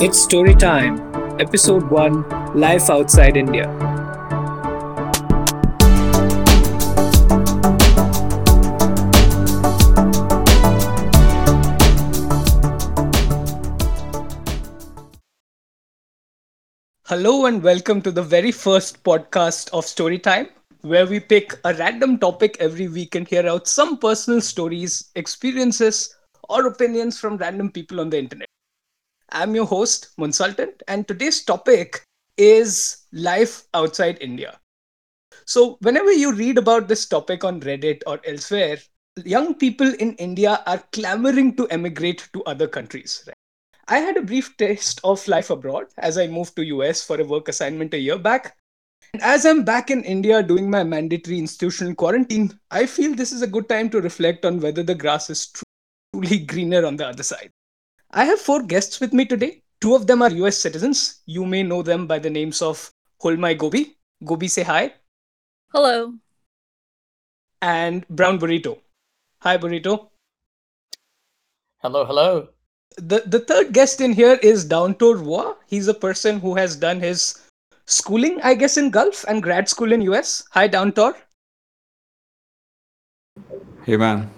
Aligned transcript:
It's 0.00 0.20
story 0.20 0.56
time, 0.56 0.98
episode 1.40 1.88
1 1.88 2.58
Life 2.58 2.90
Outside 2.90 3.36
India. 3.36 3.68
Hello 17.06 17.46
and 17.46 17.62
welcome 17.62 18.02
to 18.02 18.10
the 18.10 18.20
very 18.20 18.50
first 18.50 19.04
podcast 19.04 19.70
of 19.72 19.84
Storytime, 19.84 20.48
where 20.80 21.06
we 21.06 21.20
pick 21.20 21.54
a 21.64 21.72
random 21.74 22.18
topic 22.18 22.56
every 22.58 22.88
week 22.88 23.14
and 23.14 23.28
hear 23.28 23.46
out 23.46 23.68
some 23.68 23.98
personal 23.98 24.40
stories, 24.40 25.12
experiences, 25.14 26.16
or 26.48 26.66
opinions 26.66 27.20
from 27.20 27.36
random 27.36 27.70
people 27.70 28.00
on 28.00 28.10
the 28.10 28.18
internet. 28.18 28.48
I'm 29.34 29.52
your 29.56 29.66
host, 29.66 30.16
Monsultant, 30.16 30.80
and 30.86 31.08
today's 31.08 31.42
topic 31.42 32.04
is 32.36 32.98
life 33.12 33.64
outside 33.74 34.16
India. 34.20 34.60
So, 35.44 35.76
whenever 35.80 36.12
you 36.12 36.32
read 36.32 36.56
about 36.56 36.86
this 36.86 37.04
topic 37.04 37.42
on 37.42 37.60
Reddit 37.60 38.02
or 38.06 38.20
elsewhere, 38.24 38.78
young 39.24 39.56
people 39.56 39.92
in 39.94 40.14
India 40.14 40.62
are 40.66 40.84
clamoring 40.92 41.56
to 41.56 41.66
emigrate 41.70 42.28
to 42.32 42.44
other 42.44 42.68
countries. 42.68 43.24
Right? 43.26 43.34
I 43.88 43.98
had 43.98 44.16
a 44.16 44.22
brief 44.22 44.56
taste 44.56 45.00
of 45.02 45.26
life 45.26 45.50
abroad 45.50 45.86
as 45.98 46.16
I 46.16 46.28
moved 46.28 46.54
to 46.54 46.64
US 46.66 47.02
for 47.02 47.20
a 47.20 47.24
work 47.24 47.48
assignment 47.48 47.92
a 47.92 47.98
year 47.98 48.18
back. 48.18 48.56
And 49.12 49.20
as 49.20 49.44
I'm 49.44 49.64
back 49.64 49.90
in 49.90 50.04
India 50.04 50.44
doing 50.44 50.70
my 50.70 50.84
mandatory 50.84 51.40
institutional 51.40 51.96
quarantine, 51.96 52.56
I 52.70 52.86
feel 52.86 53.16
this 53.16 53.32
is 53.32 53.42
a 53.42 53.48
good 53.48 53.68
time 53.68 53.90
to 53.90 54.00
reflect 54.00 54.44
on 54.44 54.60
whether 54.60 54.84
the 54.84 54.94
grass 54.94 55.28
is 55.28 55.52
truly 56.12 56.38
greener 56.38 56.86
on 56.86 56.96
the 56.96 57.08
other 57.08 57.24
side. 57.24 57.50
I 58.16 58.24
have 58.26 58.40
four 58.40 58.62
guests 58.62 59.00
with 59.00 59.12
me 59.12 59.24
today. 59.24 59.62
Two 59.80 59.96
of 59.96 60.06
them 60.06 60.22
are 60.22 60.30
US 60.30 60.56
citizens. 60.56 61.20
You 61.26 61.44
may 61.44 61.64
know 61.64 61.82
them 61.82 62.06
by 62.06 62.20
the 62.20 62.30
names 62.30 62.62
of 62.62 62.92
Holdmygobi. 63.20 63.96
Gobi, 64.24 64.46
say 64.46 64.62
hi. 64.62 64.92
Hello. 65.72 66.14
And 67.60 68.06
Brown 68.08 68.38
Burrito. 68.38 68.78
Hi, 69.40 69.58
Burrito. 69.58 70.10
Hello, 71.78 72.04
hello. 72.04 72.48
The, 72.98 73.24
the 73.26 73.40
third 73.40 73.72
guest 73.72 74.00
in 74.00 74.12
here 74.12 74.38
is 74.42 74.64
Downtorr 74.64 75.20
Woah. 75.20 75.56
He's 75.66 75.88
a 75.88 75.94
person 75.94 76.38
who 76.38 76.54
has 76.54 76.76
done 76.76 77.00
his 77.00 77.42
schooling, 77.86 78.40
I 78.42 78.54
guess, 78.54 78.76
in 78.76 78.90
Gulf 78.90 79.24
and 79.26 79.42
grad 79.42 79.68
school 79.68 79.92
in 79.92 80.02
US. 80.02 80.44
Hi, 80.52 80.68
Downtour. 80.68 81.16
Hey, 83.82 83.96
man. 83.96 84.30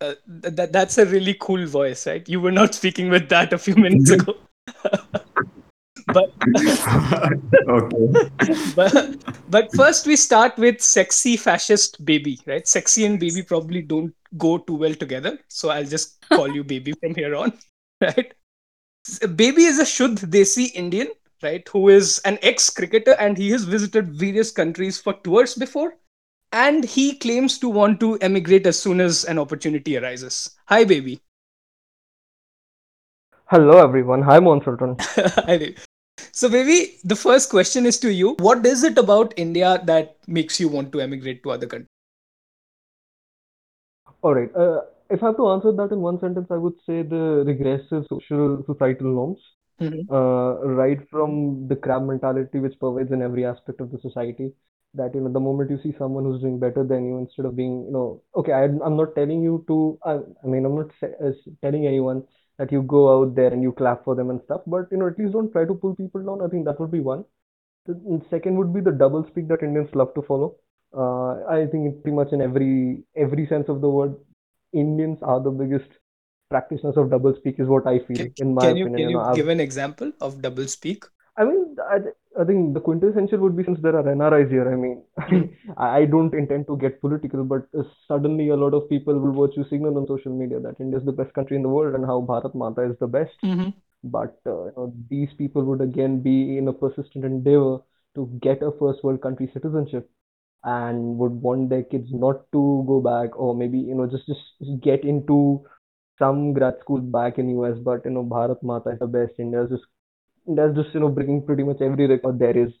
Uh, 0.00 0.14
th- 0.42 0.70
that's 0.70 0.96
a 0.96 1.04
really 1.06 1.34
cool 1.34 1.66
voice, 1.66 2.06
right? 2.06 2.26
You 2.28 2.40
were 2.40 2.50
not 2.52 2.74
speaking 2.74 3.10
with 3.10 3.28
that 3.28 3.52
a 3.52 3.58
few 3.58 3.74
minutes 3.74 4.10
ago. 4.16 4.34
but 6.06 6.32
okay. 7.68 8.30
but 8.74 9.16
but 9.48 9.74
first 9.74 10.06
we 10.06 10.16
start 10.16 10.56
with 10.56 10.80
sexy 10.80 11.36
fascist 11.36 12.04
baby, 12.04 12.38
right? 12.46 12.66
Sexy 12.66 13.04
and 13.04 13.20
baby 13.20 13.42
probably 13.42 13.82
don't 13.82 14.14
go 14.38 14.58
too 14.58 14.76
well 14.76 14.94
together, 14.94 15.38
so 15.48 15.70
I'll 15.70 15.84
just 15.84 16.26
call 16.28 16.48
you 16.48 16.64
baby 16.64 16.92
from 16.92 17.14
here 17.14 17.34
on, 17.34 17.52
right? 18.00 18.32
Baby 19.34 19.64
is 19.64 19.78
a 19.78 19.84
Shuddh 19.84 20.18
Desi 20.30 20.72
Indian, 20.74 21.08
right? 21.42 21.66
Who 21.68 21.88
is 21.88 22.18
an 22.24 22.38
ex 22.42 22.70
cricketer 22.70 23.16
and 23.18 23.36
he 23.36 23.50
has 23.50 23.64
visited 23.64 24.14
various 24.14 24.50
countries 24.50 25.00
for 25.00 25.14
tours 25.24 25.54
before 25.54 25.94
and 26.52 26.84
he 26.84 27.16
claims 27.16 27.58
to 27.58 27.68
want 27.68 28.00
to 28.00 28.16
emigrate 28.18 28.66
as 28.66 28.78
soon 28.78 29.00
as 29.00 29.24
an 29.24 29.38
opportunity 29.38 29.96
arises. 29.96 30.50
Hi, 30.66 30.84
baby. 30.84 31.20
Hello, 33.46 33.78
everyone. 33.82 34.22
Hi, 34.22 34.38
Monsultant. 34.38 35.00
Hi, 35.46 35.58
baby. 35.58 35.76
So, 36.32 36.48
baby, 36.48 36.98
the 37.04 37.16
first 37.16 37.50
question 37.50 37.86
is 37.86 37.98
to 38.00 38.12
you. 38.12 38.34
What 38.38 38.64
is 38.66 38.82
it 38.84 38.98
about 38.98 39.34
India 39.36 39.80
that 39.84 40.16
makes 40.26 40.60
you 40.60 40.68
want 40.68 40.92
to 40.92 41.00
emigrate 41.00 41.42
to 41.44 41.50
other 41.50 41.66
countries? 41.66 41.88
All 44.22 44.34
right. 44.34 44.54
Uh, 44.54 44.82
if 45.10 45.22
I 45.22 45.26
have 45.26 45.36
to 45.36 45.48
answer 45.48 45.72
that 45.72 45.92
in 45.92 46.00
one 46.00 46.18
sentence, 46.20 46.48
I 46.50 46.56
would 46.56 46.74
say 46.86 47.02
the 47.02 47.42
regressive 47.46 48.06
social 48.08 48.62
societal 48.66 49.12
norms, 49.18 49.40
Mhm. 49.80 50.06
uh, 50.10 50.66
right 50.80 51.00
from 51.10 51.66
the 51.68 51.76
crab 51.76 52.04
mentality 52.06 52.60
which 52.60 52.78
pervades 52.78 53.10
in 53.12 53.22
every 53.22 53.44
aspect 53.44 53.80
of 53.80 53.90
the 53.90 53.98
society. 53.98 54.52
That 54.94 55.14
you 55.14 55.20
know, 55.20 55.32
the 55.32 55.38
moment 55.40 55.70
you 55.70 55.78
see 55.82 55.94
someone 55.98 56.24
who's 56.24 56.40
doing 56.40 56.58
better 56.58 56.82
than 56.84 57.06
you, 57.06 57.18
instead 57.18 57.46
of 57.46 57.54
being, 57.56 57.84
you 57.86 57.92
know, 57.92 58.22
okay, 58.34 58.52
I, 58.52 58.64
I'm 58.64 58.96
not 58.96 59.14
telling 59.14 59.40
you 59.42 59.64
to. 59.68 59.98
I, 60.04 60.14
I 60.44 60.46
mean, 60.46 60.64
I'm 60.64 60.74
not 60.76 60.90
sa- 60.98 61.14
uh, 61.24 61.30
telling 61.62 61.86
anyone 61.86 62.24
that 62.58 62.72
you 62.72 62.82
go 62.82 63.02
out 63.22 63.36
there 63.36 63.52
and 63.52 63.62
you 63.62 63.72
clap 63.72 64.04
for 64.04 64.16
them 64.16 64.30
and 64.30 64.40
stuff. 64.42 64.62
But 64.66 64.88
you 64.90 64.98
know, 64.98 65.06
at 65.06 65.18
least 65.18 65.32
don't 65.32 65.52
try 65.52 65.64
to 65.64 65.74
pull 65.74 65.94
people 65.94 66.22
down. 66.24 66.42
I 66.44 66.48
think 66.50 66.64
that 66.66 66.80
would 66.80 66.90
be 66.90 67.00
one. 67.00 67.24
The 67.86 68.22
second 68.30 68.56
would 68.58 68.72
be 68.74 68.80
the 68.80 68.92
double 68.92 69.26
speak 69.26 69.48
that 69.48 69.62
Indians 69.62 69.94
love 69.94 70.14
to 70.14 70.22
follow. 70.22 70.56
Uh, 70.96 71.44
I 71.48 71.66
think 71.66 72.02
pretty 72.02 72.16
much 72.16 72.32
in 72.32 72.40
every 72.42 73.04
every 73.16 73.46
sense 73.46 73.68
of 73.68 73.80
the 73.82 73.88
word, 73.90 74.16
Indians 74.72 75.18
are 75.22 75.40
the 75.40 75.50
biggest 75.50 75.90
practitioners 76.50 76.96
of 76.96 77.10
double 77.10 77.34
speak, 77.36 77.60
is 77.60 77.68
what 77.68 77.86
I 77.86 78.00
feel, 78.00 78.28
Can, 78.28 78.32
in 78.38 78.54
my 78.54 78.66
can 78.66 78.76
you 78.76 78.88
opinion. 78.88 79.02
can 79.02 79.08
You 79.08 79.10
know, 79.10 79.18
you 79.18 79.20
I've, 79.20 79.40
give 79.40 79.48
an 79.48 79.58
example 79.58 80.12
of 80.20 80.40
double 80.42 80.68
speak? 80.68 81.04
I 81.36 81.44
mean, 81.44 81.76
I, 81.88 81.98
I 82.40 82.44
think 82.44 82.72
the 82.72 82.80
quintessential 82.80 83.38
would 83.40 83.56
be 83.56 83.64
since 83.64 83.78
there 83.82 83.96
are 83.96 84.02
NRIs 84.02 84.50
here. 84.50 84.72
I 84.72 84.76
mean, 84.76 85.02
I, 85.76 86.06
don't 86.06 86.32
intend 86.32 86.66
to 86.68 86.76
get 86.78 87.00
political, 87.00 87.44
but 87.44 87.66
uh, 87.78 87.82
suddenly 88.08 88.48
a 88.48 88.56
lot 88.56 88.72
of 88.72 88.88
people 88.88 89.18
will 89.18 89.46
virtue 89.46 89.68
signal 89.68 89.98
on 89.98 90.06
social 90.06 90.32
media 90.32 90.58
that 90.60 90.80
India 90.80 90.98
is 90.98 91.04
the 91.04 91.12
best 91.12 91.34
country 91.34 91.56
in 91.56 91.62
the 91.62 91.68
world 91.68 91.94
and 91.94 92.06
how 92.06 92.22
Bharat 92.22 92.54
Mata 92.54 92.82
is 92.90 92.96
the 92.98 93.06
best. 93.06 93.32
Mm-hmm. 93.44 93.70
But 94.04 94.40
uh, 94.46 94.64
you 94.64 94.72
know, 94.76 94.94
these 95.10 95.28
people 95.36 95.64
would 95.64 95.82
again 95.82 96.22
be 96.22 96.56
in 96.56 96.68
a 96.68 96.72
persistent 96.72 97.26
endeavor 97.26 97.80
to 98.14 98.38
get 98.40 98.62
a 98.62 98.72
first 98.78 99.04
world 99.04 99.20
country 99.20 99.50
citizenship 99.52 100.08
and 100.64 101.18
would 101.18 101.32
want 101.32 101.68
their 101.68 101.82
kids 101.82 102.08
not 102.10 102.50
to 102.52 102.84
go 102.86 103.00
back 103.00 103.38
or 103.38 103.54
maybe 103.54 103.78
you 103.78 103.94
know 103.94 104.06
just 104.06 104.26
just 104.26 104.40
get 104.82 105.04
into 105.04 105.64
some 106.18 106.52
grad 106.52 106.74
school 106.80 107.00
back 107.00 107.38
in 107.38 107.50
US. 107.60 107.78
But 107.78 108.04
you 108.06 108.12
know, 108.12 108.24
Bharat 108.24 108.62
Mata 108.62 108.90
is 108.90 108.98
the 108.98 109.06
best. 109.06 109.32
India's 109.38 109.70
just 109.70 109.84
India's 110.50 110.76
just 110.76 110.94
you 110.94 111.00
know 111.00 111.08
breaking 111.18 111.42
pretty 111.50 111.62
much 111.72 111.80
every 111.90 112.06
record 112.14 112.38
there 112.44 112.56
is. 112.66 112.72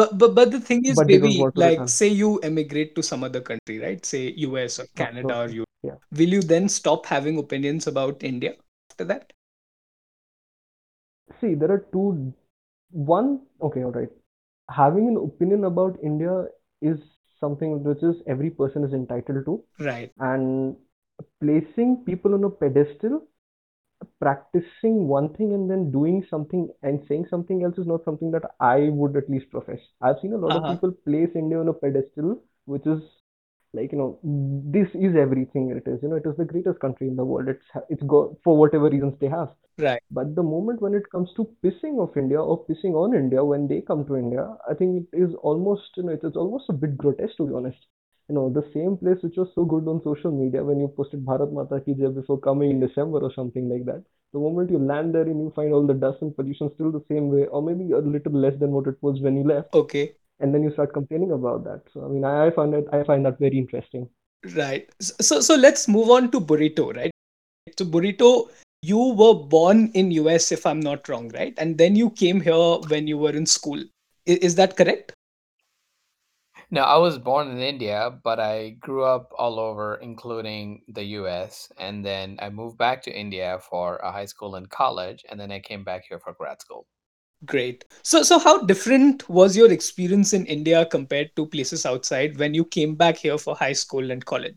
But 0.00 0.16
but 0.18 0.34
but 0.34 0.50
the 0.52 0.60
thing 0.60 0.84
is, 0.84 0.96
But 0.96 1.08
baby, 1.08 1.44
like 1.54 1.88
say 1.88 2.08
you 2.08 2.38
emigrate 2.50 2.94
to 2.96 3.02
some 3.02 3.24
other 3.24 3.40
country, 3.40 3.78
right? 3.80 4.04
Say 4.12 4.22
US 4.46 4.78
or 4.78 4.86
Canada 5.02 5.36
or 5.40 5.48
you. 5.48 5.64
Yeah. 5.82 5.96
Will 6.12 6.28
you 6.38 6.42
then 6.54 6.68
stop 6.68 7.06
having 7.06 7.38
opinions 7.38 7.86
about 7.86 8.22
India 8.22 8.54
after 8.90 9.04
that? 9.12 9.32
See, 11.40 11.54
there 11.54 11.70
are 11.72 11.86
two. 11.92 12.32
One, 12.90 13.46
okay, 13.62 13.84
all 13.84 13.92
right. 13.92 14.08
Having 14.70 15.08
an 15.08 15.16
opinion 15.16 15.64
about 15.64 15.98
India 16.02 16.46
is 16.82 16.98
something 17.40 17.82
which 17.82 18.02
is 18.02 18.16
every 18.26 18.50
person 18.50 18.84
is 18.84 18.92
entitled 18.92 19.44
to, 19.46 19.64
Right. 19.78 20.12
and 20.18 20.76
placing 21.40 22.04
people 22.04 22.34
on 22.34 22.44
a 22.44 22.50
pedestal, 22.50 23.26
practicing 24.20 25.08
one 25.08 25.32
thing 25.34 25.52
and 25.54 25.70
then 25.70 25.90
doing 25.92 26.24
something 26.30 26.68
and 26.82 27.04
saying 27.08 27.26
something 27.30 27.64
else 27.64 27.78
is 27.78 27.86
not 27.86 28.04
something 28.04 28.30
that 28.32 28.44
I 28.60 28.88
would 28.90 29.16
at 29.16 29.28
least 29.30 29.50
profess. 29.50 29.80
I've 30.00 30.18
seen 30.22 30.32
a 30.34 30.38
lot 30.38 30.56
of 30.56 30.66
Uh-huh. 30.66 30.68
people 30.68 30.92
place 30.92 31.30
India 31.34 31.58
on 31.60 31.68
a 31.68 31.72
pedestal, 31.74 32.42
which 32.66 32.86
is 32.86 33.02
like 33.72 33.92
you 33.92 33.98
know 33.98 34.18
this 34.76 34.88
is 34.94 35.16
everything 35.16 35.70
it 35.70 35.88
is. 35.90 36.00
You 36.02 36.08
know, 36.08 36.16
it 36.16 36.26
is 36.26 36.36
the 36.36 36.44
greatest 36.44 36.80
country 36.80 37.08
in 37.08 37.16
the 37.16 37.24
world. 37.24 37.48
It's 37.48 37.66
it's 37.88 38.02
go 38.02 38.38
for 38.44 38.56
whatever 38.56 38.88
reasons 38.90 39.14
they 39.20 39.28
have. 39.28 39.50
Right. 39.78 40.02
But 40.10 40.34
the 40.36 40.42
moment 40.42 40.80
when 40.82 40.94
it 40.94 41.10
comes 41.10 41.30
to 41.36 41.44
pissing 41.64 41.98
off 42.04 42.16
India 42.16 42.40
or 42.42 42.64
pissing 42.66 42.94
on 42.94 43.14
India 43.14 43.44
when 43.44 43.68
they 43.68 43.80
come 43.80 44.04
to 44.06 44.16
India, 44.16 44.56
I 44.68 44.74
think 44.74 45.06
it 45.12 45.16
is 45.18 45.34
almost, 45.36 45.96
you 45.96 46.04
know, 46.04 46.12
it 46.12 46.24
is 46.24 46.36
almost 46.36 46.68
a 46.68 46.72
bit 46.74 46.96
grotesque 46.98 47.36
to 47.38 47.46
be 47.46 47.54
honest. 47.54 47.78
You 48.30 48.36
know, 48.36 48.48
the 48.48 48.62
same 48.72 48.96
place 48.96 49.18
which 49.22 49.36
was 49.36 49.48
so 49.56 49.64
good 49.64 49.88
on 49.88 50.00
social 50.04 50.30
media 50.30 50.62
when 50.62 50.78
you 50.78 50.86
posted 50.86 51.24
Bharat 51.26 51.52
Mata 51.52 51.80
Ki 51.80 51.94
Jai 51.94 52.10
before 52.10 52.38
coming 52.38 52.70
in 52.70 52.78
December 52.78 53.18
or 53.18 53.32
something 53.34 53.68
like 53.68 53.84
that. 53.86 54.04
The 54.32 54.38
moment 54.38 54.70
you 54.70 54.78
land 54.78 55.12
there 55.16 55.22
and 55.22 55.40
you 55.40 55.52
find 55.56 55.72
all 55.72 55.84
the 55.84 55.94
dust 55.94 56.22
and 56.22 56.36
pollution 56.36 56.70
still 56.74 56.92
the 56.92 57.02
same 57.08 57.28
way, 57.30 57.46
or 57.46 57.60
maybe 57.60 57.90
a 57.90 57.98
little 57.98 58.32
less 58.32 58.56
than 58.60 58.70
what 58.70 58.86
it 58.86 58.94
was 59.00 59.20
when 59.20 59.36
you 59.36 59.42
left, 59.42 59.74
Okay. 59.74 60.14
and 60.38 60.54
then 60.54 60.62
you 60.62 60.70
start 60.70 60.92
complaining 60.92 61.32
about 61.32 61.64
that. 61.64 61.82
So 61.92 62.04
I 62.04 62.08
mean, 62.08 62.24
I, 62.24 62.46
I 62.46 62.50
find 62.52 62.72
it, 62.72 62.86
I 62.92 63.02
find 63.02 63.26
that 63.26 63.40
very 63.40 63.58
interesting. 63.58 64.08
Right. 64.54 64.88
So 65.00 65.40
so 65.40 65.56
let's 65.56 65.88
move 65.88 66.08
on 66.08 66.30
to 66.30 66.40
Burrito, 66.40 66.94
right? 66.94 67.10
So 67.76 67.84
Burrito, 67.84 68.48
you 68.82 68.98
were 69.24 69.34
born 69.34 69.90
in 69.94 70.12
US 70.12 70.52
if 70.52 70.66
I'm 70.66 70.78
not 70.80 71.08
wrong, 71.08 71.30
right? 71.30 71.52
And 71.58 71.78
then 71.78 71.96
you 71.96 72.10
came 72.10 72.40
here 72.40 72.78
when 72.94 73.08
you 73.08 73.18
were 73.18 73.36
in 73.42 73.46
school. 73.46 73.82
I- 74.28 74.38
Is 74.50 74.54
that 74.54 74.76
correct? 74.76 75.12
No, 76.70 76.82
I 76.82 76.96
was 76.96 77.16
born 77.18 77.48
in 77.48 77.58
India, 77.58 78.10
but 78.24 78.40
I 78.40 78.70
grew 78.70 79.04
up 79.04 79.32
all 79.38 79.60
over, 79.60 79.94
including 79.94 80.82
the 80.88 81.04
US. 81.04 81.70
And 81.76 82.04
then 82.04 82.38
I 82.42 82.50
moved 82.50 82.76
back 82.76 83.02
to 83.02 83.16
India 83.16 83.60
for 83.60 83.98
a 83.98 84.10
high 84.10 84.24
school 84.24 84.56
and 84.56 84.68
college. 84.68 85.24
And 85.28 85.38
then 85.38 85.52
I 85.52 85.60
came 85.60 85.84
back 85.84 86.06
here 86.08 86.18
for 86.18 86.32
grad 86.32 86.60
school. 86.60 86.88
Great. 87.44 87.84
So 88.02 88.22
so 88.22 88.38
how 88.38 88.62
different 88.64 89.28
was 89.28 89.54
your 89.54 89.70
experience 89.70 90.32
in 90.32 90.46
India 90.46 90.86
compared 90.86 91.36
to 91.36 91.46
places 91.46 91.84
outside 91.84 92.38
when 92.38 92.54
you 92.54 92.64
came 92.64 92.94
back 92.96 93.18
here 93.18 93.36
for 93.36 93.54
high 93.54 93.74
school 93.74 94.10
and 94.10 94.24
college? 94.24 94.56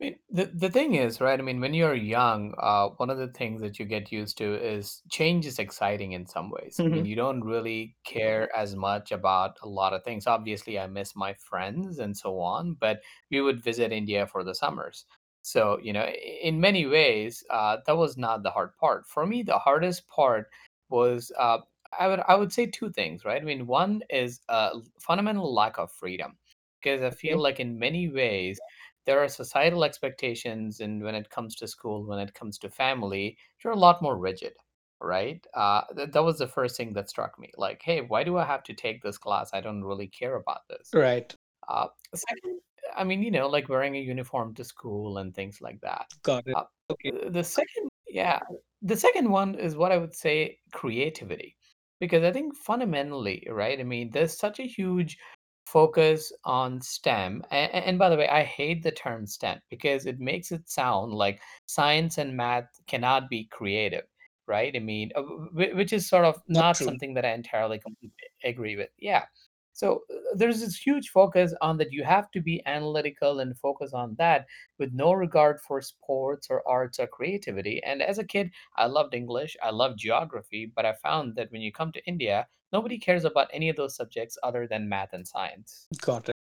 I 0.00 0.04
mean, 0.04 0.18
the 0.28 0.44
the 0.46 0.70
thing 0.70 0.94
is, 0.94 1.20
right? 1.22 1.38
I 1.38 1.42
mean, 1.42 1.58
when 1.60 1.72
you're 1.72 1.94
young, 1.94 2.54
uh, 2.58 2.90
one 2.90 3.08
of 3.08 3.16
the 3.16 3.28
things 3.28 3.62
that 3.62 3.78
you 3.78 3.86
get 3.86 4.12
used 4.12 4.36
to 4.38 4.54
is 4.54 5.02
change 5.10 5.46
is 5.46 5.58
exciting 5.58 6.12
in 6.12 6.26
some 6.26 6.50
ways. 6.50 6.82
I 6.86 6.92
mean, 6.92 7.06
hmm 7.06 7.06
you 7.06 7.16
don't 7.16 7.42
really 7.42 7.96
care 8.04 8.54
as 8.54 8.76
much 8.76 9.10
about 9.10 9.56
a 9.62 9.68
lot 9.68 9.94
of 9.94 10.04
things. 10.04 10.26
Obviously, 10.26 10.78
I 10.78 10.86
miss 10.86 11.16
my 11.16 11.32
friends 11.32 11.98
and 11.98 12.14
so 12.16 12.40
on, 12.40 12.74
but 12.74 13.00
we 13.30 13.40
would 13.40 13.62
visit 13.62 13.90
India 13.90 14.26
for 14.26 14.44
the 14.44 14.54
summers. 14.54 15.06
So, 15.42 15.78
you 15.80 15.92
know, 15.94 16.02
i- 16.02 16.12
in 16.42 16.60
many 16.60 16.84
ways, 16.86 17.42
uh, 17.48 17.78
that 17.86 17.96
was 17.96 18.18
not 18.18 18.42
the 18.42 18.50
hard 18.50 18.76
part. 18.76 19.06
For 19.06 19.24
me, 19.26 19.42
the 19.42 19.58
hardest 19.58 20.08
part 20.08 20.50
was 20.90 21.32
uh, 21.38 21.60
I 21.98 22.08
would 22.08 22.20
I 22.20 22.34
would 22.36 22.52
say 22.52 22.66
two 22.66 22.90
things, 22.92 23.24
right? 23.24 23.40
I 23.40 23.44
mean, 23.44 23.66
one 23.66 24.02
is 24.10 24.40
a 24.50 24.72
fundamental 25.00 25.54
lack 25.54 25.78
of 25.78 25.90
freedom 25.92 26.36
because 26.82 27.00
I 27.02 27.10
feel 27.10 27.38
Okay. 27.38 27.40
like 27.40 27.60
in 27.60 27.78
many 27.78 28.08
ways 28.08 28.60
there 29.06 29.18
are 29.22 29.28
societal 29.28 29.84
expectations 29.84 30.80
and 30.80 31.02
when 31.02 31.14
it 31.14 31.30
comes 31.30 31.54
to 31.56 31.66
school 31.66 32.04
when 32.06 32.18
it 32.18 32.34
comes 32.34 32.58
to 32.58 32.68
family 32.68 33.36
you're 33.62 33.72
a 33.72 33.78
lot 33.78 34.02
more 34.02 34.16
rigid 34.18 34.52
right 35.00 35.46
uh, 35.54 35.82
th- 35.96 36.10
that 36.10 36.24
was 36.24 36.38
the 36.38 36.46
first 36.48 36.76
thing 36.76 36.92
that 36.92 37.08
struck 37.10 37.38
me 37.38 37.50
like 37.56 37.80
hey 37.82 38.00
why 38.00 38.24
do 38.24 38.36
i 38.38 38.44
have 38.44 38.62
to 38.62 38.74
take 38.74 39.02
this 39.02 39.18
class 39.18 39.50
i 39.52 39.60
don't 39.60 39.84
really 39.84 40.08
care 40.08 40.36
about 40.36 40.60
this 40.68 40.90
Right. 40.94 41.34
uh, 41.68 41.88
second 42.14 42.60
i 42.96 43.04
mean 43.04 43.22
you 43.22 43.30
know 43.30 43.48
like 43.48 43.68
wearing 43.68 43.96
a 43.96 44.00
uniform 44.00 44.54
to 44.54 44.64
school 44.64 45.18
and 45.18 45.34
things 45.34 45.60
like 45.60 45.80
that 45.82 46.06
Got 46.22 46.46
it. 46.46 46.56
uh, 46.56 46.64
Okay. 46.90 47.12
the 47.30 47.42
second 47.44 47.88
yeah 48.08 48.40
the 48.82 48.96
second 48.96 49.30
one 49.30 49.54
is 49.56 49.76
what 49.76 49.92
i 49.92 49.98
would 49.98 50.14
say 50.14 50.58
creativity 50.72 51.56
because 52.00 52.22
i 52.22 52.30
think 52.32 52.54
fundamentally 52.56 53.46
right 53.50 53.80
i 53.80 53.82
mean 53.82 54.10
there's 54.12 54.38
such 54.38 54.60
a 54.60 54.66
huge 54.66 55.18
focus 55.66 56.32
on 56.44 56.80
STEM. 56.80 57.44
And, 57.50 57.72
and 57.72 57.98
by 57.98 58.08
the 58.08 58.16
way, 58.16 58.28
I 58.28 58.44
hate 58.44 58.82
the 58.82 58.92
term 58.92 59.26
STEM 59.26 59.60
because 59.70 60.06
it 60.06 60.18
makes 60.20 60.52
it 60.52 60.68
sound 60.68 61.12
like 61.12 61.40
science 61.66 62.18
and 62.18 62.36
math 62.36 62.68
cannot 62.86 63.28
be 63.28 63.44
creative, 63.46 64.04
right? 64.46 64.74
I 64.74 64.78
mean, 64.80 65.10
uh, 65.16 65.22
wh- 65.22 65.74
which 65.76 65.92
is 65.92 66.08
sort 66.08 66.24
of 66.24 66.42
Not 66.48 66.72
not 66.72 66.74
true. 66.74 66.82
something 66.82 67.14
that 67.14 67.24
I 67.24 67.32
entirely 67.32 67.78
completely 67.78 68.28
agree 68.44 68.76
with. 68.76 68.90
Yeah. 68.98 69.26
So 69.76 70.02
uh, 70.10 70.34
there's 70.34 70.60
this 70.60 70.76
huge 70.76 71.10
focus 71.10 71.54
on 71.60 71.76
that 71.78 71.92
you 71.92 72.02
have 72.02 72.30
to 72.32 72.40
be 72.40 72.62
analytical 72.66 73.40
and 73.40 73.56
focus 73.58 73.92
on 73.92 74.16
that 74.18 74.46
with 74.78 74.92
no 74.92 75.12
regard 75.12 75.60
for 75.60 75.80
sports 75.80 76.48
or 76.50 76.66
arts 76.66 76.98
or 76.98 77.06
creativity. 77.06 77.82
And 77.84 78.02
as 78.02 78.18
a 78.18 78.24
kid, 78.24 78.50
I 78.76 78.86
loved 78.86 79.14
English, 79.14 79.56
I 79.62 79.70
loved 79.70 79.98
geography, 79.98 80.72
but 80.74 80.84
I 80.84 80.94
found 80.94 81.36
that 81.36 81.52
when 81.52 81.60
you 81.60 81.70
come 81.72 81.92
to 81.92 82.06
India, 82.06 82.46
Nobody 82.72 82.98
cares 82.98 83.24
about 83.24 83.48
any 83.52 83.68
of 83.68 83.76
those 83.76 83.94
subjects 83.94 84.36
other 84.42 84.66
than 84.66 84.88
math 84.88 85.12
and 85.12 85.26
science. 85.26 85.86
Got 86.00 86.28
it. 86.28 86.34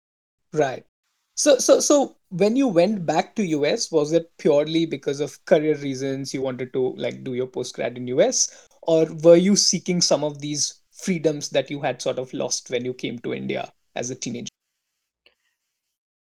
Right. 0.54 0.86
So, 1.36 1.58
so, 1.58 1.80
so 1.80 2.16
when 2.30 2.56
you 2.56 2.68
went 2.68 3.06
back 3.06 3.36
to 3.36 3.46
US, 3.46 3.92
was 3.92 4.14
it 4.14 4.32
purely 4.38 4.86
because 4.86 5.20
of 5.20 5.44
career 5.46 5.76
reasons 5.76 6.34
you 6.34 6.42
wanted 6.42 6.74
to 6.74 6.96
like 6.98 7.24
do 7.24 7.34
your 7.34 7.48
postgrad 7.48 7.98
in 7.98 8.08
US, 8.08 8.68
or 8.82 9.06
were 9.24 9.36
you 9.36 9.56
seeking 9.56 10.02
some 10.02 10.24
of 10.24 10.40
these 10.40 10.82
freedoms 10.96 11.50
that 11.50 11.70
you 11.70 11.82
had 11.82 12.02
sort 12.02 12.20
of 12.20 12.34
lost 12.34 12.70
when 12.70 12.86
you 12.86 12.94
came 12.94 13.20
to 13.20 13.34
India 13.34 13.72
as 13.96 14.10
a 14.10 14.16
teenager? 14.16 14.50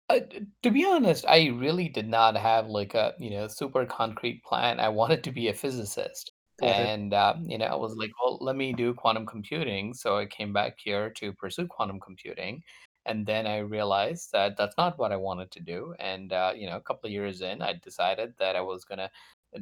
Uh, 0.09 0.21
to 0.63 0.71
be 0.71 0.85
honest, 0.85 1.25
I 1.27 1.47
really 1.49 1.87
did 1.87 2.07
not 2.07 2.35
have 2.35 2.67
like 2.67 2.95
a 2.95 3.13
you 3.19 3.29
know 3.29 3.47
super 3.47 3.85
concrete 3.85 4.43
plan. 4.43 4.79
I 4.79 4.89
wanted 4.89 5.23
to 5.23 5.31
be 5.31 5.49
a 5.49 5.53
physicist, 5.53 6.31
Got 6.59 6.79
it. 6.79 6.95
and 6.95 7.13
uh, 7.13 7.35
you 7.43 7.57
know 7.59 7.65
I 7.65 7.75
was 7.75 7.95
like, 7.95 8.11
well, 8.21 8.37
let 8.41 8.55
me 8.55 8.73
do 8.73 8.93
quantum 8.93 9.25
computing. 9.27 9.93
So 9.93 10.17
I 10.17 10.25
came 10.25 10.51
back 10.51 10.77
here 10.83 11.11
to 11.11 11.33
pursue 11.33 11.67
quantum 11.67 11.99
computing, 11.99 12.63
and 13.05 13.25
then 13.25 13.45
I 13.45 13.59
realized 13.59 14.31
that 14.33 14.57
that's 14.57 14.77
not 14.77 14.97
what 14.97 15.11
I 15.11 15.15
wanted 15.17 15.51
to 15.51 15.59
do. 15.59 15.93
And 15.99 16.33
uh, 16.33 16.53
you 16.55 16.67
know, 16.67 16.77
a 16.77 16.81
couple 16.81 17.07
of 17.07 17.13
years 17.13 17.41
in, 17.41 17.61
I 17.61 17.73
decided 17.83 18.33
that 18.39 18.55
I 18.55 18.61
was 18.61 18.85
gonna 18.85 19.11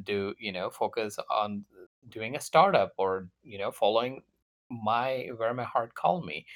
do 0.04 0.34
you 0.38 0.52
know 0.52 0.70
focus 0.70 1.18
on 1.30 1.64
doing 2.08 2.36
a 2.36 2.40
startup 2.40 2.92
or 2.96 3.28
you 3.42 3.58
know 3.58 3.70
following 3.70 4.22
my 4.70 5.28
where 5.36 5.54
my 5.54 5.64
heart 5.64 5.94
called 5.94 6.26
me. 6.26 6.46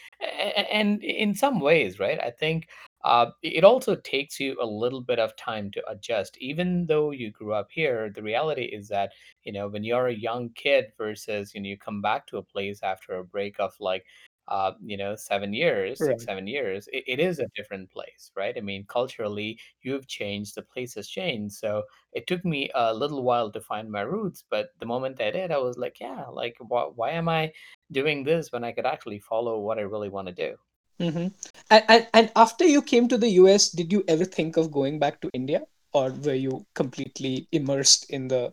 And 0.73 1.03
in 1.03 1.35
some 1.35 1.61
ways, 1.61 1.99
right? 1.99 2.19
I 2.23 2.31
think 2.31 2.69
uh, 3.05 3.27
it 3.43 3.65
also 3.65 3.97
takes 3.97 4.39
you 4.39 4.57
a 4.61 4.67
little 4.67 5.01
bit 5.01 5.19
of 5.19 5.35
time 5.37 5.71
to 5.73 5.83
adjust. 5.89 6.37
Even 6.39 6.87
though 6.87 7.11
you 7.11 7.31
grew 7.31 7.53
up 7.53 7.69
here, 7.71 8.11
the 8.15 8.23
reality 8.23 8.65
is 8.65 8.89
that, 8.89 9.11
you 9.45 9.53
know, 9.53 9.69
when 9.69 9.83
you're 9.85 10.07
a 10.09 10.15
young 10.15 10.51
kid 10.55 10.87
versus, 10.97 11.53
you 11.55 11.61
know, 11.61 11.69
you 11.69 11.77
come 11.79 12.01
back 12.01 12.27
to 12.29 12.37
a 12.39 12.43
place 12.43 12.81
after 12.83 13.17
a 13.17 13.25
break 13.25 13.57
of 13.59 13.73
like, 13.81 14.05
uh, 14.49 14.73
you 14.85 14.97
know, 14.97 15.15
seven 15.17 15.53
years, 15.53 16.03
six, 16.05 16.09
Right. 16.09 16.21
seven 16.21 16.47
years, 16.47 16.89
it, 16.93 17.05
it 17.07 17.21
is 17.21 17.39
a 17.39 17.49
different 17.55 17.91
place, 17.91 18.31
right? 18.37 18.57
I 18.57 18.61
mean, 18.61 18.85
culturally, 18.89 19.59
you've 19.83 20.07
changed, 20.07 20.55
the 20.55 20.63
place 20.63 20.95
has 20.95 21.09
changed. 21.09 21.55
So 21.55 21.85
it 22.13 22.27
took 22.27 22.45
me 22.45 22.71
a 22.75 22.93
little 22.95 23.23
while 23.23 23.51
to 23.53 23.61
find 23.61 23.91
my 23.91 24.03
roots, 24.03 24.45
but 24.51 24.71
the 24.81 24.87
moment 24.87 25.21
I 25.21 25.31
did, 25.31 25.51
I 25.53 25.59
was 25.59 25.79
like, 25.79 26.01
yeah, 26.01 26.25
like, 26.27 26.57
why, 26.61 26.85
why 26.95 27.11
am 27.13 27.29
I 27.29 27.53
doing 27.93 28.25
this 28.25 28.53
when 28.53 28.65
I 28.65 28.73
could 28.73 28.87
actually 28.87 29.21
follow 29.21 29.61
what 29.61 29.79
I 29.79 29.83
really 29.83 30.09
want 30.09 30.29
to 30.29 30.35
do? 30.35 30.57
Mm-hmm. 31.01 31.29
And, 31.71 31.85
and 31.89 32.09
and 32.15 32.33
after 32.37 32.65
you 32.65 32.83
came 32.83 33.09
to 33.09 33.19
the 33.19 33.31
US, 33.31 33.71
did 33.71 33.93
you 33.93 34.05
ever 34.09 34.25
think 34.25 34.57
of 34.57 34.71
going 34.71 34.99
back 34.99 35.21
to 35.23 35.31
India, 35.33 35.63
or 35.93 36.11
were 36.11 36.35
you 36.35 36.65
completely 36.75 37.49
immersed 37.53 38.11
in 38.11 38.29
the 38.29 38.53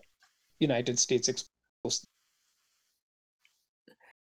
United 0.60 1.00
States 1.00 1.28
exposed? 1.28 2.08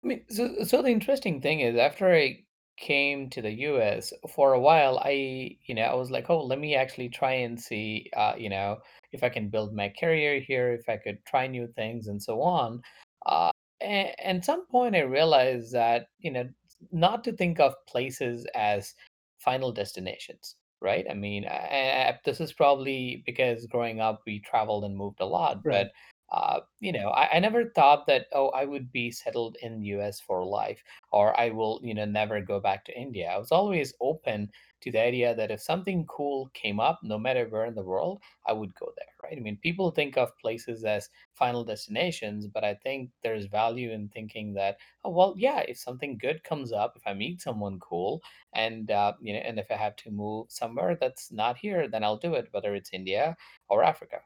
I 0.03 0.07
mean, 0.07 0.23
so 0.29 0.63
so 0.63 0.81
the 0.81 0.89
interesting 0.89 1.41
thing 1.41 1.59
is, 1.61 1.75
after 1.77 2.13
I 2.13 2.43
came 2.77 3.29
to 3.29 3.41
the 3.41 3.51
US 3.51 4.13
for 4.33 4.53
a 4.53 4.59
while, 4.59 4.99
I, 5.03 5.57
you 5.65 5.75
know, 5.75 5.83
I 5.83 5.93
was 5.93 6.09
like, 6.11 6.29
oh, 6.29 6.43
let 6.43 6.59
me 6.59 6.75
actually 6.75 7.09
try 7.09 7.33
and 7.33 7.59
see, 7.61 8.09
uh, 8.15 8.33
you 8.37 8.49
know, 8.49 8.79
if 9.11 9.23
I 9.23 9.29
can 9.29 9.49
build 9.49 9.73
my 9.75 9.89
career 9.99 10.39
here, 10.39 10.73
if 10.73 10.89
I 10.89 10.97
could 10.97 11.23
try 11.25 11.47
new 11.47 11.67
things 11.75 12.07
and 12.07 12.21
so 12.21 12.41
on. 12.41 12.81
Uh, 13.25 13.51
and, 13.81 14.09
and 14.23 14.45
some 14.45 14.65
point, 14.67 14.95
I 14.95 15.01
realized 15.01 15.71
that, 15.73 16.07
you 16.19 16.31
know, 16.31 16.49
not 16.91 17.23
to 17.25 17.31
think 17.33 17.59
of 17.59 17.75
places 17.87 18.47
as 18.55 18.95
final 19.37 19.71
destinations, 19.71 20.55
right? 20.81 21.05
I 21.09 21.13
mean, 21.13 21.45
I, 21.45 22.07
I, 22.09 22.19
this 22.25 22.41
is 22.41 22.53
probably 22.53 23.21
because 23.27 23.67
growing 23.67 23.99
up, 23.99 24.21
we 24.25 24.39
traveled 24.39 24.85
and 24.85 24.97
moved 24.97 25.19
a 25.21 25.25
lot, 25.25 25.61
Right. 25.63 25.85
but 25.85 25.91
uh, 26.31 26.61
you 26.79 26.91
know, 26.93 27.09
I, 27.09 27.35
I 27.35 27.39
never 27.39 27.65
thought 27.71 28.07
that, 28.07 28.27
oh, 28.31 28.49
I 28.49 28.63
would 28.65 28.91
be 28.91 29.11
settled 29.11 29.57
in 29.61 29.79
the 29.79 29.87
US 29.87 30.19
for 30.19 30.45
life 30.45 30.81
or 31.11 31.37
I 31.39 31.49
will, 31.49 31.79
you 31.83 31.93
know, 31.93 32.05
never 32.05 32.39
go 32.41 32.59
back 32.59 32.85
to 32.85 32.97
India. 32.97 33.29
I 33.29 33.37
was 33.37 33.51
always 33.51 33.93
open 33.99 34.49
to 34.81 34.91
the 34.91 34.99
idea 34.99 35.35
that 35.35 35.51
if 35.51 35.61
something 35.61 36.05
cool 36.07 36.49
came 36.53 36.79
up, 36.79 36.99
no 37.03 37.17
matter 37.19 37.45
where 37.47 37.65
in 37.65 37.75
the 37.75 37.83
world, 37.83 38.21
I 38.47 38.53
would 38.53 38.73
go 38.75 38.91
there, 38.97 39.13
right? 39.21 39.37
I 39.37 39.41
mean, 39.41 39.57
people 39.57 39.91
think 39.91 40.17
of 40.17 40.37
places 40.37 40.83
as 40.85 41.09
final 41.33 41.63
destinations, 41.63 42.47
but 42.47 42.63
I 42.63 42.75
think 42.75 43.11
there's 43.21 43.45
value 43.45 43.91
in 43.91 44.07
thinking 44.09 44.53
that, 44.53 44.77
oh, 45.03 45.11
well, 45.11 45.35
yeah, 45.37 45.59
if 45.67 45.77
something 45.77 46.17
good 46.17 46.43
comes 46.43 46.71
up, 46.71 46.93
if 46.95 47.03
I 47.05 47.13
meet 47.13 47.41
someone 47.41 47.79
cool, 47.79 48.21
and 48.53 48.89
uh, 48.89 49.13
you 49.21 49.33
know, 49.33 49.39
and 49.39 49.59
if 49.59 49.69
I 49.69 49.75
have 49.75 49.95
to 49.97 50.11
move 50.11 50.47
somewhere 50.49 50.97
that's 50.99 51.31
not 51.31 51.57
here, 51.57 51.87
then 51.87 52.03
I'll 52.03 52.17
do 52.17 52.33
it, 52.35 52.47
whether 52.51 52.73
it's 52.75 52.89
India 52.93 53.35
or 53.69 53.83
Africa. 53.83 54.21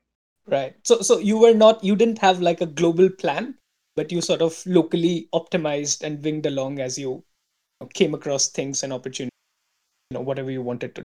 Right. 0.47 0.75
So 0.83 1.01
so 1.01 1.19
you 1.19 1.37
were 1.37 1.53
not 1.53 1.83
you 1.83 1.95
didn't 1.95 2.17
have 2.19 2.41
like 2.41 2.59
a 2.59 2.65
global 2.65 3.09
plan, 3.11 3.59
but 3.95 4.11
you 4.11 4.21
sort 4.21 4.41
of 4.41 4.65
locally 4.65 5.29
optimized 5.33 6.01
and 6.03 6.23
winged 6.23 6.47
along 6.47 6.79
as 6.79 6.97
you 6.97 7.23
came 7.95 8.15
across 8.15 8.49
things 8.49 8.83
and 8.83 8.93
opportunities, 8.93 9.31
you 10.11 10.15
know, 10.15 10.21
whatever 10.21 10.51
you 10.51 10.63
wanted 10.63 10.95
to. 10.97 11.04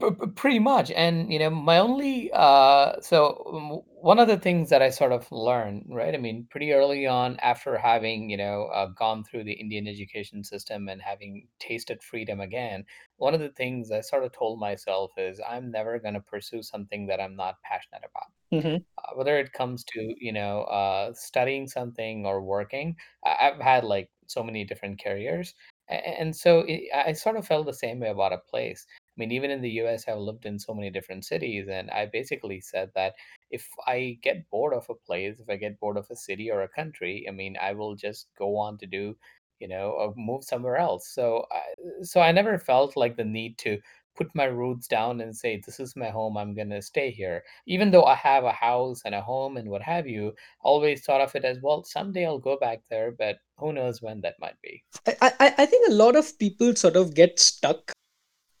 P- 0.00 0.10
p- 0.10 0.26
pretty 0.34 0.58
much 0.58 0.90
and 0.92 1.32
you 1.32 1.38
know 1.38 1.50
my 1.50 1.78
only 1.78 2.30
uh 2.32 3.00
so 3.00 3.42
um, 3.52 3.80
one 4.00 4.18
of 4.18 4.28
the 4.28 4.38
things 4.38 4.70
that 4.70 4.80
i 4.82 4.88
sort 4.88 5.12
of 5.12 5.30
learned 5.30 5.84
right 5.90 6.14
i 6.14 6.16
mean 6.18 6.46
pretty 6.50 6.72
early 6.72 7.06
on 7.06 7.36
after 7.40 7.76
having 7.76 8.30
you 8.30 8.36
know 8.36 8.64
uh, 8.74 8.86
gone 8.86 9.22
through 9.24 9.44
the 9.44 9.52
indian 9.52 9.86
education 9.86 10.42
system 10.42 10.88
and 10.88 11.02
having 11.02 11.46
tasted 11.58 12.02
freedom 12.02 12.40
again 12.40 12.84
one 13.18 13.34
of 13.34 13.40
the 13.40 13.50
things 13.50 13.90
i 13.90 14.00
sort 14.00 14.24
of 14.24 14.32
told 14.32 14.58
myself 14.58 15.12
is 15.18 15.40
i'm 15.48 15.70
never 15.70 15.98
going 15.98 16.14
to 16.14 16.20
pursue 16.20 16.62
something 16.62 17.06
that 17.06 17.20
i'm 17.20 17.36
not 17.36 17.56
passionate 17.62 18.02
about. 18.10 18.30
Hmm 18.62 18.76
uh, 18.98 19.14
whether 19.14 19.38
it 19.38 19.52
comes 19.52 19.84
to 19.84 20.14
you 20.20 20.32
know 20.32 20.62
uh, 20.62 21.12
studying 21.14 21.66
something 21.68 22.26
or 22.26 22.42
working 22.42 22.96
I- 23.24 23.50
i've 23.52 23.60
had 23.60 23.84
like 23.84 24.10
so 24.26 24.42
many 24.42 24.64
different 24.64 25.02
careers 25.02 25.54
A- 25.90 26.20
and 26.20 26.34
so 26.34 26.60
it, 26.68 26.82
i 26.94 27.12
sort 27.12 27.36
of 27.36 27.46
felt 27.46 27.66
the 27.66 27.74
same 27.74 28.00
way 28.00 28.08
about 28.10 28.32
a 28.32 28.38
place 28.50 28.86
mean 29.20 29.32
even 29.32 29.50
in 29.50 29.60
the 29.60 29.70
us 29.70 30.06
i've 30.08 30.18
lived 30.18 30.46
in 30.46 30.58
so 30.58 30.74
many 30.74 30.90
different 30.90 31.24
cities 31.24 31.68
and 31.68 31.90
i 31.90 32.06
basically 32.06 32.60
said 32.60 32.90
that 32.94 33.14
if 33.50 33.68
i 33.86 34.18
get 34.22 34.48
bored 34.50 34.74
of 34.74 34.86
a 34.88 34.94
place 35.06 35.38
if 35.38 35.48
i 35.50 35.56
get 35.56 35.78
bored 35.80 35.98
of 35.98 36.10
a 36.10 36.16
city 36.16 36.50
or 36.50 36.62
a 36.62 36.74
country 36.80 37.26
i 37.28 37.30
mean 37.30 37.56
i 37.60 37.72
will 37.72 37.94
just 37.94 38.28
go 38.38 38.56
on 38.56 38.78
to 38.78 38.86
do 38.86 39.14
you 39.60 39.68
know 39.68 39.90
or 39.90 40.14
move 40.16 40.42
somewhere 40.42 40.76
else 40.76 41.08
so 41.08 41.44
I, 41.52 41.62
so 42.02 42.20
i 42.20 42.32
never 42.32 42.58
felt 42.58 42.96
like 42.96 43.16
the 43.16 43.24
need 43.24 43.58
to 43.58 43.78
put 44.16 44.34
my 44.34 44.44
roots 44.44 44.86
down 44.88 45.20
and 45.20 45.36
say 45.36 45.62
this 45.64 45.78
is 45.78 45.94
my 45.96 46.10
home 46.10 46.36
i'm 46.36 46.54
going 46.54 46.70
to 46.70 46.82
stay 46.82 47.10
here 47.10 47.42
even 47.66 47.90
though 47.90 48.04
I 48.04 48.16
have 48.16 48.44
a 48.44 48.52
house 48.52 49.02
and 49.04 49.14
a 49.14 49.20
home 49.20 49.56
and 49.56 49.68
what 49.70 49.82
have 49.82 50.06
you, 50.06 50.34
always 50.62 51.04
thought 51.04 51.20
of 51.20 51.34
it 51.36 51.44
as 51.44 51.58
well, 51.62 51.84
someday 51.84 52.26
I'll 52.26 52.38
go 52.38 52.58
back 52.58 52.80
there, 52.90 53.12
but 53.12 53.36
who 53.58 53.72
knows 53.72 54.02
when 54.02 54.20
that 54.22 54.34
might 54.40 54.60
be. 54.60 54.82
I, 55.06 55.32
I 55.38 55.54
I 55.58 55.66
think 55.66 55.88
a 55.88 55.94
lot 55.94 56.16
of 56.16 56.38
people 56.38 56.74
sort 56.74 56.96
of 56.96 57.14
get 57.14 57.38
stuck 57.38 57.92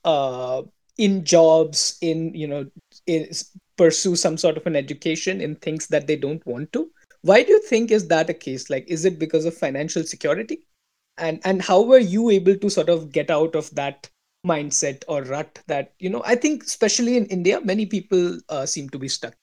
uh 0.04 0.62
in 0.98 1.24
jobs 1.24 1.98
in 2.00 2.34
you 2.34 2.46
know 2.46 2.66
in, 3.06 3.28
pursue 3.76 4.14
some 4.16 4.36
sort 4.36 4.56
of 4.56 4.66
an 4.66 4.76
education 4.76 5.40
in 5.40 5.56
things 5.56 5.86
that 5.86 6.06
they 6.06 6.16
don't 6.16 6.44
want 6.46 6.70
to. 6.72 6.90
Why 7.22 7.42
do 7.42 7.52
you 7.52 7.62
think 7.62 7.90
is 7.90 8.08
that 8.08 8.28
a 8.30 8.34
case? 8.34 8.68
Like 8.68 8.84
is 8.88 9.04
it 9.04 9.18
because 9.18 9.44
of 9.44 9.56
financial 9.56 10.04
security? 10.04 10.66
And 11.18 11.40
and 11.44 11.62
how 11.62 11.82
were 11.82 11.98
you 11.98 12.30
able 12.30 12.56
to 12.56 12.70
sort 12.70 12.88
of 12.88 13.12
get 13.12 13.30
out 13.30 13.54
of 13.54 13.74
that 13.74 14.08
mindset 14.46 15.04
or 15.08 15.22
rut 15.24 15.58
that 15.66 15.92
you 15.98 16.08
know 16.08 16.22
i 16.24 16.34
think 16.34 16.64
especially 16.64 17.16
in 17.16 17.26
india 17.26 17.60
many 17.60 17.84
people 17.84 18.38
uh, 18.48 18.64
seem 18.64 18.88
to 18.88 18.98
be 18.98 19.08
stuck. 19.08 19.34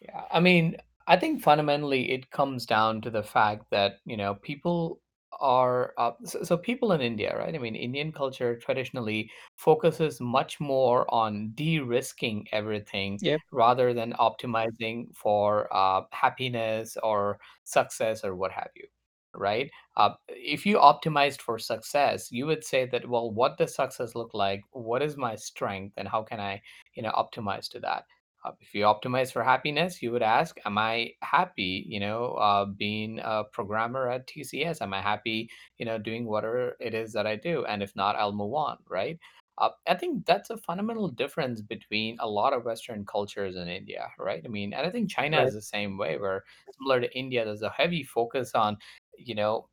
Yeah, 0.00 0.22
I 0.32 0.40
mean, 0.40 0.76
I 1.06 1.16
think 1.16 1.42
fundamentally 1.42 2.10
it 2.10 2.30
comes 2.30 2.64
down 2.64 3.02
to 3.02 3.10
the 3.10 3.22
fact 3.22 3.66
that, 3.70 3.98
you 4.06 4.16
know, 4.16 4.34
people 4.34 5.00
are 5.38 5.94
uh, 5.98 6.12
so, 6.24 6.42
so 6.42 6.56
people 6.56 6.92
in 6.92 7.00
India, 7.00 7.36
right? 7.38 7.54
I 7.54 7.58
mean, 7.58 7.76
Indian 7.76 8.12
culture 8.12 8.56
traditionally 8.58 9.30
focuses 9.56 10.20
much 10.20 10.60
more 10.60 11.12
on 11.12 11.50
de-risking 11.54 12.46
everything 12.52 13.20
yeah 13.20 13.36
rather 13.52 13.94
than 13.94 14.12
optimizing 14.14 15.14
for 15.14 15.68
uh, 15.74 16.02
happiness 16.12 16.96
or 17.02 17.38
success 17.64 18.24
or 18.24 18.34
what 18.36 18.52
have 18.52 18.70
you, 18.74 18.86
right? 19.34 19.70
Uh, 19.96 20.10
if 20.28 20.66
you 20.66 20.76
optimized 20.78 21.40
for 21.40 21.58
success, 21.58 22.30
you 22.32 22.46
would 22.46 22.64
say 22.64 22.86
that, 22.86 23.08
well, 23.08 23.30
what 23.30 23.56
does 23.58 23.74
success 23.74 24.14
look 24.14 24.30
like? 24.34 24.62
What 24.72 25.02
is 25.02 25.16
my 25.16 25.36
strength, 25.36 25.94
and 25.96 26.08
how 26.08 26.22
can 26.22 26.40
I, 26.40 26.62
you 26.94 27.02
know, 27.02 27.12
optimize 27.12 27.68
to 27.70 27.80
that? 27.80 28.04
Uh, 28.44 28.52
if 28.60 28.74
you 28.74 28.84
optimize 28.84 29.30
for 29.32 29.42
happiness, 29.44 30.02
you 30.02 30.10
would 30.12 30.22
ask, 30.22 30.56
Am 30.64 30.78
I 30.78 31.12
happy, 31.22 31.84
you 31.86 32.00
know, 32.00 32.32
uh, 32.34 32.64
being 32.66 33.20
a 33.22 33.44
programmer 33.44 34.10
at 34.10 34.26
TCS? 34.26 34.80
Am 34.80 34.94
I 34.94 35.02
happy, 35.02 35.50
you 35.78 35.84
know, 35.86 35.98
doing 35.98 36.24
whatever 36.26 36.76
it 36.80 36.94
is 36.94 37.12
that 37.12 37.26
I 37.26 37.36
do? 37.36 37.64
And 37.66 37.82
if 37.82 37.94
not, 37.96 38.16
I'll 38.16 38.32
move 38.32 38.54
on, 38.54 38.78
right? 38.88 39.18
Uh, 39.58 39.70
I 39.86 39.94
think 39.94 40.24
that's 40.24 40.48
a 40.50 40.56
fundamental 40.56 41.08
difference 41.08 41.60
between 41.60 42.16
a 42.20 42.26
lot 42.28 42.54
of 42.54 42.64
Western 42.64 43.04
cultures 43.04 43.56
in 43.56 43.68
India, 43.68 44.08
right? 44.18 44.42
I 44.44 44.48
mean, 44.48 44.72
and 44.72 44.86
I 44.86 44.90
think 44.90 45.10
China 45.10 45.42
is 45.42 45.52
Right. 45.52 45.54
the 45.54 45.60
same 45.62 45.98
way, 45.98 46.16
where 46.18 46.44
similar 46.78 47.00
to 47.00 47.18
India, 47.18 47.44
there's 47.44 47.60
a 47.62 47.70
heavy 47.70 48.02
focus 48.02 48.54
on, 48.54 48.78
you 49.18 49.34
know, 49.34 49.68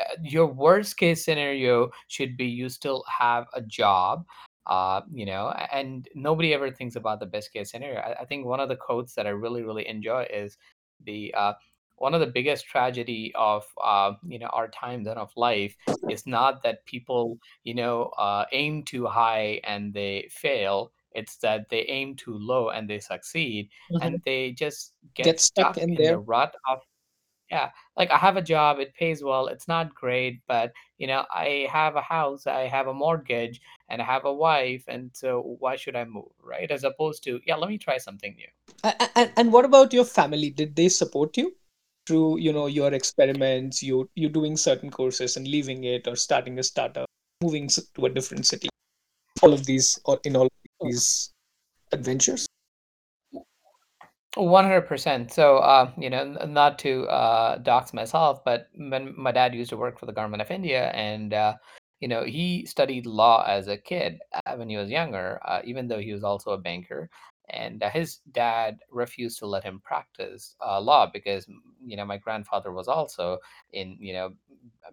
uh, 0.00 0.16
your 0.22 0.46
worst 0.46 0.96
case 0.96 1.24
scenario 1.24 1.90
should 2.08 2.36
be 2.36 2.46
you 2.46 2.68
still 2.68 3.04
have 3.08 3.46
a 3.54 3.62
job 3.62 4.24
uh, 4.66 5.02
you 5.12 5.26
know 5.26 5.50
and 5.72 6.08
nobody 6.14 6.54
ever 6.54 6.70
thinks 6.70 6.96
about 6.96 7.20
the 7.20 7.26
best 7.26 7.52
case 7.52 7.70
scenario. 7.70 8.00
I, 8.00 8.20
I 8.20 8.24
think 8.24 8.46
one 8.46 8.60
of 8.60 8.68
the 8.68 8.76
quotes 8.76 9.14
that 9.14 9.26
i 9.26 9.30
really 9.30 9.62
really 9.62 9.86
enjoy 9.86 10.24
is 10.32 10.56
the 11.04 11.34
uh, 11.34 11.54
one 11.96 12.14
of 12.14 12.20
the 12.20 12.26
biggest 12.26 12.66
tragedy 12.66 13.32
of 13.34 13.64
uh, 13.82 14.12
you 14.26 14.38
know 14.38 14.46
our 14.48 14.68
times 14.68 15.06
and 15.06 15.18
of 15.18 15.30
life 15.36 15.76
is 16.06 16.26
not 16.26 16.62
that 16.62 16.84
people 16.86 17.38
you 17.64 17.74
know 17.74 18.04
uh, 18.18 18.44
aim 18.52 18.82
too 18.84 19.06
high 19.06 19.60
and 19.64 19.94
they 19.94 20.28
fail. 20.30 20.92
It's 21.12 21.36
that 21.38 21.68
they 21.68 21.82
aim 21.86 22.16
too 22.16 22.34
low 22.36 22.70
and 22.70 22.90
they 22.90 22.98
succeed 22.98 23.70
Mhm. 23.90 24.00
and 24.02 24.22
they 24.24 24.52
just 24.52 24.94
get 25.14 25.30
get 25.30 25.40
stuck 25.40 25.68
stuck 25.68 25.78
in 25.78 25.96
in 25.96 26.02
there. 26.02 26.16
the 26.16 26.18
rut 26.18 26.54
of 26.68 26.80
yeah, 27.50 27.70
like 27.96 28.10
I 28.10 28.16
have 28.16 28.36
a 28.36 28.42
job, 28.42 28.78
it 28.78 28.94
pays 28.94 29.22
well, 29.22 29.46
it's 29.48 29.68
not 29.68 29.94
great, 29.94 30.40
but 30.46 30.72
you 30.98 31.06
know, 31.06 31.24
I 31.32 31.68
have 31.70 31.96
a 31.96 32.00
house, 32.00 32.46
I 32.46 32.66
have 32.66 32.86
a 32.86 32.94
mortgage, 32.94 33.60
and 33.88 34.00
I 34.00 34.04
have 34.04 34.24
a 34.24 34.32
wife, 34.32 34.84
and 34.88 35.10
so 35.12 35.56
why 35.58 35.76
should 35.76 35.96
I 35.96 36.04
move, 36.04 36.32
right? 36.42 36.70
As 36.70 36.84
opposed 36.84 37.22
to, 37.24 37.40
yeah, 37.46 37.56
let 37.56 37.68
me 37.68 37.78
try 37.78 37.98
something 37.98 38.34
new. 38.36 38.92
and, 39.14 39.30
and 39.36 39.52
what 39.52 39.64
about 39.64 39.92
your 39.92 40.04
family 40.04 40.50
did 40.50 40.74
they 40.74 40.88
support 40.88 41.36
you 41.36 41.54
through 42.06 42.38
you 42.38 42.52
know 42.52 42.66
your 42.66 42.92
experiments 42.92 43.82
you 43.82 44.08
you 44.14 44.28
doing 44.28 44.56
certain 44.56 44.90
courses 44.90 45.38
and 45.38 45.48
leaving 45.48 45.84
it 45.84 46.06
or 46.06 46.16
starting 46.16 46.58
a 46.58 46.62
startup 46.62 47.06
moving 47.42 47.66
to 47.68 48.04
a 48.04 48.10
different 48.10 48.44
city 48.44 48.68
all 49.42 49.54
of 49.54 49.64
these 49.64 49.98
or 50.04 50.20
in 50.24 50.36
all 50.36 50.44
of 50.44 50.50
these 50.82 51.32
adventures 51.92 52.46
100%. 54.36 55.32
So, 55.32 55.58
uh, 55.58 55.92
you 55.96 56.10
know, 56.10 56.24
not 56.46 56.78
to 56.80 57.04
uh, 57.04 57.58
dox 57.58 57.92
myself, 57.92 58.44
but 58.44 58.68
when 58.76 59.14
my 59.16 59.32
dad 59.32 59.54
used 59.54 59.70
to 59.70 59.76
work 59.76 59.98
for 59.98 60.06
the 60.06 60.12
government 60.12 60.42
of 60.42 60.50
India, 60.50 60.90
and 60.90 61.32
uh, 61.32 61.54
you 62.00 62.08
know, 62.08 62.24
he 62.24 62.66
studied 62.66 63.06
law 63.06 63.44
as 63.46 63.68
a 63.68 63.78
kid 63.78 64.18
uh, 64.46 64.56
when 64.56 64.68
he 64.68 64.76
was 64.76 64.90
younger, 64.90 65.40
uh, 65.44 65.60
even 65.64 65.88
though 65.88 66.00
he 66.00 66.12
was 66.12 66.24
also 66.24 66.50
a 66.50 66.58
banker. 66.58 67.08
And 67.50 67.82
uh, 67.82 67.90
his 67.90 68.20
dad 68.32 68.78
refused 68.90 69.38
to 69.38 69.46
let 69.46 69.64
him 69.64 69.80
practice 69.80 70.56
uh, 70.66 70.80
law 70.80 71.08
because, 71.12 71.46
you 71.84 71.96
know, 71.96 72.04
my 72.04 72.16
grandfather 72.16 72.72
was 72.72 72.88
also 72.88 73.38
in, 73.72 73.96
you 74.00 74.14
know, 74.14 74.32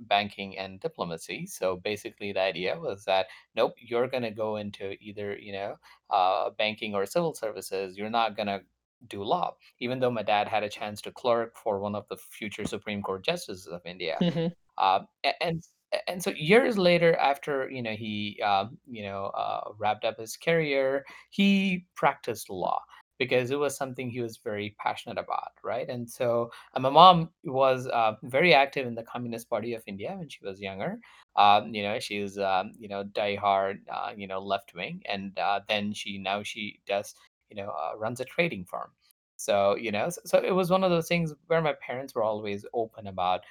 banking 0.02 0.58
and 0.58 0.80
diplomacy. 0.80 1.48
So 1.48 1.78
basically, 1.78 2.34
the 2.34 2.42
idea 2.42 2.78
was 2.80 3.06
that, 3.06 3.28
nope, 3.56 3.74
you're 3.78 4.08
going 4.08 4.24
to 4.24 4.32
go 4.32 4.58
into 4.58 4.96
either, 5.02 5.38
you 5.38 5.54
know, 5.54 5.76
uh, 6.10 6.50
banking 6.58 6.94
or 6.94 7.06
civil 7.06 7.34
services. 7.34 7.98
You're 7.98 8.10
not 8.10 8.36
going 8.36 8.48
to 8.48 8.62
do 9.08 9.24
law, 9.24 9.56
even 9.80 10.00
though 10.00 10.12
my 10.12 10.24
dad 10.24 10.48
had 10.48 10.64
a 10.64 10.70
chance 10.70 11.02
to 11.02 11.12
clerk 11.12 11.58
for 11.58 11.80
one 11.80 11.96
of 11.96 12.08
the 12.10 12.18
future 12.18 12.66
Supreme 12.66 13.02
Court 13.02 13.24
justices 13.24 13.68
of 13.68 13.82
India. 13.86 14.22
hmm 14.22 14.54
Uh, 14.78 15.02
and 15.42 15.64
and 16.08 16.24
so 16.24 16.32
years 16.32 16.78
later, 16.78 17.16
after 17.18 17.70
you 17.70 17.82
know 17.82 17.94
he 17.94 18.42
um, 18.42 18.78
you 18.90 19.04
know 19.04 19.26
uh, 19.28 19.72
wrapped 19.78 20.06
up 20.06 20.18
his 20.20 20.38
career, 20.38 21.06
he 21.30 21.86
practiced 21.96 22.50
law 22.50 22.82
because 23.20 23.52
it 23.52 23.60
was 23.60 23.78
something 23.78 24.10
he 24.10 24.20
was 24.22 24.38
very 24.38 24.76
passionate 24.80 25.18
about, 25.20 25.52
right? 25.64 25.88
And 25.90 26.10
so 26.10 26.50
uh, 26.74 26.80
my 26.80 26.90
mom 26.90 27.30
was 27.44 27.88
uh, 27.88 28.14
very 28.24 28.54
active 28.54 28.88
in 28.88 28.96
the 28.96 29.04
Communist 29.04 29.48
Party 29.50 29.74
of 29.76 29.84
India 29.86 30.16
when 30.18 30.28
she 30.30 30.44
was 30.44 30.60
younger. 30.62 31.00
Um, 31.36 31.74
you 31.76 31.84
know, 31.84 32.00
she's 32.00 32.38
um, 32.40 32.72
you 32.80 32.88
know 32.90 33.04
diehard, 33.04 33.80
uh, 33.92 34.14
you 34.16 34.28
know, 34.28 34.40
left 34.40 34.74
wing, 34.74 35.02
and 35.06 35.38
uh, 35.38 35.62
then 35.68 35.94
she 35.94 36.18
now 36.18 36.42
she 36.44 36.82
does 36.88 37.14
you 37.52 37.58
know 37.58 37.70
uh, 37.70 37.98
runs 37.98 38.20
a 38.20 38.26
trading 38.26 38.66
firm. 38.66 38.90
So 39.38 39.76
you 39.76 39.92
know 39.92 40.10
so, 40.10 40.22
so 40.26 40.38
it 40.40 40.56
was 40.56 40.72
one 40.72 40.84
of 40.84 40.92
those 40.92 41.08
things 41.08 41.34
where 41.48 41.62
my 41.62 41.74
parents 41.86 42.16
were 42.16 42.24
always 42.24 42.66
open 42.74 43.08
about 43.08 43.42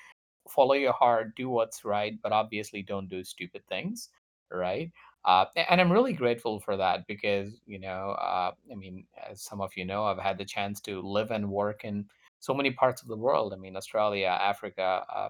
follow 0.49 0.75
your 0.75 0.93
heart 0.93 1.37
do 1.37 1.49
what's 1.49 1.85
right 1.85 2.15
but 2.23 2.33
obviously 2.33 2.83
don't 2.83 3.09
do 3.09 3.23
stupid 3.23 3.63
things 3.69 4.09
right? 4.53 4.91
Uh, 5.27 5.45
and 5.69 5.81
i'm 5.81 5.93
really 5.93 6.15
grateful 6.15 6.59
for 6.61 6.77
that 6.79 7.07
because 7.07 7.61
you 7.67 7.79
know 7.79 8.17
uh, 8.19 8.51
i 8.73 8.75
mean 8.75 9.05
as 9.31 9.43
some 9.43 9.61
of 9.61 9.71
you 9.77 9.85
know 9.85 10.05
i've 10.05 10.19
had 10.19 10.39
the 10.39 10.45
chance 10.45 10.81
to 10.81 11.03
live 11.03 11.31
and 11.31 11.49
work 11.49 11.85
in 11.85 12.07
so 12.41 12.55
many 12.55 12.71
parts 12.71 13.03
of 13.03 13.09
the 13.09 13.17
world. 13.17 13.53
I 13.53 13.57
mean 13.57 13.77
australia 13.77 14.29
africa 14.29 15.05
uh, 15.15 15.29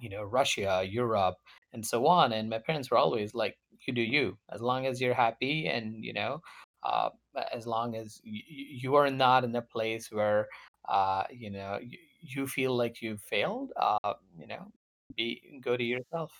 you 0.00 0.08
know, 0.08 0.22
Russia, 0.22 0.84
Europe, 0.88 1.36
and 1.72 1.84
so 1.84 2.06
on. 2.06 2.32
And 2.32 2.48
my 2.48 2.58
parents 2.58 2.90
were 2.90 2.98
always 2.98 3.34
like, 3.34 3.58
"You 3.86 3.92
do 3.94 4.02
you, 4.02 4.38
as 4.50 4.60
long 4.60 4.86
as 4.86 5.00
you're 5.00 5.14
happy, 5.14 5.66
and 5.66 6.04
you 6.04 6.12
know, 6.12 6.42
uh, 6.82 7.10
as 7.52 7.66
long 7.66 7.94
as 7.96 8.20
y- 8.24 8.42
you 8.48 8.94
are 8.94 9.10
not 9.10 9.44
in 9.44 9.54
a 9.56 9.62
place 9.62 10.10
where, 10.10 10.48
uh, 10.88 11.24
you 11.30 11.50
know, 11.50 11.78
you, 11.82 11.98
you 12.20 12.46
feel 12.46 12.76
like 12.76 13.02
you've 13.02 13.22
failed. 13.22 13.72
Uh, 13.76 14.14
you 14.38 14.46
know, 14.46 14.70
be 15.16 15.60
go 15.62 15.76
to 15.76 15.84
yourself." 15.84 16.32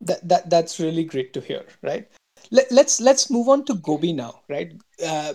that, 0.00 0.26
that 0.28 0.50
that's 0.50 0.78
really 0.80 1.04
great 1.04 1.32
to 1.32 1.40
hear 1.40 1.64
right 1.82 2.08
Let, 2.50 2.70
let's 2.70 3.00
let's 3.00 3.30
move 3.30 3.48
on 3.48 3.64
to 3.66 3.74
gobi 3.74 4.12
now 4.12 4.40
right 4.48 4.72
uh, 5.04 5.34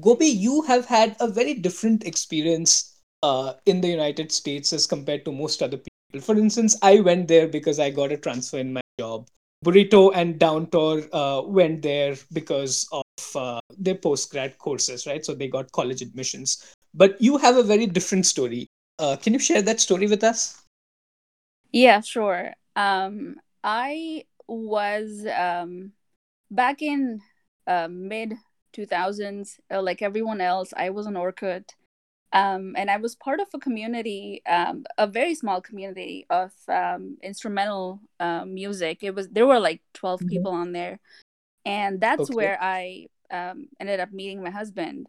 gobi 0.00 0.26
you 0.26 0.62
have 0.62 0.86
had 0.86 1.16
a 1.20 1.28
very 1.28 1.54
different 1.54 2.04
experience 2.04 2.96
uh, 3.22 3.54
in 3.66 3.80
the 3.80 3.88
united 3.88 4.32
states 4.32 4.72
as 4.72 4.86
compared 4.86 5.24
to 5.24 5.32
most 5.32 5.62
other 5.62 5.78
people 5.78 6.20
for 6.20 6.36
instance 6.38 6.76
i 6.82 7.00
went 7.00 7.28
there 7.28 7.48
because 7.48 7.78
i 7.78 7.90
got 7.90 8.12
a 8.12 8.16
transfer 8.16 8.58
in 8.58 8.72
my 8.72 8.80
burrito 9.66 10.00
and 10.14 10.38
downtorr 10.38 11.08
uh, 11.12 11.42
went 11.58 11.82
there 11.82 12.16
because 12.32 12.88
of 12.92 13.04
uh, 13.34 13.60
their 13.78 13.96
postgrad 14.06 14.56
courses 14.58 15.06
right 15.06 15.24
so 15.26 15.34
they 15.34 15.48
got 15.48 15.72
college 15.72 16.02
admissions 16.02 16.56
but 16.94 17.20
you 17.20 17.36
have 17.36 17.56
a 17.56 17.62
very 17.62 17.86
different 17.86 18.26
story 18.26 18.66
uh, 18.98 19.16
can 19.16 19.32
you 19.32 19.38
share 19.38 19.62
that 19.62 19.80
story 19.80 20.06
with 20.06 20.24
us 20.24 20.62
Yeah, 21.72 22.00
sure. 22.00 22.54
Um, 22.74 23.36
I 23.62 24.24
was 24.48 25.26
um 25.26 25.92
back 26.50 26.82
in 26.82 27.20
uh, 27.66 27.88
mid 27.90 28.34
2000s, 28.72 29.60
uh, 29.70 29.82
like 29.82 30.02
everyone 30.02 30.40
else, 30.40 30.72
I 30.76 30.90
was 30.90 31.06
on 31.06 31.14
Orkut. 31.14 31.70
Um, 32.32 32.74
and 32.76 32.90
I 32.90 32.96
was 32.98 33.14
part 33.14 33.40
of 33.40 33.48
a 33.54 33.58
community, 33.58 34.42
um, 34.46 34.84
a 34.98 35.06
very 35.06 35.34
small 35.34 35.60
community 35.60 36.26
of 36.28 36.52
um, 36.68 37.16
instrumental 37.22 38.00
uh, 38.20 38.44
music. 38.44 39.02
It 39.02 39.14
was 39.14 39.28
there 39.28 39.46
were 39.46 39.60
like 39.60 39.82
12 39.94 40.20
Mhm. 40.22 40.28
people 40.28 40.52
on 40.52 40.72
there, 40.72 40.98
and 41.64 42.00
that's 42.00 42.30
okay 42.30 42.34
where 42.36 42.58
I 42.60 43.06
um, 43.30 43.68
ended 43.80 44.00
up 44.00 44.12
meeting 44.12 44.42
my 44.42 44.50
husband. 44.50 45.08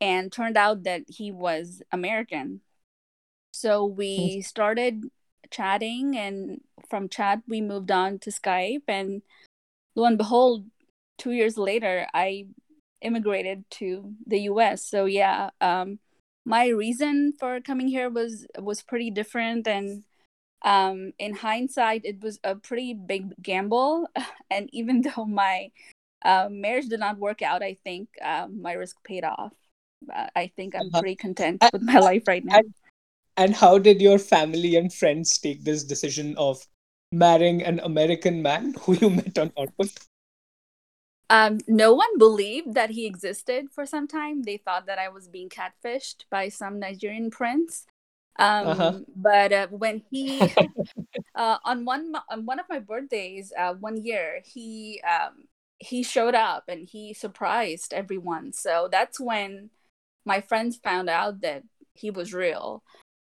And 0.00 0.32
turned 0.32 0.56
out 0.56 0.82
that 0.82 1.02
he 1.06 1.30
was 1.30 1.80
American. 1.92 2.60
So 3.52 3.84
we 3.84 4.40
started 4.40 5.04
chatting, 5.50 6.16
and 6.16 6.60
from 6.90 7.08
chat, 7.08 7.42
we 7.46 7.60
moved 7.60 7.92
on 7.92 8.18
to 8.20 8.30
Skype. 8.30 8.82
And 8.88 9.22
lo 9.94 10.04
and 10.04 10.18
behold, 10.18 10.66
two 11.18 11.30
years 11.30 11.56
later, 11.56 12.08
I 12.12 12.46
immigrated 13.00 13.64
to 13.78 14.12
the 14.26 14.40
US. 14.50 14.84
So, 14.84 15.04
yeah, 15.04 15.50
um, 15.60 16.00
my 16.44 16.68
reason 16.68 17.32
for 17.38 17.60
coming 17.60 17.88
here 17.88 18.10
was 18.10 18.46
was 18.58 18.82
pretty 18.82 19.10
different 19.10 19.66
and 19.68 20.04
Um, 20.64 21.12
in 21.18 21.34
hindsight, 21.34 22.02
it 22.04 22.20
was 22.22 22.40
a 22.44 22.56
pretty 22.56 22.94
big 22.94 23.34
gamble, 23.42 24.08
and 24.50 24.68
even 24.72 25.02
though 25.06 25.26
my 25.26 25.70
uh, 26.24 26.48
marriage 26.50 26.88
did 26.88 27.00
not 27.00 27.18
work 27.18 27.42
out, 27.42 27.62
I 27.62 27.74
think 27.84 28.08
um, 28.22 28.62
my 28.62 28.74
risk 28.74 28.96
paid 29.04 29.24
off. 29.24 29.54
Uh, 30.10 30.28
I 30.36 30.50
think 30.56 30.74
I'm 30.74 30.88
Uh-huh. 30.90 31.00
pretty 31.00 31.16
content 31.16 31.62
with 31.72 31.82
my 31.82 31.98
life 31.98 32.26
right 32.28 32.44
now. 32.44 32.62
and- 33.36 33.54
how 33.54 33.78
did 33.78 34.00
your 34.00 34.18
family 34.18 34.76
and 34.76 34.92
friends 34.92 35.38
take 35.38 35.64
this 35.64 35.84
decision 35.84 36.36
of 36.36 36.66
marrying 37.12 37.62
an 37.62 37.80
American 37.80 38.42
man 38.42 38.74
who 38.82 38.94
you 38.94 39.10
met 39.20 39.38
on 39.38 39.50
Orkut? 39.56 39.92
Um, 41.32 41.60
no 41.66 41.94
one 41.94 42.18
believed 42.18 42.74
that 42.74 42.90
he 42.90 43.06
existed 43.06 43.70
for 43.70 43.86
some 43.86 44.06
time. 44.06 44.42
They 44.42 44.58
thought 44.58 44.84
that 44.84 44.98
I 44.98 45.08
was 45.08 45.28
being 45.28 45.48
catfished 45.48 46.24
by 46.30 46.50
some 46.50 46.78
Nigerian 46.78 47.30
prince. 47.30 47.86
Um, 48.38 48.66
Uh-huh. 48.66 48.92
But 49.16 49.52
uh, 49.52 49.68
when 49.68 50.02
he, 50.10 50.52
uh, 51.34 51.56
on 51.64 51.86
one 51.86 52.12
on 52.30 52.44
one 52.44 52.60
of 52.60 52.66
my 52.68 52.80
birthdays, 52.80 53.50
uh, 53.58 53.72
one 53.72 53.96
year, 53.96 54.42
he 54.44 55.00
um, 55.08 55.48
he 55.78 56.02
showed 56.02 56.34
up 56.34 56.64
and 56.68 56.86
he 56.86 57.14
surprised 57.14 57.94
everyone. 57.94 58.52
So 58.52 58.88
that's 58.92 59.18
when 59.18 59.70
my 60.26 60.42
friends 60.42 60.76
found 60.76 61.08
out 61.08 61.40
that 61.40 61.62
he 61.94 62.10
was 62.10 62.34
real. 62.34 62.82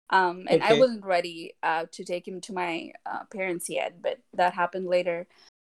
Um, 0.09 0.47
and 0.49 0.63
I 0.63 0.73
wasn't 0.73 1.05
ready 1.05 1.53
uh, 1.61 1.85
to 1.91 2.03
take 2.03 2.27
him 2.27 2.41
to 2.41 2.53
my 2.53 2.91
uh, 3.05 3.25
parents 3.31 3.69
yet, 3.69 4.01
but 4.01 4.17
that 4.33 4.55
happened 4.55 4.87
later. 4.87 5.27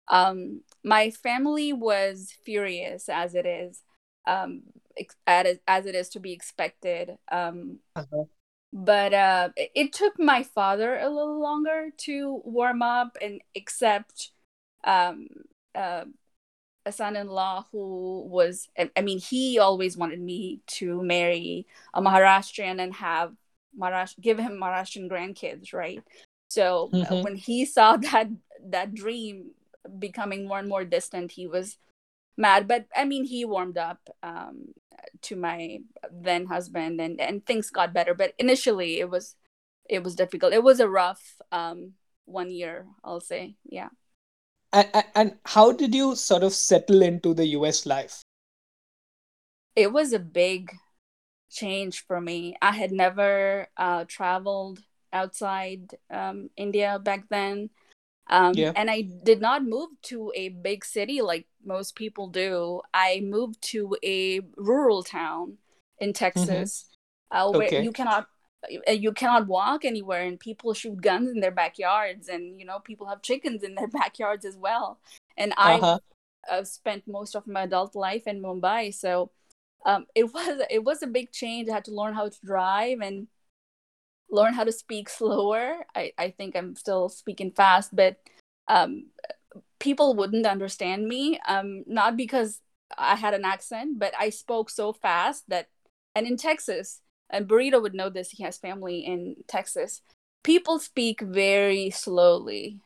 Um, 0.07 0.61
my 0.83 1.09
family 1.11 1.73
was 1.73 2.33
furious 2.43 3.09
as 3.09 3.35
it 3.35 3.45
is, 3.45 3.81
um, 4.25 4.63
as 5.27 5.57
as 5.67 5.85
it 5.85 5.95
is 5.95 6.09
to 6.09 6.19
be 6.19 6.31
expected. 6.33 7.17
Um, 7.31 7.79
Uh-huh. 7.95 8.25
but 8.71 9.13
uh, 9.13 9.49
it, 9.57 9.93
took 9.93 10.19
my 10.19 10.43
father 10.43 10.97
a 10.97 11.09
little 11.09 11.39
longer 11.39 11.89
to 11.97 12.41
warm 12.45 12.81
up 12.81 13.17
and 13.21 13.41
accept 13.55 14.31
um, 14.83 15.27
uh, 15.75 16.05
a 16.85 16.91
son-in-law 16.91 17.65
who 17.71 18.25
was. 18.29 18.69
I 18.95 19.01
mean, 19.01 19.19
he 19.19 19.59
always 19.59 19.97
wanted 19.97 20.19
me 20.21 20.61
to 20.79 21.01
marry 21.03 21.67
a 21.93 22.01
Maharashtrian 22.01 22.79
and 22.81 22.93
have 22.95 23.33
Maharashtra 23.79 24.21
give 24.21 24.39
him 24.39 24.53
Maharashtrian 24.53 25.09
grandkids, 25.09 25.73
right? 25.73 26.03
So 26.49 26.91
uh, 27.09 27.15
Mhm. 27.15 27.23
when 27.23 27.35
he 27.35 27.65
saw 27.65 27.97
that 28.11 28.29
that 28.65 28.93
dream 28.93 29.51
becoming 29.97 30.47
more 30.47 30.59
and 30.59 30.69
more 30.69 30.85
distant, 30.85 31.31
he 31.31 31.47
was 31.47 31.77
mad. 32.37 32.67
But 32.67 32.87
I 32.95 33.05
mean, 33.05 33.25
he 33.25 33.45
warmed 33.45 33.77
up 33.77 34.09
um, 34.21 34.73
to 35.23 35.35
my 35.35 35.79
then 36.11 36.45
husband, 36.45 37.01
and 37.01 37.19
and 37.19 37.45
things 37.45 37.69
got 37.69 37.93
better. 37.93 38.13
But 38.13 38.33
initially, 38.37 38.99
it 38.99 39.09
was 39.09 39.35
it 39.89 40.03
was 40.03 40.15
difficult. 40.15 40.53
It 40.53 40.63
was 40.63 40.79
a 40.79 40.89
rough 40.89 41.41
um, 41.51 41.93
one 42.25 42.51
year, 42.51 42.85
I'll 43.03 43.21
say. 43.21 43.55
Yeah. 43.65 43.89
And, 44.71 45.03
and, 45.15 45.37
how 45.45 45.71
did 45.71 45.95
you 45.95 46.15
sort 46.15 46.43
of 46.43 46.53
settle 46.53 47.01
into 47.01 47.33
the 47.33 47.47
US 47.57 47.87
life? 47.87 48.21
it 49.79 49.93
was 49.93 50.11
a 50.11 50.19
big 50.19 50.75
change 51.49 52.05
for 52.05 52.19
me. 52.19 52.55
I 52.61 52.71
had 52.71 52.91
never 52.91 53.67
uh, 53.77 54.03
traveled 54.09 54.79
outside 55.13 55.95
um, 56.11 56.49
India 56.57 56.99
back 57.01 57.29
then. 57.29 57.69
Um, 58.29 58.53
Yeah. 58.55 58.71
And 58.75 58.89
I 58.91 59.01
did 59.01 59.41
not 59.41 59.63
move 59.63 59.89
to 60.03 60.31
a 60.35 60.49
big 60.49 60.85
city 60.85 61.21
like 61.21 61.47
most 61.65 61.95
people 61.95 62.27
do. 62.27 62.81
I 62.93 63.21
moved 63.23 63.61
to 63.71 63.95
a 64.03 64.41
rural 64.57 65.03
town 65.03 65.57
in 65.99 66.13
Texas 66.13 66.85
uh, 67.31 67.51
where 67.51 67.71
Okay. 67.71 67.77
you 67.77 67.91
cannot 67.91 68.27
uh, 68.87 68.91
you 68.91 69.13
cannot 69.13 69.47
walk 69.47 69.85
anywhere 69.85 70.23
and 70.23 70.39
people 70.39 70.73
shoot 70.73 71.01
guns 71.01 71.29
in 71.29 71.39
their 71.39 71.51
backyards 71.51 72.27
and 72.27 72.59
you 72.59 72.65
know 72.65 72.79
people 72.79 73.07
have 73.07 73.21
chickens 73.21 73.63
in 73.63 73.75
their 73.75 73.87
backyards 74.01 74.45
as 74.45 74.57
well 74.57 74.99
and 75.37 75.53
i 75.57 75.83
Uh-huh. 75.83 75.99
I've 76.51 76.67
spent 76.67 77.07
most 77.07 77.35
of 77.35 77.47
my 77.47 77.63
adult 77.63 77.95
life 77.95 78.27
in 78.27 78.41
Mumbai, 78.41 78.93
so 78.93 79.31
um, 79.85 80.05
it 80.15 80.33
was 80.33 80.61
it 80.69 80.83
was 80.83 81.03
a 81.03 81.07
big 81.07 81.31
change. 81.31 81.69
I 81.69 81.73
had 81.73 81.85
to 81.85 81.91
learn 81.95 82.13
how 82.15 82.29
to 82.29 82.39
drive 82.45 83.01
and 83.01 83.27
learn 84.31 84.53
how 84.53 84.63
to 84.63 84.71
speak 84.71 85.09
slower. 85.09 85.85
I, 85.95 86.11
I 86.17 86.31
think 86.31 86.55
I'm 86.55 86.75
still 86.75 87.09
speaking 87.09 87.51
fast, 87.51 87.95
but 87.95 88.17
um, 88.67 89.07
people 89.79 90.15
wouldn't 90.15 90.45
understand 90.45 91.07
me. 91.07 91.39
Um, 91.47 91.83
not 91.87 92.17
because 92.17 92.61
I 92.97 93.15
had 93.15 93.33
an 93.33 93.45
accent, 93.45 93.99
but 93.99 94.13
I 94.19 94.29
spoke 94.29 94.69
so 94.69 94.93
fast 94.93 95.43
that, 95.49 95.69
and 96.15 96.27
in 96.27 96.37
Texas, 96.37 97.01
and 97.29 97.47
Burrito 97.47 97.81
would 97.81 97.93
know 97.93 98.09
this. 98.09 98.31
He 98.31 98.43
has 98.43 98.57
family 98.57 98.99
in 98.99 99.35
Texas. 99.47 100.01
People 100.43 100.79
speak 100.79 101.21
very 101.21 101.89
slowly. 101.89 102.79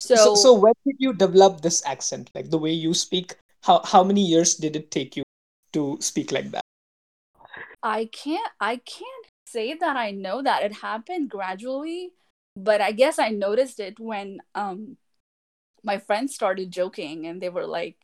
So, 0.00 0.16
So, 0.16 0.34
so 0.34 0.54
when 0.54 0.74
did 0.86 0.96
you 0.98 1.12
develop 1.12 1.60
this 1.60 1.84
accent, 1.84 2.30
like 2.34 2.50
the 2.50 2.58
way 2.58 2.72
you 2.72 2.94
speak? 2.94 3.36
How 3.62 3.82
how 3.84 4.04
many 4.04 4.22
years 4.22 4.54
did 4.54 4.76
it 4.76 4.90
take 4.90 5.16
you 5.16 5.24
to 5.72 5.98
speak 6.00 6.30
like 6.30 6.50
that? 6.52 6.62
I 7.82 8.06
can't 8.12 8.52
I 8.60 8.76
can't 8.76 9.26
say 9.47 9.73
that 9.73 9.97
I 9.97 10.11
know 10.11 10.41
that 10.41 10.63
it 10.63 10.73
happened 10.73 11.29
gradually, 11.29 12.11
but 12.55 12.81
I 12.81 12.91
guess 12.91 13.19
I 13.19 13.29
noticed 13.29 13.79
it 13.79 13.99
when 13.99 14.39
um 14.55 14.97
my 15.83 15.97
friends 15.97 16.33
started 16.33 16.71
joking 16.71 17.27
and 17.27 17.41
they 17.41 17.49
were 17.49 17.67
like 17.67 17.97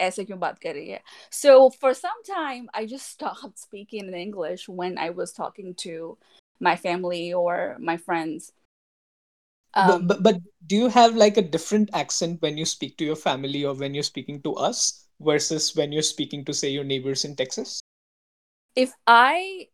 ऐसे 0.00 0.24
क्यों 0.24 0.38
बात 0.40 0.58
कर 0.58 0.74
रही 0.74 0.88
है? 0.90 1.00
So 1.30 1.70
for 1.70 1.92
some 1.94 2.22
time 2.26 2.68
I 2.74 2.86
just 2.86 3.08
stopped 3.08 3.58
speaking 3.58 4.08
in 4.08 4.14
English 4.14 4.68
when 4.68 4.96
I 4.98 5.10
was 5.10 5.32
talking 5.32 5.74
to 5.82 6.16
my 6.60 6.76
family 6.76 7.32
or 7.32 7.76
my 7.78 7.96
friends. 7.96 8.52
But, 9.74 10.00
Um, 10.00 10.06
but 10.06 10.22
but 10.22 10.36
do 10.66 10.76
you 10.76 10.88
have 10.88 11.16
like 11.16 11.36
a 11.36 11.42
different 11.42 11.90
accent 11.92 12.40
when 12.40 12.56
you 12.56 12.64
speak 12.64 12.96
to 12.96 13.04
your 13.04 13.16
family 13.16 13.64
or 13.64 13.74
when 13.74 13.92
you're 13.92 14.02
speaking 14.08 14.40
to 14.42 14.54
us 14.54 15.04
versus 15.20 15.76
when 15.76 15.92
you're 15.92 16.02
speaking 16.02 16.44
to 16.46 16.54
say 16.54 16.70
your 16.70 16.84
neighbors 16.84 17.24
in 17.26 17.36
Texas? 17.36 17.80
if 18.76 18.92
I 19.06 19.68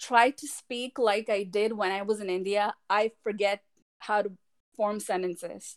try 0.00 0.30
to 0.30 0.46
speak 0.48 0.98
like 0.98 1.28
I 1.28 1.44
did 1.44 1.72
when 1.74 1.92
I 1.92 2.02
was 2.02 2.20
in 2.20 2.30
India, 2.30 2.74
I 2.88 3.12
forget 3.22 3.62
how 4.00 4.22
to 4.22 4.32
form 4.76 5.00
sentences. 5.00 5.76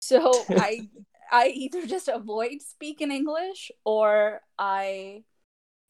So 0.00 0.50
I 0.56 0.88
I 1.30 1.48
either 1.48 1.86
just 1.86 2.08
avoid 2.08 2.60
speaking 2.62 3.10
English 3.10 3.70
or 3.84 4.42
I 4.58 5.24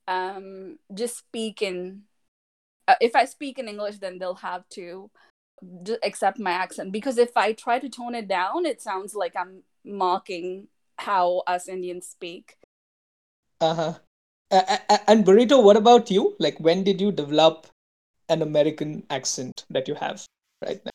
um 0.07 0.79
just 0.93 1.19
speak 1.19 1.63
in 1.63 2.03
uh, 2.89 2.97
if 3.01 3.17
I 3.17 3.25
speak 3.25 3.59
in 3.59 3.69
English 3.69 3.99
then 3.99 4.19
they'll 4.19 4.37
have 4.37 4.69
to 4.71 5.11
d- 5.83 5.99
accept 6.03 6.39
my 6.39 6.53
accent 6.53 6.93
because 6.93 7.19
if 7.19 7.37
I 7.37 7.53
try 7.53 7.79
to 7.79 7.89
tone 7.89 8.15
it 8.15 8.29
down 8.29 8.67
it 8.67 8.83
sounds 8.83 9.15
like 9.15 9.35
I'm 9.37 9.63
mocking 9.85 10.69
how 10.99 11.43
us 11.47 11.69
Indians 11.69 12.07
speak. 12.07 12.57
Uh-huh. 13.61 13.95
A- 14.55 14.81
a- 14.89 15.11
and 15.11 15.25
Burrito, 15.25 15.63
what 15.63 15.77
about 15.77 16.11
you? 16.11 16.35
Like 16.39 16.59
when 16.61 16.83
did 16.85 17.01
you 17.01 17.13
develop 17.13 17.67
an 18.29 18.43
American 18.43 19.05
accent 19.11 19.65
that 19.71 19.89
you 19.89 19.95
have 19.97 20.25
right 20.65 20.85
now? 20.85 20.91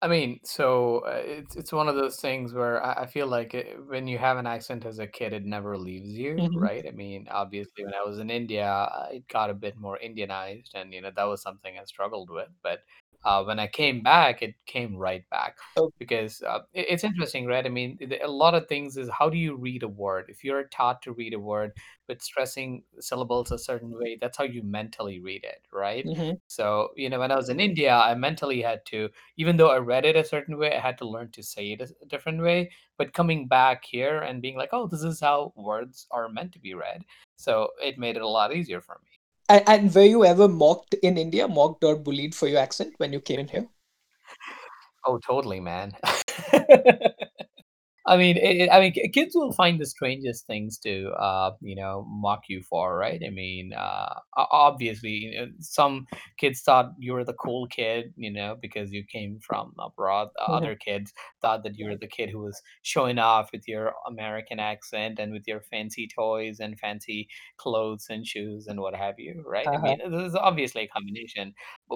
I 0.00 0.06
mean, 0.06 0.38
so 0.44 1.00
uh, 1.00 1.22
it's 1.24 1.56
it's 1.56 1.72
one 1.72 1.88
of 1.88 1.96
those 1.96 2.20
things 2.20 2.52
where 2.54 2.82
I, 2.84 3.02
I 3.02 3.06
feel 3.06 3.26
like 3.26 3.54
it, 3.54 3.76
when 3.88 4.06
you 4.06 4.16
have 4.18 4.38
an 4.38 4.46
accent 4.46 4.84
as 4.86 5.00
a 5.00 5.08
kid, 5.08 5.32
it 5.32 5.44
never 5.44 5.76
leaves 5.76 6.10
you, 6.10 6.36
Mhm. 6.38 6.60
right? 6.60 6.84
I 6.86 6.92
mean, 6.92 7.26
obviously, 7.30 7.84
when 7.84 7.94
I 7.94 8.04
was 8.08 8.18
in 8.20 8.30
India, 8.30 8.66
uh, 8.68 9.08
it 9.12 9.26
got 9.28 9.50
a 9.50 9.54
bit 9.54 9.76
more 9.76 9.98
Indianized, 9.98 10.74
and 10.74 10.94
you 10.94 11.00
know 11.00 11.10
that 11.16 11.24
was 11.24 11.42
something 11.42 11.76
I 11.78 11.84
struggled 11.84 12.30
with. 12.30 12.48
But 12.62 12.84
uh, 13.28 13.44
when 13.44 13.58
I 13.58 13.66
came 13.66 14.02
back, 14.02 14.42
it 14.42 14.54
came 14.66 14.96
right 14.96 15.28
back 15.30 15.58
Oh. 15.76 15.92
because 15.98 16.42
uh, 16.42 16.60
it- 16.72 16.86
it's 16.90 17.04
interesting, 17.04 17.46
right? 17.46 17.66
I 17.66 17.68
mean, 17.68 17.96
the- 18.00 18.24
a 18.24 18.28
lot 18.30 18.54
of 18.54 18.68
things 18.68 18.96
is 18.96 19.10
how 19.18 19.28
do 19.30 19.36
you 19.38 19.56
read 19.56 19.82
a 19.82 19.88
word? 19.88 20.26
If 20.28 20.44
you're 20.44 20.64
taught 20.68 21.02
to 21.02 21.12
read 21.12 21.34
a 21.34 21.40
word 21.40 21.72
with 22.08 22.22
stressing 22.22 22.84
syllables 23.00 23.50
a 23.52 23.58
certain 23.58 23.90
way, 23.98 24.16
that's 24.20 24.38
how 24.38 24.44
you 24.44 24.62
mentally 24.62 25.20
read 25.20 25.44
it, 25.44 25.62
right? 25.72 26.04
Mhm. 26.04 26.38
So, 26.46 26.90
you 26.96 27.10
know, 27.10 27.18
when 27.18 27.30
I 27.30 27.36
was 27.36 27.48
in 27.50 27.60
India, 27.60 27.94
I 27.94 28.14
mentally 28.14 28.62
had 28.62 28.84
to 28.86 29.10
even 29.36 29.56
though 29.56 29.70
I 29.70 29.78
read 29.78 30.04
it 30.06 30.16
a 30.16 30.24
certain 30.24 30.56
way, 30.58 30.74
I 30.76 30.80
had 30.80 30.98
to 30.98 31.08
learn 31.08 31.30
to 31.32 31.42
say 31.42 31.72
it 31.72 31.80
a 31.82 31.88
a 32.02 32.06
different 32.06 32.40
way. 32.42 32.70
But 32.96 33.12
coming 33.12 33.46
back 33.48 33.84
here 33.84 34.18
and 34.20 34.42
being 34.42 34.56
like, 34.56 34.70
oh, 34.72 34.86
this 34.88 35.02
is 35.02 35.20
how 35.20 35.52
words 35.56 36.06
are 36.10 36.28
meant 36.28 36.52
to 36.52 36.58
be 36.60 36.74
read. 36.74 37.04
So 37.36 37.72
it 37.82 37.98
made 37.98 38.16
it 38.16 38.22
a 38.22 38.28
lot 38.28 38.54
easier 38.54 38.80
for 38.80 39.00
me. 39.04 39.17
And, 39.48 39.64
and 39.68 39.94
were 39.94 40.02
you 40.02 40.24
ever 40.24 40.48
mocked 40.48 40.94
in 40.94 41.18
India, 41.18 41.48
mocked 41.48 41.84
or 41.84 41.96
bullied 41.96 42.34
for 42.34 42.48
your 42.48 42.60
accent 42.60 42.94
when 42.98 43.12
you 43.12 43.20
came 43.20 43.40
in 43.40 43.48
here? 43.48 43.68
Oh, 45.06 45.18
totally, 45.18 45.60
man. 45.60 45.92
I 48.08 48.16
mean, 48.16 48.38
it, 48.38 48.70
I 48.70 48.80
mean, 48.80 48.92
kids 49.12 49.34
will 49.36 49.52
find 49.52 49.78
the 49.78 49.86
strangest 49.86 50.46
things 50.46 50.78
to, 50.78 51.10
uh, 51.10 51.52
you 51.60 51.76
know, 51.76 52.06
mock 52.08 52.44
you 52.48 52.62
for, 52.62 52.96
right? 52.96 53.20
I 53.24 53.30
mean, 53.30 53.72
uh, 53.74 54.14
o- 54.36 54.46
obviously, 54.50 55.10
you 55.10 55.36
know, 55.38 55.48
some 55.60 56.06
kids 56.38 56.62
thought 56.62 56.92
you 56.98 57.12
were 57.12 57.24
the 57.24 57.34
cool 57.34 57.66
kid, 57.68 58.14
you 58.16 58.32
know, 58.32 58.56
because 58.60 58.92
you 58.92 59.04
came 59.04 59.38
from 59.46 59.74
abroad. 59.78 60.28
Uh, 60.40 60.44
Mhm. 60.46 60.68
Other 60.68 60.74
kids 60.74 61.12
thought 61.42 61.62
that 61.64 61.76
you 61.76 61.86
were 61.86 61.96
the 61.96 62.08
kid 62.08 62.30
who 62.30 62.40
was 62.40 62.60
showing 62.82 63.18
off 63.18 63.50
with 63.52 63.68
your 63.68 63.94
American 64.06 64.58
accent 64.58 65.18
and 65.18 65.32
with 65.32 65.46
your 65.46 65.60
fancy 65.60 66.08
toys 66.08 66.60
and 66.60 66.78
fancy 66.80 67.28
clothes 67.58 68.06
and 68.08 68.26
shoes 68.26 68.66
and 68.66 68.80
what 68.80 68.94
have 68.96 69.16
you, 69.18 69.42
right? 69.46 69.70
I 69.74 69.76
Uh-huh. 69.76 69.96
mean, 69.98 69.98
there's 70.10 70.34
obviously 70.34 70.82
a 70.84 70.88
combination. 70.88 71.52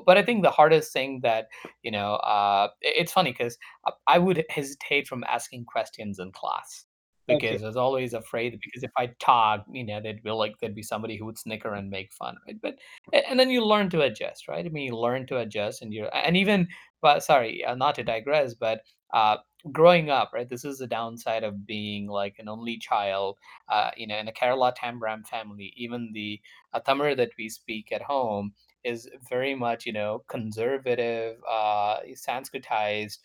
But 0.06 0.16
I 0.18 0.22
think 0.22 0.42
the 0.42 0.50
hardest 0.50 0.92
thing 0.92 1.20
that 1.22 1.48
you 1.82 1.90
know, 1.90 2.14
uh, 2.16 2.68
it's 2.80 3.12
funny 3.12 3.32
because 3.32 3.58
I 4.06 4.18
would 4.18 4.44
hesitate 4.50 5.06
from 5.08 5.24
asking 5.24 5.64
questions 5.66 6.18
in 6.18 6.32
class 6.32 6.86
Okay. 7.28 7.38
because 7.38 7.62
I 7.62 7.66
was 7.66 7.76
always 7.76 8.14
afraid 8.14 8.58
because 8.62 8.82
if 8.82 8.90
I 8.96 9.08
talk, 9.20 9.64
you 9.72 9.84
know, 9.84 10.00
there'd 10.02 10.22
be 10.22 10.30
like 10.30 10.54
there'd 10.60 10.74
be 10.74 10.82
somebody 10.82 11.16
who 11.16 11.26
would 11.26 11.38
snicker 11.38 11.72
and 11.74 11.90
make 11.90 12.12
fun, 12.12 12.36
right? 12.46 12.56
But 12.60 12.78
and 13.12 13.38
then 13.38 13.50
you 13.50 13.64
learn 13.64 13.90
to 13.90 14.02
adjust, 14.02 14.48
right? 14.48 14.64
I 14.64 14.68
mean, 14.68 14.86
you 14.86 14.96
learn 14.96 15.26
to 15.28 15.38
adjust, 15.38 15.82
and 15.82 15.92
you're 15.92 16.14
and 16.14 16.36
even, 16.36 16.68
but 17.00 17.22
sorry, 17.22 17.64
uh, 17.64 17.74
not 17.74 17.94
to 17.96 18.04
digress, 18.04 18.54
but 18.54 18.82
uh, 19.14 19.36
growing 19.70 20.10
up, 20.10 20.30
right? 20.34 20.48
This 20.48 20.64
is 20.64 20.78
the 20.78 20.86
downside 20.86 21.44
of 21.44 21.66
being 21.66 22.06
like 22.08 22.36
an 22.38 22.48
only 22.48 22.78
child, 22.78 23.38
uh, 23.68 23.90
you 23.96 24.06
know, 24.06 24.16
in 24.18 24.28
a 24.28 24.32
Kerala 24.32 24.74
Tambram 24.76 25.26
family. 25.26 25.72
Even 25.76 26.10
the 26.12 26.40
uh, 26.72 26.80
Tamil 26.80 27.16
that 27.16 27.30
we 27.38 27.48
speak 27.48 27.92
at 27.92 28.02
home 28.02 28.52
is 28.84 29.08
very 29.28 29.54
much, 29.54 29.86
you 29.86 29.92
know, 29.92 30.22
conservative, 30.28 31.36
uh, 31.48 31.98
Sanskritized 32.14 33.18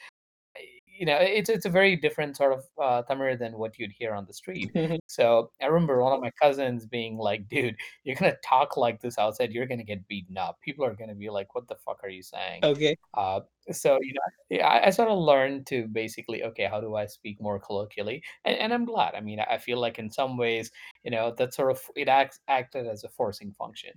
you 0.97 1.05
know, 1.05 1.17
it's 1.19 1.49
it's 1.49 1.65
a 1.65 1.69
very 1.69 1.95
different 1.95 2.35
sort 2.35 2.53
of 2.53 2.63
uh, 2.81 3.01
Tamil 3.03 3.37
than 3.37 3.57
what 3.57 3.77
you'd 3.77 3.91
hear 3.91 4.13
on 4.13 4.25
the 4.25 4.33
street. 4.33 4.71
So 5.09 5.51
I 5.61 5.67
remember 5.67 6.01
one 6.01 6.13
of 6.13 6.21
my 6.21 6.31
cousins 6.41 6.85
being 6.85 7.17
like, 7.17 7.47
"Dude, 7.47 7.75
you're 8.03 8.15
gonna 8.15 8.35
talk 8.43 8.77
like 8.77 9.01
this 9.01 9.17
outside, 9.17 9.51
you're 9.51 9.65
gonna 9.65 9.83
get 9.83 10.07
beaten 10.07 10.37
up. 10.37 10.59
People 10.61 10.85
are 10.85 10.95
gonna 10.95 11.15
be 11.15 11.29
like, 11.29 11.53
what 11.55 11.67
the 11.67 11.75
fuck 11.75 11.99
are 12.03 12.09
you 12.09 12.23
saying?" 12.23 12.61
okay. 12.63 12.97
Uh, 13.13 13.41
so 13.71 13.97
you 14.01 14.13
know, 14.13 14.63
I, 14.63 14.87
I 14.87 14.89
sort 14.89 15.09
of 15.09 15.19
learned 15.19 15.67
to 15.67 15.87
basically, 15.87 16.43
okay, 16.43 16.65
how 16.65 16.81
do 16.81 16.95
I 16.95 17.05
speak 17.05 17.41
more 17.41 17.59
colloquially? 17.59 18.23
And, 18.45 18.57
and 18.57 18.73
I'm 18.73 18.85
glad. 18.85 19.15
I 19.15 19.21
mean, 19.21 19.39
I 19.39 19.57
feel 19.57 19.79
like 19.79 19.99
in 19.99 20.11
some 20.11 20.37
ways, 20.37 20.71
you 21.03 21.11
know, 21.11 21.33
that 21.37 21.53
sort 21.53 21.71
of 21.71 21.81
it 21.95 22.07
acts 22.07 22.39
acted 22.47 22.87
as 22.87 23.03
a 23.03 23.09
forcing 23.09 23.53
function. 23.53 23.91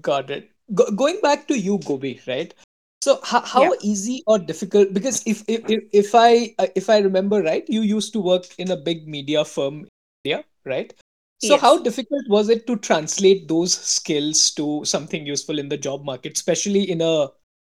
Got 0.00 0.30
it. 0.30 0.50
Go- 0.74 0.90
going 0.90 1.20
back 1.20 1.48
to 1.48 1.58
you, 1.58 1.78
Gobi, 1.78 2.20
right? 2.26 2.54
So 3.02 3.18
how, 3.24 3.40
how 3.40 3.62
Yeah. 3.64 3.78
easy 3.82 4.22
or 4.26 4.38
difficult? 4.38 4.92
Because 4.92 5.22
if 5.26 5.42
if 5.48 5.68
if, 5.68 5.82
if 5.92 6.14
I 6.14 6.54
uh, 6.58 6.68
if 6.76 6.88
I 6.88 6.98
remember 6.98 7.42
right, 7.42 7.68
you 7.68 7.82
used 7.82 8.12
to 8.12 8.20
work 8.20 8.46
in 8.58 8.70
a 8.70 8.76
big 8.76 9.08
media 9.08 9.44
firm 9.44 9.80
in 9.80 9.88
India, 10.24 10.44
right? 10.64 10.94
So 11.40 11.58
how 11.58 11.78
difficult 11.78 12.22
was 12.28 12.48
it 12.48 12.68
to 12.68 12.76
translate 12.76 13.48
those 13.48 13.74
skills 13.74 14.52
to 14.52 14.84
something 14.84 15.26
useful 15.26 15.58
in 15.58 15.68
the 15.68 15.76
job 15.76 16.04
market, 16.04 16.36
especially 16.36 16.88
in 16.88 17.00
a 17.00 17.28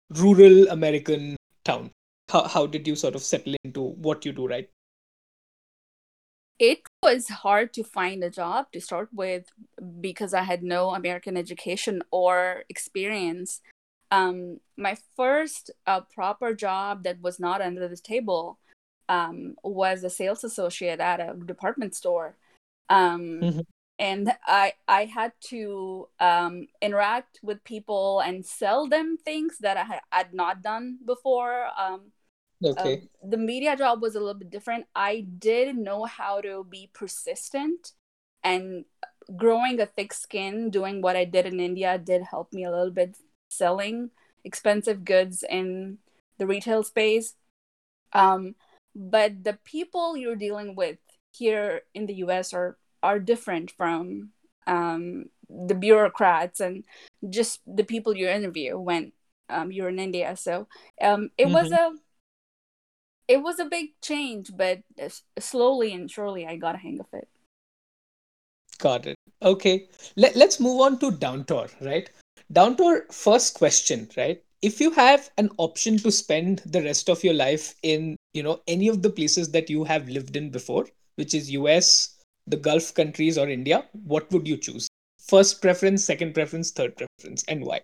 rural 0.09 0.67
American 0.69 1.35
town? 1.63 1.91
How 2.29 2.47
how 2.47 2.65
did 2.65 2.87
you 2.87 2.95
sort 2.95 3.13
of 3.13 3.21
settle 3.21 3.55
into 3.63 3.81
what 4.07 4.25
you 4.25 4.31
do, 4.31 4.47
right? 4.47 4.67
It 6.59 6.81
was 7.01 7.29
hard 7.29 7.73
to 7.73 7.83
find 7.83 8.23
a 8.23 8.29
job 8.29 8.71
to 8.73 8.81
start 8.81 9.09
with 9.13 9.45
because 10.01 10.33
I 10.33 10.43
had 10.43 10.61
no 10.61 10.89
American 10.91 11.37
education 11.37 12.01
or 12.11 12.63
experience. 12.69 13.61
Um, 14.11 14.59
my 14.77 14.97
first 15.15 15.71
uh, 15.87 16.01
proper 16.01 16.53
job 16.53 17.03
that 17.03 17.21
was 17.21 17.39
not 17.39 17.61
under 17.61 17.87
the 17.87 17.95
table 17.97 18.59
um, 19.07 19.55
was 19.63 20.03
a 20.03 20.09
sales 20.09 20.43
associate 20.43 20.99
at 20.99 21.19
a 21.21 21.35
department 21.35 21.95
store. 21.95 22.35
Um, 22.89 23.41
Mhm. 23.43 23.65
and 23.99 24.31
I 24.47 24.73
I 24.87 25.05
had 25.05 25.33
to 25.51 26.09
um, 26.19 26.67
interact 26.81 27.39
with 27.43 27.63
people 27.63 28.19
and 28.21 28.45
sell 28.45 28.87
them 28.87 29.17
things 29.17 29.59
that 29.59 29.77
I 29.77 29.83
had, 29.83 30.01
had 30.11 30.33
not 30.33 30.61
done 30.61 30.99
before. 31.05 31.67
Um, 32.61 32.71
Okay. 32.71 33.01
uh, 33.23 33.27
the 33.29 33.37
media 33.37 33.75
job 33.75 34.01
was 34.01 34.15
a 34.15 34.19
little 34.19 34.33
bit 34.39 34.49
different. 34.49 34.85
I 34.95 35.21
did 35.21 35.77
know 35.77 36.05
how 36.05 36.41
to 36.41 36.65
be 36.69 36.89
persistent, 36.93 37.93
and 38.43 38.85
growing 39.35 39.79
a 39.79 39.85
thick 39.85 40.13
skin, 40.13 40.69
doing 40.69 41.01
what 41.01 41.15
I 41.15 41.25
did 41.25 41.45
in 41.45 41.59
India, 41.59 41.97
did 41.97 42.23
help 42.23 42.53
me 42.53 42.63
a 42.63 42.71
little 42.71 42.91
bit 42.91 43.17
selling 43.49 44.11
expensive 44.43 45.03
goods 45.05 45.43
in 45.47 45.97
the 46.37 46.47
retail 46.47 46.83
space. 46.83 47.35
Um, 48.13 48.55
but 48.95 49.43
the 49.43 49.57
people 49.63 50.17
you're 50.17 50.35
dealing 50.35 50.75
with 50.75 50.97
here 51.31 51.81
in 51.93 52.05
the 52.07 52.15
US 52.25 52.53
are 52.53 52.77
are 53.03 53.19
different 53.19 53.71
from 53.71 54.31
um, 54.67 55.25
the 55.49 55.75
bureaucrats 55.75 56.59
and 56.59 56.83
just 57.29 57.61
the 57.65 57.83
people 57.83 58.15
you 58.15 58.27
interview 58.27 58.77
when 58.77 59.13
um, 59.49 59.71
you're 59.71 59.89
in 59.89 59.99
India. 59.99 60.35
So 60.35 60.67
um, 61.01 61.29
it 61.37 61.49
was 61.49 61.71
a 61.71 61.93
it 63.29 63.43
was 63.43 63.59
a 63.59 63.65
big 63.65 63.91
change, 64.01 64.51
but 64.57 64.81
slowly 65.37 65.93
and 65.93 66.09
surely 66.09 66.47
I 66.47 66.55
got 66.55 66.75
a 66.75 66.79
hang 66.79 66.99
of 66.99 67.05
it. 67.13 67.27
Got 68.79 69.05
it. 69.05 69.17
Okay. 69.43 69.87
Let, 70.15 70.35
let's 70.35 70.59
move 70.59 70.81
on 70.81 70.97
to 70.99 71.11
Downtorr, 71.11 71.69
right? 71.79 72.09
Downtorr, 72.51 73.13
first 73.13 73.53
question, 73.53 74.09
right? 74.17 74.41
If 74.63 74.81
you 74.81 74.89
have 74.91 75.29
an 75.37 75.51
option 75.57 75.97
to 75.99 76.11
spend 76.11 76.63
the 76.65 76.81
rest 76.81 77.07
of 77.07 77.23
your 77.23 77.35
life 77.35 77.75
in, 77.83 78.17
you 78.33 78.41
know, 78.41 78.61
any 78.67 78.87
of 78.87 79.03
the 79.03 79.11
places 79.11 79.51
that 79.51 79.69
you 79.69 79.83
have 79.83 80.09
lived 80.09 80.35
in 80.35 80.49
before, 80.49 80.87
which 81.15 81.35
is 81.35 81.51
US, 81.51 82.17
the 82.47 82.57
Gulf 82.57 82.95
countries, 82.95 83.37
or 83.37 83.47
India, 83.47 83.85
what 84.05 84.29
would 84.31 84.47
you 84.47 84.57
choose? 84.57 84.87
First 85.19 85.61
preference, 85.61 86.03
second 86.03 86.33
preference, 86.33 86.71
third 86.71 86.97
preference, 86.97 87.43
and 87.47 87.63
why? 87.63 87.81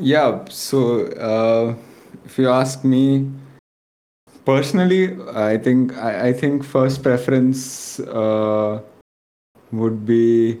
Yeah, 0.00 0.44
so 0.48 1.06
uh, 1.16 1.74
if 2.24 2.38
you 2.38 2.48
ask 2.48 2.84
me 2.84 3.30
personally, 4.44 5.16
I 5.34 5.58
think 5.58 5.96
I, 5.96 6.28
I 6.28 6.32
think 6.32 6.64
first 6.64 7.02
preference 7.02 8.00
uh, 8.00 8.80
would 9.72 10.04
be. 10.06 10.60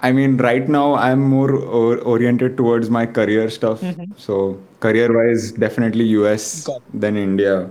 I 0.00 0.12
mean, 0.12 0.36
right 0.36 0.68
now 0.68 0.94
I'm 0.94 1.20
more 1.20 1.50
or- 1.52 1.98
oriented 1.98 2.56
towards 2.56 2.88
my 2.88 3.04
career 3.06 3.50
stuff. 3.50 3.80
Mhm. 3.82 4.12
So 4.16 4.36
career-wise, 4.80 5.50
definitely 5.52 6.04
US 6.16 6.68
than 6.94 7.16
India. 7.16 7.68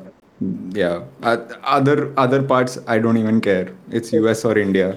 Yeah, 0.79 1.03
uh, 1.23 1.37
other 1.63 2.11
other 2.25 2.41
parts 2.43 2.77
I 2.95 2.99
don't 2.99 3.17
even 3.17 3.39
care. 3.41 3.69
It's 3.89 4.11
US 4.13 4.43
or 4.45 4.57
India. 4.57 4.89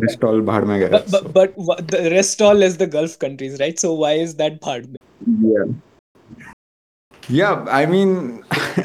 Rest 0.00 0.24
all 0.24 0.40
bhad 0.40 0.66
mein 0.66 0.80
gaya, 0.80 0.90
But, 0.90 1.08
so. 1.08 1.22
but, 1.28 1.54
but 1.66 1.88
the 1.88 2.10
rest 2.10 2.40
all 2.42 2.62
is 2.62 2.76
the 2.78 2.86
Gulf 2.86 3.18
countries, 3.18 3.58
right? 3.60 3.78
So 3.78 3.92
why 3.94 4.12
is 4.12 4.36
that 4.36 4.60
Bhad 4.60 4.88
mein? 4.88 4.96
Yeah. 5.52 5.64
Yeah, 7.28 7.64
I 7.68 7.86
mean, 7.86 8.44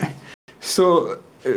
so 0.59 1.19
uh, 1.45 1.51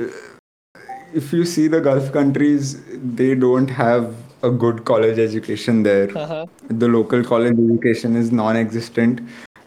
if 1.15 1.33
you 1.33 1.45
see 1.45 1.69
the 1.69 1.81
Gulf 1.81 2.13
countries, 2.13 2.81
they 3.17 3.35
don't 3.35 3.69
have 3.69 4.15
a 4.43 4.51
good 4.51 4.85
college 4.85 5.19
education 5.19 5.83
there. 5.83 6.17
Uh-huh. 6.17 6.47
The 6.69 6.89
local 6.89 7.23
college 7.25 7.59
education 7.59 8.17
is 8.17 8.33
non 8.33 8.57
existent. 8.57 9.21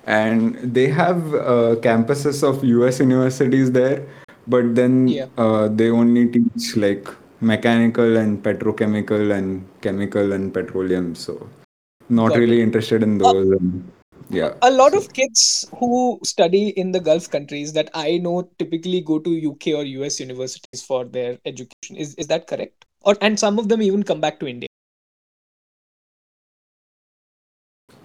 And 0.06 0.56
they 0.76 0.88
have 0.90 1.34
uh, 1.34 1.76
campuses 1.82 2.44
of 2.44 2.64
US 2.64 3.00
universities 3.00 3.72
there, 3.72 4.06
but 4.48 4.76
then 4.76 5.08
Yeah. 5.08 5.28
uh, 5.38 5.70
they 5.70 5.90
only 5.90 6.28
teach 6.28 6.76
like 6.76 7.08
mechanical 7.44 8.18
and 8.18 8.42
petrochemical 8.44 9.36
and 9.38 9.68
chemical 9.82 10.32
and 10.32 10.54
petroleum. 10.54 11.16
So, 11.16 11.50
not 12.10 12.36
really 12.36 12.62
interested 12.62 13.04
in 13.04 13.18
those. 13.18 13.52
And, 13.52 13.92
yeah. 14.30 14.54
a 14.62 14.72
lot 14.72 14.96
of 14.96 15.12
kids 15.14 15.66
who 15.78 16.20
study 16.24 16.70
in 16.70 16.92
the 16.92 17.00
Gulf 17.00 17.30
countries 17.30 17.74
that 17.74 17.90
I 17.94 18.18
know 18.18 18.50
typically 18.58 19.02
go 19.02 19.20
to 19.20 19.52
UK 19.52 19.68
or 19.68 19.84
US 19.84 20.20
universities 20.20 20.82
for 20.82 21.06
their 21.06 21.38
education. 21.46 21.96
Is 21.96 22.16
is 22.16 22.28
that 22.28 22.48
correct? 22.48 22.86
Or 23.02 23.16
and 23.22 23.40
some 23.40 23.60
of 23.60 23.70
them 23.70 23.82
even 23.82 24.04
come 24.04 24.22
back 24.22 24.40
to 24.40 24.48
India. 24.48 24.68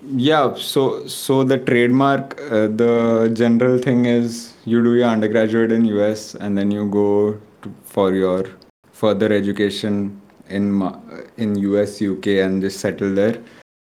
Yeah, 0.02 0.54
so 0.54 1.06
so 1.06 1.44
the 1.44 1.58
trademark, 1.58 2.40
uh, 2.50 2.68
the 2.68 3.30
general 3.34 3.78
thing 3.78 4.06
is 4.06 4.54
you 4.64 4.82
do 4.82 4.94
your 4.94 5.08
undergraduate 5.08 5.72
in 5.72 5.84
US 5.86 6.34
and 6.34 6.56
then 6.56 6.70
you 6.70 6.88
go 6.88 7.38
to, 7.62 7.74
for 7.82 8.14
your 8.14 8.46
further 9.02 9.32
education 9.32 10.20
in 10.48 10.64
in 11.36 11.56
US, 11.70 12.00
UK, 12.02 12.38
and 12.44 12.62
just 12.62 12.80
settle 12.80 13.14
there. 13.14 13.36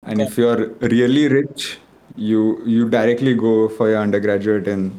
And 0.03 0.21
if 0.21 0.38
you're 0.38 0.69
really 0.95 1.27
rich, 1.27 1.77
you 2.15 2.41
you 2.65 2.89
directly 2.89 3.35
go 3.35 3.53
for 3.69 3.89
your 3.89 4.01
undergraduate 4.07 4.67
in 4.67 4.91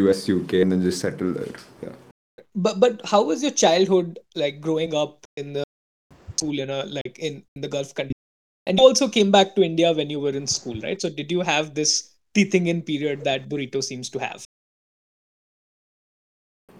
US, 0.00 0.28
UK, 0.28 0.60
and 0.64 0.72
then 0.72 0.82
just 0.82 1.00
settle 1.00 1.32
there. 1.32 1.54
Yeah. 1.82 1.96
But 2.54 2.80
but 2.80 3.00
how 3.04 3.22
was 3.22 3.42
your 3.42 3.52
childhood 3.52 4.18
like 4.34 4.60
growing 4.60 4.94
up 4.94 5.26
in 5.36 5.52
the 5.52 5.64
school 6.36 6.58
in 6.58 6.70
a 6.70 6.84
like 6.84 7.18
in, 7.18 7.42
in 7.54 7.62
the 7.62 7.68
Gulf 7.68 7.94
country? 7.94 8.12
And 8.66 8.78
you 8.78 8.84
also 8.84 9.08
came 9.08 9.30
back 9.30 9.54
to 9.56 9.62
India 9.62 9.92
when 9.92 10.10
you 10.10 10.20
were 10.20 10.36
in 10.42 10.46
school, 10.46 10.78
right? 10.82 11.00
So 11.00 11.08
did 11.08 11.32
you 11.32 11.40
have 11.40 11.74
this 11.74 12.10
teething 12.34 12.66
in 12.66 12.82
period 12.82 13.24
that 13.24 13.48
Burrito 13.48 13.82
seems 13.82 14.10
to 14.10 14.18
have? 14.18 14.44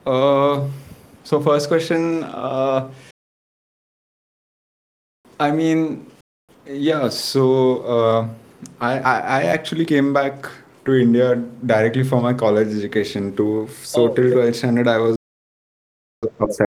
Uh, 0.05 0.69
so 1.29 1.41
first 1.41 1.69
question. 1.69 2.25
Uh, 2.25 2.91
I 5.39 5.51
mean, 5.51 6.11
yeah. 6.67 7.09
So 7.11 7.45
uh, 7.97 8.29
I, 8.81 8.93
I 8.99 9.17
I 9.39 9.43
actually 9.57 9.85
came 9.85 10.13
back 10.15 10.49
to 10.87 10.95
India 10.95 11.37
directly 11.73 12.05
for 12.13 12.23
my 12.23 12.33
college 12.33 12.73
education. 12.79 13.37
To 13.37 13.69
so 13.83 14.05
Oh, 14.05 14.15
till 14.15 14.33
twelfth 14.33 14.57
standard, 14.63 14.89
I 14.89 14.99
was 15.05 15.17
outside. 16.41 16.67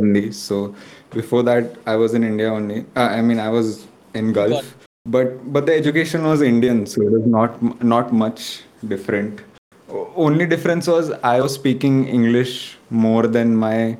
only. 0.00 0.32
So 0.32 0.74
before 1.10 1.42
that, 1.42 1.78
I 1.86 1.96
was 1.96 2.14
in 2.14 2.24
India 2.24 2.50
only. 2.50 2.86
Uh, 2.96 3.08
I 3.18 3.20
mean, 3.20 3.40
I 3.40 3.50
was 3.50 3.86
in 4.14 4.32
Gulf, 4.32 4.74
but 5.04 5.38
but 5.52 5.66
the 5.66 5.74
education 5.84 6.24
was 6.32 6.40
Indian, 6.40 6.86
so 6.86 7.02
it 7.02 7.10
was 7.20 7.26
not 7.38 7.62
not 7.94 8.12
much 8.24 8.62
different. 8.96 9.42
Only 10.16 10.46
difference 10.46 10.86
was 10.86 11.10
I 11.22 11.40
was 11.40 11.54
speaking 11.54 12.08
English 12.08 12.78
more 12.90 13.26
than 13.26 13.56
my 13.56 13.96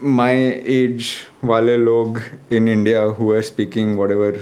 my 0.00 0.32
age 0.76 1.24
wale 1.42 1.76
log 1.78 2.20
in 2.50 2.68
India 2.68 3.10
who 3.12 3.26
were 3.26 3.42
speaking 3.42 3.96
whatever 3.96 4.40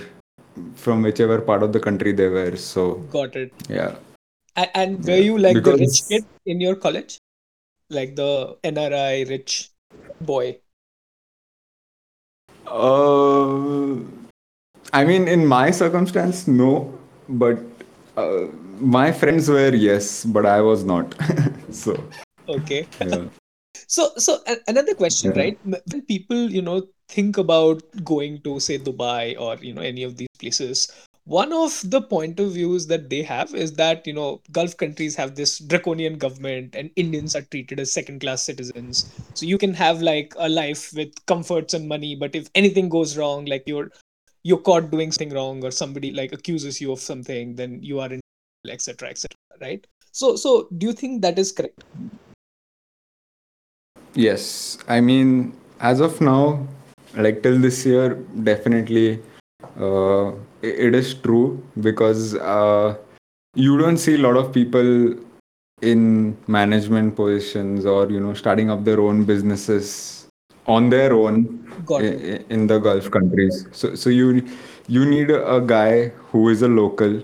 from 0.75 1.03
whichever 1.03 1.41
part 1.41 1.63
of 1.63 1.73
the 1.73 1.81
country 1.81 2.13
they 2.13 2.29
were. 2.29 2.57
So 2.57 3.05
got 3.11 3.35
it. 3.37 3.53
yeah, 3.69 3.97
And, 4.57 4.71
and 4.75 5.07
were 5.07 5.17
yeah, 5.17 5.17
you 5.19 5.39
like 5.39 5.63
the 5.65 5.77
rich 5.77 6.03
kid 6.09 6.27
in 6.47 6.61
your 6.61 6.77
college? 6.77 7.19
Like 7.91 8.17
the 8.17 8.59
NRI 8.65 9.25
rich 9.25 9.71
boy? 10.21 10.61
uh, 12.67 13.95
I 14.93 15.05
mean, 15.05 15.29
in 15.29 15.47
my 15.47 15.71
circumstance, 15.71 16.47
no, 16.47 16.99
but 17.29 17.59
uh, 18.17 18.47
my 18.79 19.13
friends 19.13 19.49
were 19.49 19.75
yes, 19.75 20.25
but 20.25 20.47
I 20.47 20.61
was 20.61 20.85
not. 20.85 21.15
so 21.71 22.03
Okay. 22.49 22.87
yeah, 23.01 23.25
So, 23.89 24.13
so 24.17 24.41
another 24.69 24.95
question, 24.95 25.33
yeah, 25.35 25.43
right? 25.43 25.59
When 25.65 26.03
people, 26.03 26.51
you 26.51 26.63
know, 26.63 26.87
think 27.09 27.39
about 27.39 27.83
going 28.05 28.41
to, 28.43 28.61
say, 28.61 28.79
Dubai 28.79 29.39
or, 29.39 29.57
you 29.57 29.75
know, 29.75 29.83
any 29.83 30.03
of 30.03 30.17
these 30.17 30.29
places, 30.39 30.91
one 31.25 31.53
of 31.53 31.81
the 31.91 32.03
point 32.03 32.39
of 32.39 32.53
views 32.53 32.87
that 32.89 33.09
they 33.11 33.23
have 33.23 33.55
is 33.55 33.73
that, 33.75 34.07
you 34.07 34.13
know, 34.13 34.43
Gulf 34.53 34.77
countries 34.77 35.17
have 35.17 35.35
this 35.35 35.59
draconian 35.59 36.19
government 36.19 36.75
and 36.75 36.91
Indians 36.97 37.35
are 37.35 37.43
treated 37.43 37.81
as 37.81 37.93
second-class 37.93 38.43
citizens. 38.43 39.11
So 39.35 39.47
you 39.47 39.59
can 39.59 39.75
have 39.75 40.03
like 40.03 40.35
a 40.39 40.49
life 40.49 40.93
with 40.95 41.13
comforts 41.27 41.75
and 41.75 41.89
money, 41.89 42.15
but 42.15 42.35
if 42.35 42.49
anything 42.55 42.89
goes 42.89 43.17
wrong, 43.17 43.47
like 43.47 43.65
you're 43.67 43.91
you're 44.43 44.59
caught 44.59 44.91
doing 44.91 45.11
something 45.11 45.31
wrong 45.31 45.65
or 45.65 45.71
somebody 45.71 46.13
like 46.13 46.33
accuses 46.33 46.79
you 46.81 46.93
of 46.93 47.01
something, 47.01 47.55
then 47.55 47.83
you 47.83 48.01
are 48.01 48.13
in, 48.13 48.21
etc., 48.71 49.11
etc., 49.11 49.37
right? 49.61 49.87
So, 50.13 50.37
so 50.37 50.69
do 50.79 50.87
you 50.87 50.93
think 50.93 51.23
that 51.23 51.39
is 51.39 51.53
correct? 51.53 51.85
yes. 54.15 54.79
I 54.89 55.01
mean, 55.01 55.53
as 55.81 56.01
of 56.01 56.21
now, 56.21 56.67
like 57.17 57.43
till 57.43 57.59
this 57.59 57.85
year, 57.87 58.15
definitely, 58.43 59.23
uh, 59.79 60.33
it 60.63 60.95
is 60.95 61.15
true 61.15 61.63
because 61.81 62.35
uh, 62.37 62.97
you 63.55 63.79
don't 63.79 63.99
see 63.99 64.15
a 64.15 64.19
lot 64.19 64.37
of 64.37 64.53
people 64.53 65.15
in 65.83 66.37
management 66.47 67.17
positions 67.17 67.85
or 67.85 68.11
you 68.11 68.21
know 68.21 68.33
starting 68.35 68.71
up 68.71 68.85
their 68.85 69.01
own 69.01 69.25
businesses 69.25 70.27
on 70.67 70.89
their 70.89 71.13
own 71.13 71.45
Got 71.85 72.03
i- 72.03 72.45
in 72.49 72.67
the 72.69 72.79
gulf 72.79 73.11
countries 73.11 73.67
so 73.73 73.95
so 73.95 74.09
you 74.09 74.47
you 74.87 75.05
need 75.05 75.31
a 75.31 75.61
guy 75.61 76.09
who 76.31 76.49
is 76.49 76.63
a 76.63 76.69
local 76.69 77.21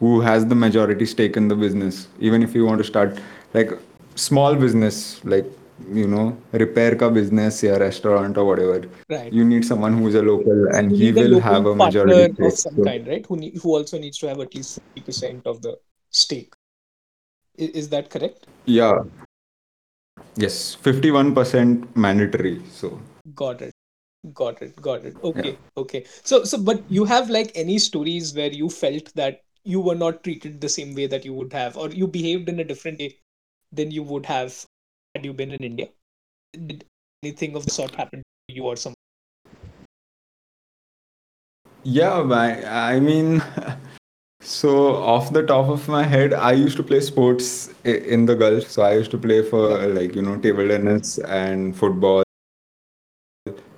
who 0.00 0.20
has 0.20 0.46
the 0.46 0.54
majority 0.54 1.06
stake 1.06 1.36
in 1.36 1.48
the 1.48 1.56
business 1.56 2.08
even 2.20 2.42
if 2.42 2.54
you 2.54 2.64
want 2.64 2.78
to 2.78 2.84
start 2.84 3.18
like 3.54 3.70
small 4.14 4.54
business 4.54 5.24
like 5.24 5.46
you 5.92 6.06
know 6.12 6.36
repair 6.52 6.94
ka 6.96 7.08
business 7.08 7.62
or 7.64 7.78
restaurant 7.78 8.36
or 8.36 8.44
whatever 8.44 8.78
Right. 9.08 9.32
you 9.32 9.44
need 9.44 9.64
someone 9.64 9.96
who 9.98 10.08
is 10.08 10.14
a 10.14 10.22
local 10.22 10.66
and 10.74 10.90
he 10.92 11.12
will 11.12 11.38
have 11.40 11.66
a 11.66 11.74
majority 11.74 12.28
partner 12.28 12.46
of 12.48 12.52
stake 12.52 12.58
some 12.64 12.76
so 12.76 12.84
kind, 12.84 13.06
right? 13.08 13.24
Who 13.26 13.36
need, 13.36 13.56
who 13.62 13.74
also 13.76 13.98
needs 13.98 14.18
to 14.18 14.28
have 14.28 14.40
at 14.40 14.54
least 14.54 14.80
50% 14.96 15.46
of 15.46 15.62
the 15.62 15.76
stake. 16.10 16.52
Is, 17.56 17.70
is 17.70 17.88
that 17.90 18.10
correct? 18.10 18.46
yeah 18.66 18.98
yes 20.36 20.76
51% 20.82 21.96
mandatory 21.96 22.62
so 22.70 23.00
Got 23.34 23.62
it. 23.62 23.72
Got 24.34 24.62
it. 24.62 24.76
Got 24.80 25.04
it. 25.04 25.16
yeah 25.22 25.22
Okay. 25.30 25.58
Okay. 25.76 26.04
So 26.24 26.44
so 26.44 26.58
but 26.58 26.82
you 26.88 27.04
have 27.04 27.30
like 27.30 27.52
any 27.54 27.78
stories 27.78 28.34
where 28.34 28.50
you 28.52 28.68
felt 28.68 29.12
that 29.14 29.42
you 29.68 29.80
were 29.80 29.94
not 29.94 30.24
treated 30.24 30.60
the 30.60 30.68
same 30.68 30.94
way 30.94 31.06
that 31.06 31.24
you 31.24 31.34
would 31.34 31.52
have, 31.52 31.76
or 31.76 31.90
you 31.90 32.06
behaved 32.06 32.48
in 32.48 32.60
a 32.60 32.64
different 32.64 32.98
way 32.98 33.18
than 33.72 33.90
you 33.90 34.02
would 34.02 34.26
have 34.26 34.64
had 35.14 35.24
you 35.24 35.32
been 35.32 35.52
in 35.52 35.64
India? 35.64 35.88
Did 36.52 36.84
anything 37.22 37.56
of 37.56 37.66
the 37.66 37.70
sort 37.70 37.94
happen 37.94 38.22
to 38.48 38.54
you 38.54 38.64
or 38.64 38.76
someone? 38.76 38.94
yeah 41.84 42.20
I, 42.30 42.94
I 42.94 43.00
mean 43.00 43.42
So, 44.40 44.96
off 44.96 45.32
the 45.32 45.42
top 45.42 45.68
of 45.68 45.88
my 45.88 46.04
head, 46.04 46.32
I 46.32 46.52
used 46.52 46.76
to 46.78 46.82
play 46.84 47.00
sports 47.00 47.70
in 47.84 48.26
the 48.26 48.36
Gulf. 48.36 48.70
So, 48.70 48.82
I 48.82 48.94
used 48.94 49.10
to 49.10 49.18
play 49.18 49.42
for 49.42 49.86
like, 49.88 50.14
you 50.14 50.22
know, 50.22 50.38
table 50.38 50.68
tennis 50.68 51.18
and 51.18 51.76
football 51.76 52.22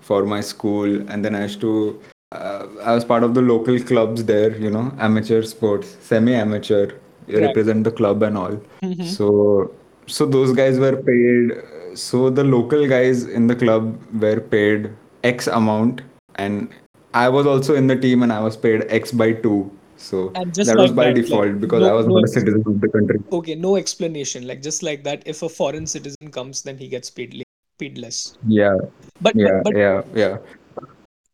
for 0.00 0.24
my 0.24 0.40
school. 0.40 1.10
And 1.10 1.24
then 1.24 1.34
I 1.34 1.42
used 1.42 1.60
to, 1.62 2.00
uh, 2.32 2.66
I 2.82 2.94
was 2.94 3.04
part 3.04 3.22
of 3.24 3.34
the 3.34 3.42
local 3.42 3.78
clubs 3.80 4.24
there, 4.24 4.56
you 4.56 4.70
know, 4.70 4.92
amateur 4.98 5.42
sports, 5.42 5.96
semi 6.00 6.34
amateur, 6.34 6.92
Right. 7.28 7.42
represent 7.42 7.84
the 7.84 7.92
club 7.92 8.22
and 8.24 8.36
all. 8.36 8.60
Mm-hmm. 8.82 9.04
So, 9.04 9.72
so 10.06 10.26
those 10.26 10.52
guys 10.52 10.78
were 10.80 10.96
paid. 10.96 11.62
So, 11.96 12.28
the 12.30 12.42
local 12.42 12.88
guys 12.88 13.24
in 13.24 13.46
the 13.46 13.54
club 13.54 13.96
were 14.20 14.40
paid 14.40 14.90
X 15.22 15.46
amount. 15.46 16.02
And 16.36 16.68
I 17.14 17.28
was 17.28 17.46
also 17.46 17.74
in 17.74 17.86
the 17.86 17.96
team 17.96 18.22
and 18.22 18.32
I 18.32 18.40
was 18.40 18.56
paid 18.56 18.84
X 18.88 19.12
by 19.12 19.32
two. 19.32 19.70
So 19.96 20.30
that 20.30 20.76
was 20.78 20.92
by 20.92 21.12
that, 21.12 21.14
like 21.14 21.14
default 21.16 21.60
because 21.60 21.82
no 21.82 21.90
I 21.90 21.92
was 21.92 22.06
no 22.06 22.14
not 22.14 22.24
a 22.24 22.28
citizen 22.28 22.62
of 22.66 22.80
the 22.80 22.88
country. 22.88 23.20
okay, 23.32 23.54
no 23.54 23.76
explanation. 23.76 24.46
Like 24.46 24.62
just 24.62 24.82
like 24.82 25.04
that, 25.04 25.22
if 25.26 25.42
a 25.42 25.48
foreign 25.48 25.86
citizen 25.86 26.30
comes, 26.30 26.62
then 26.62 26.78
he 26.78 26.88
gets 26.88 27.10
paid 27.10 27.42
paid 27.78 27.98
less. 27.98 28.34
Yeah, 28.48 28.76
But 29.20 29.34
but 29.34 29.36
yeah, 29.36 29.60
but 29.62 29.76
yeah, 29.76 30.02
yeah. 30.14 30.38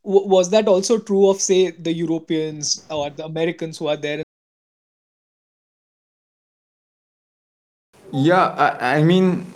Was 0.06 0.50
that 0.50 0.68
also 0.68 0.98
true 0.98 1.28
of 1.28 1.40
say 1.40 1.72
the 1.72 1.92
Europeans 1.92 2.86
or 2.90 3.10
the 3.10 3.24
Americans 3.24 3.78
who 3.78 3.88
are 3.88 3.96
there? 3.96 4.22
Yeah, 8.12 8.54
I, 8.56 8.98
I 8.98 9.02
mean, 9.02 9.52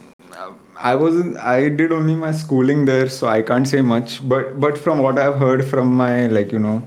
I 0.76 0.94
wasn't. 0.96 1.36
I 1.36 1.68
did 1.68 1.92
only 1.92 2.14
my 2.16 2.32
schooling 2.32 2.84
there, 2.84 3.08
so 3.08 3.28
I 3.28 3.42
can't 3.42 3.68
say 3.68 3.80
much. 3.80 4.26
But 4.28 4.58
but 4.58 4.76
from 4.76 4.98
what 4.98 5.18
I've 5.18 5.36
heard 5.36 5.64
from 5.64 5.94
my 5.94 6.26
like 6.26 6.52
you 6.52 6.58
know, 6.58 6.82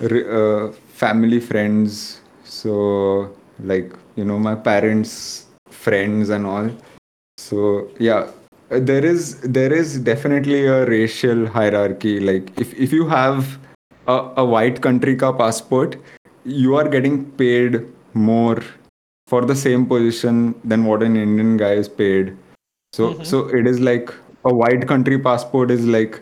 uh, 0.00 0.72
family 0.94 1.40
friends, 1.40 2.20
so 2.44 3.34
like 3.58 3.92
you 4.14 4.24
know 4.24 4.38
my 4.38 4.54
parents' 4.54 5.46
friends 5.68 6.28
and 6.30 6.46
all. 6.46 6.70
So 7.38 7.90
yeah, 7.98 8.30
there 8.80 9.04
is 9.04 9.40
there 9.40 9.72
is 9.72 9.98
definitely 9.98 10.66
a 10.66 10.84
racial 10.86 11.46
hierarchy. 11.46 12.20
Like 12.20 12.52
if 12.58 12.74
if 12.74 12.92
you 12.92 13.08
have 13.08 13.58
a, 14.06 14.16
a 14.36 14.44
white 14.44 14.80
country 14.80 15.16
ka 15.16 15.32
passport, 15.32 15.96
you 16.44 16.74
are 16.76 16.88
getting 16.88 17.24
paid 17.42 17.86
more 18.14 18.62
for 19.26 19.42
the 19.44 19.56
same 19.56 19.86
position 19.86 20.54
than 20.64 20.84
what 20.84 21.02
an 21.02 21.16
Indian 21.16 21.56
guy 21.56 21.72
is 21.72 21.88
paid. 21.88 22.36
So 22.92 23.14
Mm-hmm. 23.14 23.24
so 23.24 23.46
it 23.48 23.66
is 23.66 23.80
like 23.80 24.12
a 24.44 24.54
white 24.54 24.86
country 24.86 25.18
passport 25.18 25.70
is 25.70 25.84
like 25.86 26.20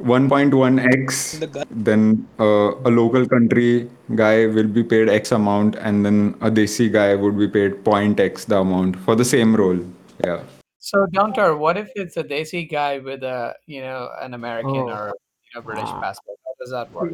1.1x 0.00 1.38
the 1.40 1.64
then 1.70 2.26
uh, 2.38 2.70
a 2.88 2.90
local 2.90 3.26
country 3.26 3.88
guy 4.14 4.46
will 4.46 4.66
be 4.66 4.82
paid 4.82 5.08
x 5.08 5.32
amount 5.32 5.76
and 5.76 6.04
then 6.04 6.34
a 6.40 6.50
desi 6.50 6.90
guy 6.92 7.14
would 7.14 7.38
be 7.38 7.48
paid 7.48 7.84
0.x 7.84 8.44
the 8.46 8.58
amount 8.58 8.96
for 8.96 9.14
the 9.14 9.24
same 9.24 9.54
role 9.54 9.78
yeah 10.24 10.40
So, 10.84 11.06
Downtorr, 11.06 11.56
what 11.56 11.76
if 11.76 11.90
it's 11.94 12.16
a 12.16 12.24
Desi 12.24 12.68
guy 12.68 12.98
with 12.98 13.22
a, 13.22 13.54
you 13.66 13.80
know, 13.82 14.10
an 14.20 14.34
American 14.34 14.76
Oh. 14.76 14.88
or 14.94 15.02
you 15.44 15.50
know, 15.54 15.60
British 15.62 15.90
passport? 16.04 16.38
How 16.44 16.54
does 16.60 16.70
that 16.72 16.90
work? 16.92 17.12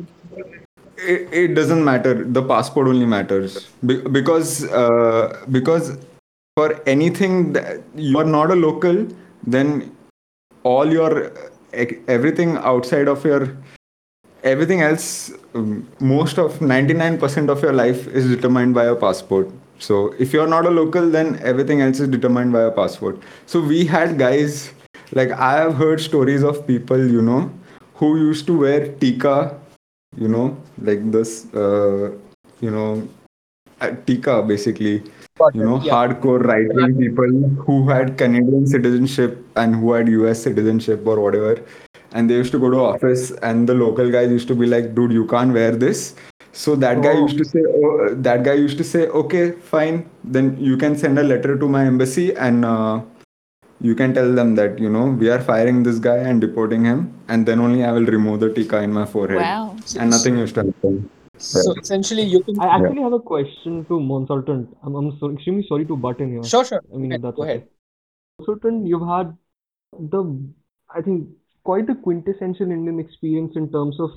it, 0.97 1.29
it 1.41 1.55
doesn't 1.55 1.85
matter 1.85 2.13
the 2.37 2.43
passport 2.43 2.89
only 2.89 3.07
matters 3.07 3.69
Be- 3.87 4.01
because 4.17 4.65
uh, 4.81 5.45
because 5.57 5.97
for 6.57 6.81
anything 6.95 7.53
that 7.53 7.83
you 7.95 8.19
are 8.19 8.25
not 8.25 8.51
a 8.51 8.57
local 8.57 9.07
then 9.47 9.69
all 10.65 10.91
your 10.97 11.13
e- 11.85 11.99
everything 12.09 12.57
outside 12.73 13.07
of 13.15 13.25
your 13.25 13.57
everything 14.43 14.81
else 14.89 15.07
um, 15.55 15.87
most 16.01 16.37
of 16.47 16.59
99% 16.59 17.49
of 17.57 17.63
your 17.63 17.73
life 17.85 18.09
is 18.09 18.29
determined 18.35 18.75
by 18.75 18.85
your 18.91 18.97
passport 18.97 19.49
so 19.79 20.15
if 20.19 20.33
you're 20.33 20.47
not 20.49 20.67
a 20.67 20.71
local 20.71 21.09
then 21.11 21.39
everything 21.43 21.81
else 21.81 22.01
is 22.01 22.09
determined 22.09 22.53
by 22.53 22.63
a 22.63 22.71
passport 22.71 23.21
so 23.47 23.61
we 23.61 23.85
had 23.85 24.19
guys 24.19 24.71
like 25.13 25.31
i 25.33 25.53
have 25.61 25.75
heard 25.75 26.01
stories 26.01 26.43
of 26.43 26.67
people 26.67 27.07
you 27.17 27.23
know 27.23 27.51
who 27.95 28.17
used 28.19 28.47
to 28.47 28.59
wear 28.59 28.87
tika 29.05 29.37
you 30.17 30.29
know 30.29 30.47
like 30.83 31.11
this 31.13 31.53
uh, 31.55 32.11
you 32.61 32.71
know 32.71 33.09
uh, 33.81 33.91
tika 34.07 34.43
basically 34.43 34.95
you 35.55 35.65
know 35.65 35.81
Yeah. 35.85 35.93
hardcore 35.95 36.41
right 36.51 36.73
wing 36.79 36.97
people 37.01 37.35
who 37.67 37.77
had 37.89 38.17
canadian 38.23 38.67
citizenship 38.67 39.37
and 39.57 39.77
who 39.77 39.93
had 39.93 40.09
us 40.09 40.43
citizenship 40.43 41.07
or 41.07 41.21
whatever. 41.21 41.61
And 42.13 42.31
they 42.31 42.35
used 42.37 42.53
to 42.53 42.59
go 42.59 42.71
to 42.71 42.79
office 42.81 43.31
and 43.49 43.69
the 43.69 43.75
local 43.75 44.11
guys 44.11 44.31
used 44.31 44.49
to 44.49 44.55
be 44.55 44.67
like 44.67 44.95
dude 44.95 45.13
you 45.13 45.27
can't 45.27 45.53
wear 45.53 45.73
this 45.77 46.15
so 46.53 46.75
that 46.77 47.03
guy 47.03 47.13
Oh. 47.15 47.23
used 47.27 47.39
to 47.39 47.45
say 47.45 47.63
oh, 47.83 48.15
that 48.27 48.43
guy 48.45 48.55
used 48.55 48.79
to 48.79 48.85
say 48.85 49.07
okay 49.23 49.53
fine 49.53 50.09
then 50.25 50.57
you 50.59 50.77
can 50.77 50.97
send 50.97 51.19
a 51.19 51.23
letter 51.23 51.57
to 51.59 51.69
my 51.69 51.85
embassy 51.85 52.35
and 52.37 52.65
uh, 52.65 53.01
you 53.81 53.95
can 53.95 54.15
tell 54.15 54.33
them 54.41 54.55
that 54.57 54.79
you 54.79 54.91
know 54.91 55.07
we 55.23 55.31
are 55.31 55.41
firing 55.41 55.83
this 55.83 55.99
guy 56.09 56.17
and 56.31 56.41
deporting 56.41 56.85
him 56.85 57.03
and 57.29 57.47
then 57.47 57.61
only 57.67 57.85
i 57.85 57.93
will 57.99 58.07
remove 58.17 58.41
the 58.41 58.51
tika 58.59 58.81
in 58.89 58.93
my 58.93 59.05
forehead 59.15 59.41
Wow. 59.43 59.77
and 59.99 60.11
nothing 60.17 60.39
used 60.47 60.55
to 60.61 60.65
happen 60.71 60.99
So 61.47 61.73
essentially, 61.81 62.23
you 62.31 62.39
can. 62.47 62.57
I 62.65 62.69
actually 62.77 63.03
have 63.03 63.13
a 63.17 63.21
question 63.27 63.75
to 63.91 63.99
Monsultant. 64.07 64.63
I'm, 64.87 64.95
I'm 65.01 65.11
so, 65.19 65.29
extremely 65.35 65.65
sorry 65.69 65.85
to 65.91 65.97
butt 66.05 66.23
in 66.25 66.33
here. 66.33 66.47
Sure, 66.53 66.63
sure. 66.71 66.81
I 66.95 66.99
mean, 67.03 67.13
if 67.17 67.21
that's 67.27 67.37
Go 67.37 67.45
okay. 67.45 67.53
ahead. 67.53 67.69
Monsultant, 68.41 68.89
you've 68.93 69.05
had 69.11 69.31
the, 70.15 70.23
I 70.97 71.03
think, 71.09 71.29
quite 71.71 71.93
a 71.95 71.97
quintessential 72.09 72.75
Indian 72.79 72.99
experience 73.05 73.61
in 73.63 73.71
terms 73.77 74.01
of 74.07 74.17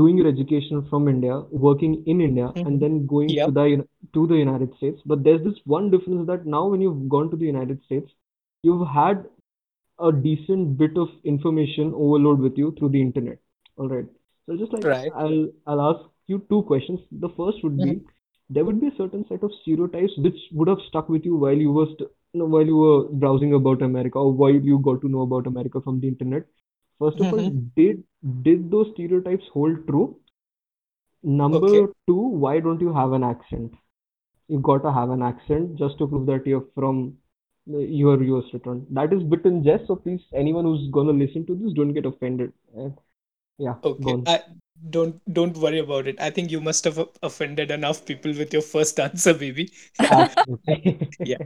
doing 0.00 0.16
your 0.18 0.26
education 0.28 0.86
from 0.90 1.08
India, 1.08 1.40
working 1.66 1.94
in 2.06 2.20
India, 2.20 2.50
Mhm. 2.54 2.66
and 2.66 2.80
then 2.80 3.06
going 3.06 3.28
Yep. 3.30 3.46
to 3.48 3.52
the 3.58 3.86
to 4.18 4.26
the 4.26 4.36
United 4.36 4.74
States. 4.76 5.02
But 5.12 5.24
there's 5.24 5.42
this 5.44 5.60
one 5.76 5.90
difference 5.94 6.26
that 6.32 6.46
now 6.46 6.62
when 6.68 6.80
you've 6.86 7.08
gone 7.16 7.30
to 7.30 7.36
the 7.36 7.46
United 7.52 7.82
States, 7.84 8.10
you've 8.62 8.86
had 8.96 9.24
a 9.98 10.12
decent 10.12 10.76
bit 10.78 10.96
of 10.98 11.08
information 11.24 11.92
overload 11.94 12.40
with 12.40 12.58
you 12.58 12.72
through 12.78 12.90
the 12.90 13.02
internet. 13.08 13.38
All 13.76 13.88
right. 13.88 14.06
So 14.46 14.56
just 14.56 14.72
like 14.72 14.84
Right. 14.84 15.12
I'll 15.14 15.48
I'll 15.66 15.82
ask 15.90 16.04
you 16.26 16.38
two 16.50 16.62
questions. 16.72 17.00
The 17.26 17.30
first 17.40 17.62
would 17.64 17.76
be 17.76 18.00
there 18.50 18.64
would 18.64 18.80
be 18.80 18.88
a 18.88 18.96
certain 18.96 19.24
set 19.28 19.42
of 19.42 19.52
stereotypes 19.62 20.16
which 20.18 20.40
would 20.52 20.68
have 20.68 20.80
stuck 20.88 21.08
with 21.08 21.24
you 21.24 21.36
while 21.36 21.56
you 21.66 21.72
were 21.72 21.86
st- 21.92 22.10
while 22.54 22.66
you 22.72 22.76
were 22.76 23.08
browsing 23.24 23.54
about 23.54 23.82
America 23.82 24.18
or 24.18 24.32
while 24.32 24.58
you 24.70 24.78
got 24.88 25.00
to 25.02 25.08
know 25.08 25.22
about 25.22 25.46
America 25.46 25.80
from 25.80 26.00
the 26.00 26.08
internet. 26.08 26.46
First 26.98 27.20
of 27.20 27.32
all, 27.32 27.44
did 27.76 28.02
did 28.42 28.70
those 28.70 28.90
stereotypes 28.94 29.44
hold 29.52 29.86
true? 29.86 30.18
Number 31.24 31.68
Okay. 31.68 31.86
two, 32.06 32.14
why 32.44 32.60
don't 32.60 32.80
you 32.80 32.92
have 32.92 33.12
an 33.12 33.24
accent? 33.24 33.74
You've 34.48 34.62
got 34.62 34.82
to 34.84 34.92
have 34.92 35.10
an 35.10 35.22
accent 35.22 35.76
just 35.76 35.98
to 35.98 36.06
prove 36.08 36.26
that 36.26 36.46
you're 36.46 36.66
from 36.74 37.18
your 37.66 38.22
US 38.22 38.52
return. 38.54 38.86
That 38.90 39.12
is 39.12 39.22
bit 39.22 39.44
in 39.46 39.64
jest, 39.64 39.86
so 39.86 39.96
please, 39.96 40.22
anyone 40.34 40.64
who's 40.64 40.90
gonna 40.92 41.12
listen 41.12 41.46
to 41.46 41.54
this, 41.56 41.72
don't 41.74 41.94
get 41.94 42.06
offended. 42.06 42.52
Uh, 42.78 42.90
yeah, 43.58 43.76
Okay. 43.84 44.16
I, 44.26 44.40
don't 44.90 45.20
don't 45.32 45.56
worry 45.56 45.78
about 45.78 46.06
it. 46.06 46.20
I 46.20 46.30
think 46.30 46.50
you 46.50 46.60
must 46.60 46.84
have 46.84 46.98
offended 47.22 47.70
enough 47.70 48.04
people 48.04 48.32
with 48.34 48.52
your 48.52 48.62
first 48.62 48.98
answer, 49.00 49.32
baby. 49.32 49.70
Yeah. 51.20 51.38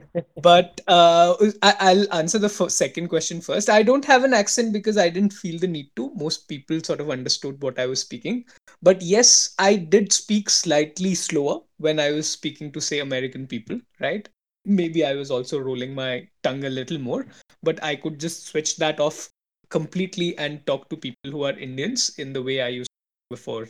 But 0.43 0.81
uh, 0.89 1.37
I, 1.63 1.75
I'll 1.81 2.13
answer 2.15 2.39
the 2.39 2.49
second 2.49 3.09
question 3.09 3.41
first. 3.41 3.69
I 3.69 3.83
don't 3.83 4.05
have 4.05 4.25
an 4.25 4.35
accent 4.35 4.73
because 4.73 4.97
I 4.97 5.09
didn't 5.09 5.33
feel 5.33 5.59
the 5.59 5.69
need 5.69 5.91
to. 5.97 6.11
Most 6.15 6.49
people 6.49 6.81
sort 6.83 7.01
of 7.01 7.11
understood 7.11 7.63
what 7.63 7.79
I 7.79 7.87
was 7.87 8.01
speaking. 8.01 8.45
But 8.83 9.03
yes, 9.03 9.55
I 9.59 9.77
did 9.77 10.13
speak 10.13 10.51
slightly 10.51 11.15
slower 11.15 11.61
when 11.79 12.01
I 12.01 12.11
was 12.11 12.29
speaking 12.29 12.73
to, 12.73 12.81
say, 12.81 13.01
American 13.01 13.47
people, 13.47 13.81
right? 14.01 14.29
Maybe 14.65 15.05
I 15.05 15.15
was 15.15 15.31
also 15.31 15.59
rolling 15.59 15.95
my 15.95 16.27
tongue 16.43 16.65
a 16.65 16.71
little 16.71 16.99
more, 16.99 17.27
but 17.63 17.83
I 17.83 17.97
could 17.97 18.19
just 18.19 18.47
switch 18.47 18.77
that 18.77 19.01
off 19.01 19.31
completely 19.69 20.37
and 20.39 20.67
talk 20.67 20.89
to 20.89 20.97
people 20.97 21.31
who 21.31 21.45
are 21.45 21.53
Indians 21.53 22.19
in 22.19 22.33
the 22.33 22.43
way 22.43 22.61
I 22.61 22.69
used 22.69 22.89
before. 23.31 23.69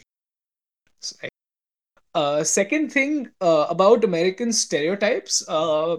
Uh, 2.14 2.42
second 2.42 2.90
thing 2.90 3.30
uh, 3.40 3.66
about 3.68 4.04
American 4.04 4.52
stereotypes. 4.52 5.46
Uh, 5.48 5.98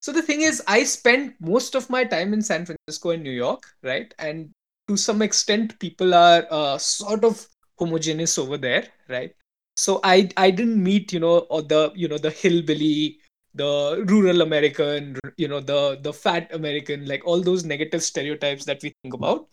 so 0.00 0.12
the 0.12 0.22
thing 0.22 0.42
is, 0.42 0.62
I 0.66 0.84
spent 0.84 1.34
most 1.40 1.74
of 1.74 1.90
my 1.90 2.04
time 2.04 2.32
in 2.32 2.40
San 2.40 2.64
Francisco 2.64 3.10
and 3.10 3.22
New 3.22 3.32
York, 3.32 3.64
right? 3.82 4.14
And 4.18 4.50
to 4.88 4.96
some 4.96 5.20
extent, 5.22 5.78
people 5.78 6.14
are 6.14 6.46
uh, 6.50 6.78
sort 6.78 7.24
of 7.24 7.46
homogeneous 7.78 8.38
over 8.38 8.56
there, 8.56 8.86
right? 9.08 9.34
So 9.76 10.00
I 10.02 10.30
I 10.36 10.50
didn't 10.50 10.82
meet 10.82 11.12
you 11.12 11.20
know 11.20 11.38
or 11.50 11.62
the 11.62 11.92
you 11.94 12.08
know 12.08 12.18
the 12.18 12.30
hillbilly, 12.30 13.18
the 13.54 14.04
rural 14.08 14.40
American, 14.42 15.18
you 15.36 15.48
know 15.48 15.60
the 15.60 15.98
the 16.00 16.12
fat 16.12 16.52
American, 16.54 17.06
like 17.06 17.26
all 17.26 17.40
those 17.40 17.64
negative 17.64 18.02
stereotypes 18.02 18.64
that 18.64 18.82
we 18.82 18.92
think 19.02 19.14
about. 19.14 19.48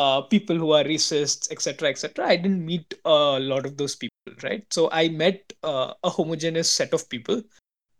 Uh, 0.00 0.22
people 0.22 0.56
who 0.56 0.72
are 0.72 0.84
racists, 0.84 1.50
etc., 1.52 1.90
etc. 1.90 2.26
I 2.26 2.36
didn't 2.36 2.64
meet 2.64 2.94
a 3.04 3.38
lot 3.40 3.66
of 3.66 3.76
those 3.76 3.94
people, 3.94 4.34
right? 4.42 4.64
So 4.72 4.88
I 4.90 5.08
met 5.08 5.52
uh, 5.62 5.92
a 6.02 6.10
homogeneous 6.10 6.72
set 6.72 6.94
of 6.94 7.08
people 7.10 7.42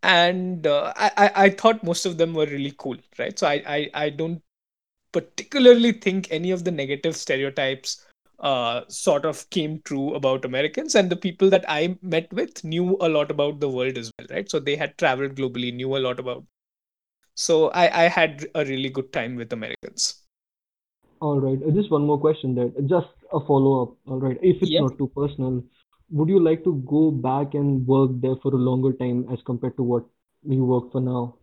and 0.02 0.66
uh, 0.66 0.92
I, 0.96 1.10
I 1.16 1.30
I 1.44 1.50
thought 1.50 1.84
most 1.84 2.06
of 2.06 2.18
them 2.18 2.34
were 2.34 2.46
really 2.46 2.74
cool, 2.78 2.96
right? 3.18 3.38
So 3.38 3.46
I 3.46 3.62
I, 3.66 3.90
I 3.94 4.10
don't 4.10 4.42
particularly 5.12 5.92
think 5.92 6.28
any 6.30 6.50
of 6.50 6.64
the 6.64 6.70
negative 6.70 7.16
stereotypes 7.16 8.04
uh, 8.40 8.82
sort 8.88 9.24
of 9.24 9.48
came 9.50 9.80
true 9.84 10.14
about 10.14 10.44
Americans, 10.44 10.94
and 10.94 11.10
the 11.10 11.16
people 11.16 11.50
that 11.50 11.64
I 11.68 11.98
met 12.02 12.32
with 12.32 12.64
knew 12.64 12.96
a 13.00 13.08
lot 13.08 13.30
about 13.30 13.60
the 13.60 13.68
world 13.68 13.98
as 13.98 14.10
well, 14.18 14.26
right? 14.30 14.50
So 14.50 14.58
they 14.60 14.76
had 14.76 14.98
traveled 14.98 15.36
globally, 15.36 15.72
knew 15.74 15.96
a 15.96 16.04
lot 16.08 16.18
about. 16.18 16.44
So 17.34 17.70
I 17.70 18.04
I 18.04 18.08
had 18.08 18.46
a 18.54 18.64
really 18.64 18.90
good 18.90 19.12
time 19.12 19.36
with 19.36 19.52
Americans. 19.52 20.21
All 21.22 21.40
right. 21.40 21.60
Uh, 21.64 21.70
Just 21.70 21.90
one 21.90 22.04
more 22.04 22.18
question 22.18 22.56
there. 22.56 22.70
Just 22.86 23.06
a 23.32 23.38
follow-up. 23.38 23.94
All 24.08 24.18
right. 24.18 24.38
If 24.42 24.60
it's 24.60 24.72
Yeah. 24.72 24.80
not 24.80 24.98
too 24.98 25.06
personal, 25.16 25.62
would 26.10 26.28
you 26.28 26.40
like 26.46 26.64
to 26.64 26.72
go 26.92 27.02
back 27.12 27.54
and 27.54 27.86
work 27.86 28.10
there 28.24 28.34
for 28.42 28.52
a 28.52 28.62
longer 28.68 28.92
time 28.92 29.20
as 29.32 29.38
compared 29.50 29.76
to 29.76 29.84
what 29.84 30.04
you 30.42 30.64
work 30.64 30.90
for 30.90 31.00
now? 31.00 31.36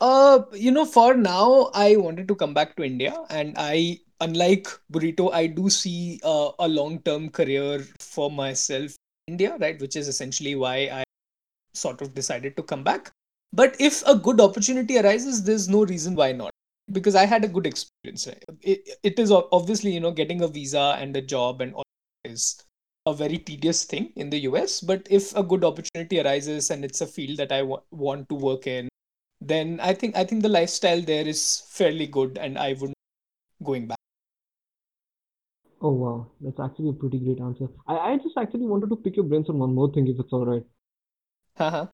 Uh, 0.00 0.44
you 0.54 0.70
know, 0.70 0.86
for 0.86 1.12
now, 1.14 1.70
I 1.74 1.96
wanted 1.96 2.26
to 2.28 2.34
come 2.34 2.54
back 2.54 2.74
to 2.76 2.82
India, 2.82 3.12
and 3.28 3.54
I, 3.58 4.00
unlike 4.20 4.66
Burrito, 4.90 5.30
I 5.32 5.46
do 5.46 5.68
see 5.68 6.18
uh, 6.24 6.52
a 6.58 6.66
long-term 6.66 7.28
career 7.30 7.84
for 8.00 8.30
myself 8.30 8.96
in 9.26 9.34
India, 9.34 9.58
right? 9.60 9.78
Which 9.78 9.94
is 9.94 10.08
essentially 10.08 10.54
why 10.54 10.76
I 11.00 11.04
sort 11.74 12.00
of 12.00 12.14
decided 12.14 12.56
to 12.56 12.62
come 12.62 12.82
back. 12.82 13.12
But 13.52 13.76
if 13.78 14.02
a 14.06 14.16
good 14.16 14.40
opportunity 14.40 14.98
arises, 14.98 15.44
there's 15.44 15.68
no 15.68 15.84
reason 15.84 16.14
why 16.14 16.32
not. 16.32 16.50
Because 16.90 17.14
I 17.14 17.26
had 17.26 17.44
a 17.44 17.48
good 17.48 17.66
experience. 17.66 18.26
Right? 18.26 18.44
It, 18.60 18.88
it 19.02 19.18
is 19.18 19.30
obviously, 19.30 19.92
you 19.92 20.00
know, 20.00 20.10
getting 20.10 20.42
a 20.42 20.48
visa 20.48 20.96
and 20.98 21.16
a 21.16 21.22
job 21.22 21.60
and 21.60 21.74
all 21.74 21.84
is 22.24 22.62
a 23.06 23.14
very 23.14 23.38
tedious 23.38 23.84
thing 23.84 24.12
in 24.16 24.30
the 24.30 24.40
US. 24.40 24.80
But 24.80 25.06
if 25.10 25.34
a 25.36 25.42
good 25.42 25.64
opportunity 25.64 26.20
arises 26.20 26.70
and 26.70 26.84
it's 26.84 27.00
a 27.00 27.06
field 27.06 27.38
that 27.38 27.52
I 27.52 27.62
want 27.90 28.28
to 28.28 28.34
work 28.34 28.66
in, 28.66 28.88
then 29.40 29.80
I 29.80 29.92
think 29.94 30.16
I 30.16 30.24
think 30.24 30.42
the 30.42 30.48
lifestyle 30.48 31.02
there 31.02 31.26
is 31.26 31.64
fairly 31.68 32.06
good, 32.06 32.38
and 32.38 32.56
I 32.58 32.74
wouldn't 32.74 32.94
going 33.62 33.88
back. 33.88 33.98
Oh 35.80 35.90
wow, 35.90 36.26
that's 36.40 36.60
actually 36.60 36.90
a 36.90 36.92
pretty 36.92 37.18
great 37.18 37.40
answer. 37.40 37.66
I, 37.88 37.96
I 37.96 38.16
just 38.18 38.36
actually 38.38 38.66
wanted 38.66 38.88
to 38.90 38.96
pick 38.96 39.16
your 39.16 39.24
brains 39.24 39.48
on 39.48 39.58
one 39.58 39.74
more 39.74 39.92
thing, 39.92 40.06
if 40.06 40.20
it's 40.20 40.32
all 40.32 40.46
right. 40.46 40.62
Haha. 41.56 41.86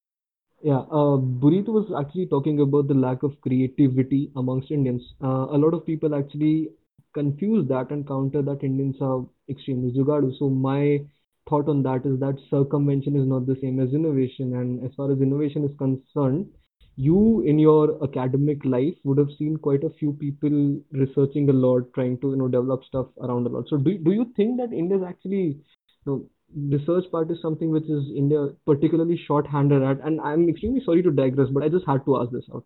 Yeah, 0.63 0.81
uh, 0.91 1.17
was 1.17 1.93
actually 1.99 2.27
talking 2.27 2.61
about 2.61 2.89
the 2.89 2.95
lack 2.95 3.23
of 3.23 3.41
creativity 3.41 4.31
amongst 4.37 4.71
Indians. 4.71 5.03
Uh, 5.23 5.47
a 5.51 5.59
lot 5.59 5.75
of 5.75 5.85
people 5.87 6.15
actually 6.15 6.71
confuse 7.15 7.67
that 7.69 7.91
and 7.91 8.07
counter 8.07 8.43
that 8.43 8.63
Indians 8.65 8.97
are 9.01 9.25
extremely 9.49 9.93
jugadu. 9.93 10.37
So 10.39 10.49
my 10.51 11.05
thought 11.49 11.69
on 11.69 11.83
that 11.85 12.05
is 12.07 12.19
that 12.21 12.39
circumvention 12.51 13.17
is 13.17 13.27
not 13.27 13.47
the 13.47 13.57
same 13.61 13.79
as 13.81 13.93
innovation. 13.95 14.55
And 14.57 14.85
as 14.85 14.95
far 14.97 15.11
as 15.13 15.21
innovation 15.21 15.65
is 15.65 15.77
concerned, 15.79 16.49
you 16.97 17.41
in 17.43 17.59
your 17.59 18.03
academic 18.03 18.65
life 18.65 18.95
would 19.05 19.19
have 19.19 19.31
seen 19.39 19.57
quite 19.57 19.85
a 19.85 19.91
few 19.91 20.13
people 20.13 20.81
researching 20.91 21.49
a 21.49 21.53
lot, 21.53 21.93
trying 21.95 22.19
to 22.19 22.31
you 22.31 22.37
know 22.37 22.49
develop 22.49 22.83
stuff 22.85 23.07
around 23.23 23.47
a 23.47 23.51
lot. 23.51 23.69
So 23.69 23.77
do 23.77 23.97
do 23.99 24.11
you 24.13 24.27
think 24.37 24.59
that 24.59 24.73
India 24.73 24.99
is 24.99 25.05
actually 25.05 25.45
you 25.47 26.07
know 26.07 26.25
research 26.55 27.05
part 27.11 27.31
is 27.31 27.41
something 27.43 27.71
which 27.71 27.89
is 27.89 28.11
India 28.15 28.49
particularly 28.67 29.17
short-handed 29.17 29.83
at, 29.83 30.01
and 30.01 30.21
I'm 30.21 30.49
extremely 30.49 30.83
sorry 30.85 31.03
to 31.03 31.11
digress, 31.11 31.49
but 31.51 31.63
I 31.63 31.69
just 31.69 31.87
had 31.87 32.05
to 32.05 32.21
ask 32.21 32.31
this 32.31 32.49
out. 32.55 32.65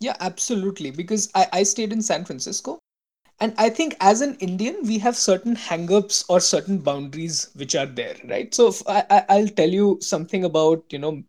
Yeah, 0.00 0.16
absolutely. 0.20 0.90
Because 0.90 1.30
I, 1.34 1.46
I 1.52 1.62
stayed 1.62 1.92
in 1.92 2.02
San 2.02 2.24
Francisco, 2.24 2.78
and 3.40 3.54
I 3.58 3.70
think 3.70 3.96
as 4.00 4.20
an 4.20 4.36
Indian, 4.36 4.78
we 4.82 4.98
have 4.98 5.16
certain 5.16 5.56
hang-ups 5.56 6.24
or 6.28 6.40
certain 6.40 6.78
boundaries 6.78 7.50
which 7.54 7.74
are 7.74 7.86
there, 7.86 8.16
right? 8.28 8.54
So 8.54 8.74
I, 8.86 9.04
I 9.10 9.24
I'll 9.28 9.48
tell 9.48 9.70
you 9.70 9.98
something 10.00 10.44
about 10.44 10.84
you 10.90 10.98
know 10.98 11.22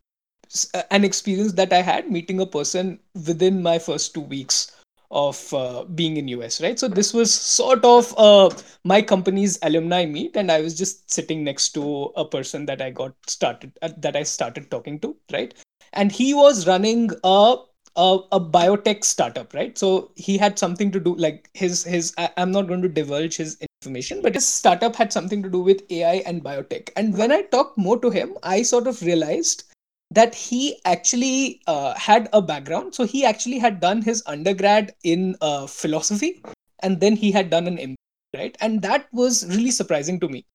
uh, 0.73 0.84
an 0.91 1.04
experience 1.04 1.54
that 1.54 1.73
I 1.73 1.82
had 1.82 2.12
meeting 2.12 2.39
a 2.39 2.45
person 2.45 2.99
within 3.28 3.63
my 3.63 3.80
first 3.80 4.13
two 4.13 4.21
weeks 4.21 4.71
of 5.13 5.54
uh, 5.54 5.86
being 5.86 6.17
in 6.17 6.28
US, 6.30 6.62
right? 6.62 6.78
So 6.78 6.88
this 6.88 7.13
was 7.13 7.34
sort 7.34 7.86
of 7.86 8.13
uh, 8.17 8.49
my 8.84 9.02
company's 9.02 9.60
alumni 9.62 10.06
meet, 10.06 10.36
and 10.36 10.51
I 10.51 10.59
was 10.61 10.78
just 10.78 11.09
sitting 11.09 11.43
next 11.43 11.70
to 11.74 12.11
a 12.16 12.26
person 12.26 12.66
that 12.66 12.82
I 12.82 12.89
got 12.89 13.14
started 13.28 13.72
uh, 13.82 13.89
that 13.97 14.16
I 14.16 14.24
started 14.24 14.70
talking 14.72 14.99
to, 15.01 15.16
right? 15.32 15.53
And 15.93 16.11
he 16.11 16.34
was 16.34 16.68
running 16.68 17.11
a 17.24 17.57
a, 17.95 18.18
a 18.32 18.39
biotech 18.39 19.03
startup, 19.03 19.53
right? 19.53 19.78
So 19.78 20.11
he 20.16 20.38
had 20.38 20.57
something 20.57 20.91
to 20.91 20.99
do 20.99 21.16
like 21.16 21.49
his 21.53 21.84
his. 21.84 22.14
I, 22.18 22.30
I'm 22.38 22.51
not 22.51 22.68
going 22.68 22.82
to 22.82 22.89
divulge 22.89 23.38
his 23.38 23.57
information, 23.82 24.22
but 24.22 24.34
his 24.34 24.47
startup 24.47 24.95
had 24.95 25.14
something 25.14 25.43
to 25.43 25.49
do 25.49 25.59
with 25.59 25.84
AI 25.91 26.24
and 26.26 26.43
biotech. 26.43 26.89
And 26.95 27.16
when 27.18 27.32
I 27.32 27.43
talked 27.43 27.78
more 27.78 27.99
to 27.99 28.09
him, 28.09 28.36
I 28.41 28.64
sort 28.64 28.88
of 28.88 29.01
realized 29.03 29.66
that 30.14 30.36
he 30.36 30.80
actually 30.86 31.61
uh, 31.68 31.93
had 31.95 32.30
a 32.34 32.41
background. 32.41 32.95
So 32.95 33.05
he 33.05 33.26
actually 33.26 33.59
had 33.59 33.80
done 33.80 34.01
his 34.01 34.24
undergrad 34.26 34.93
in 35.03 35.36
uh, 35.41 35.68
philosophy, 35.68 36.43
and 36.82 36.99
then 36.99 37.16
he 37.16 37.32
had 37.32 37.49
done 37.49 37.68
an 37.68 37.78
MBA, 37.78 37.95
right? 38.36 38.57
And 38.61 38.82
that 38.82 39.07
was 39.11 39.45
really 39.47 39.72
surprising 39.72 40.20
to 40.22 40.30
me 40.30 40.45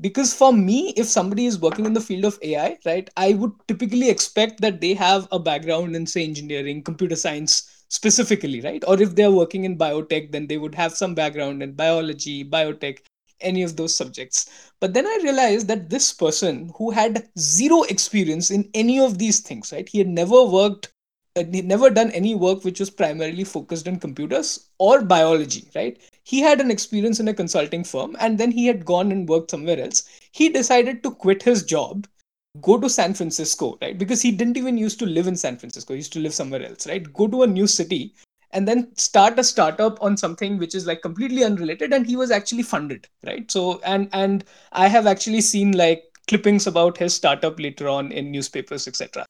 because 0.00 0.34
for 0.34 0.52
me, 0.52 0.92
if 0.96 1.06
somebody 1.06 1.46
is 1.46 1.58
working 1.58 1.86
in 1.86 1.92
the 1.92 2.00
field 2.00 2.24
of 2.24 2.38
AI, 2.42 2.78
right, 2.84 3.08
I 3.16 3.34
would 3.34 3.52
typically 3.68 4.10
expect 4.10 4.60
that 4.60 4.80
they 4.80 4.94
have 4.94 5.28
a 5.30 5.38
background 5.38 5.94
in 5.94 6.06
say 6.06 6.24
engineering, 6.24 6.82
computer 6.82 7.16
science, 7.16 7.74
specifically 7.94 8.60
right 8.60 8.82
or 8.88 9.00
if 9.00 9.14
they're 9.14 9.30
working 9.30 9.64
in 9.64 9.78
biotech 9.78 10.32
then 10.32 10.48
they 10.48 10.56
would 10.58 10.74
have 10.74 10.92
some 10.92 11.14
background 11.14 11.62
in 11.62 11.72
biology 11.72 12.44
biotech 12.44 12.98
any 13.44 13.62
of 13.62 13.76
those 13.76 13.96
subjects 13.96 14.72
but 14.80 14.94
then 14.94 15.06
i 15.06 15.18
realized 15.22 15.68
that 15.68 15.90
this 15.90 16.12
person 16.12 16.72
who 16.76 16.90
had 16.90 17.28
zero 17.38 17.82
experience 17.84 18.50
in 18.50 18.68
any 18.74 18.98
of 18.98 19.18
these 19.18 19.40
things 19.40 19.72
right 19.72 19.88
he 19.88 19.98
had 19.98 20.08
never 20.08 20.42
worked 20.44 20.92
uh, 21.36 21.44
he'd 21.52 21.66
never 21.66 21.90
done 21.90 22.10
any 22.12 22.34
work 22.34 22.64
which 22.64 22.80
was 22.80 22.90
primarily 22.90 23.44
focused 23.44 23.88
on 23.88 23.98
computers 23.98 24.70
or 24.78 25.02
biology 25.02 25.68
right 25.74 26.00
he 26.22 26.40
had 26.40 26.60
an 26.60 26.70
experience 26.70 27.20
in 27.20 27.28
a 27.28 27.34
consulting 27.34 27.84
firm 27.84 28.16
and 28.20 28.38
then 28.38 28.50
he 28.50 28.66
had 28.66 28.84
gone 28.84 29.12
and 29.12 29.28
worked 29.28 29.50
somewhere 29.50 29.80
else 29.80 30.08
he 30.32 30.48
decided 30.48 31.02
to 31.02 31.10
quit 31.10 31.42
his 31.42 31.62
job 31.62 32.06
go 32.60 32.78
to 32.78 32.88
San 32.88 33.14
Francisco, 33.14 33.76
right? 33.82 33.98
Because 33.98 34.22
he 34.22 34.30
didn't 34.30 34.56
even 34.56 34.78
used 34.78 34.98
to 35.00 35.06
live 35.06 35.26
in 35.26 35.36
San 35.36 35.56
Francisco. 35.56 35.92
He 35.92 35.98
used 35.98 36.12
to 36.12 36.20
live 36.20 36.34
somewhere 36.34 36.64
else, 36.64 36.86
right? 36.86 37.12
Go 37.12 37.26
to 37.26 37.42
a 37.42 37.46
new 37.48 37.66
city 37.66 38.14
and 38.54 38.66
then 38.66 38.96
start 38.96 39.38
a 39.38 39.44
startup 39.44 40.00
on 40.00 40.16
something 40.16 40.58
which 40.58 40.74
is 40.74 40.86
like 40.86 41.02
completely 41.02 41.44
unrelated 41.44 41.92
and 41.92 42.06
he 42.06 42.16
was 42.16 42.30
actually 42.30 42.62
funded, 42.62 43.08
right? 43.26 43.50
So 43.50 43.80
and 43.84 44.08
and 44.12 44.44
I 44.72 44.88
have 44.88 45.06
actually 45.06 45.40
seen 45.42 45.72
like 45.72 46.04
clippings 46.28 46.66
about 46.66 46.96
his 46.96 47.12
startup 47.12 47.58
later 47.58 47.88
on 47.88 48.12
in 48.12 48.30
newspapers, 48.30 48.88
etc. 48.88 49.26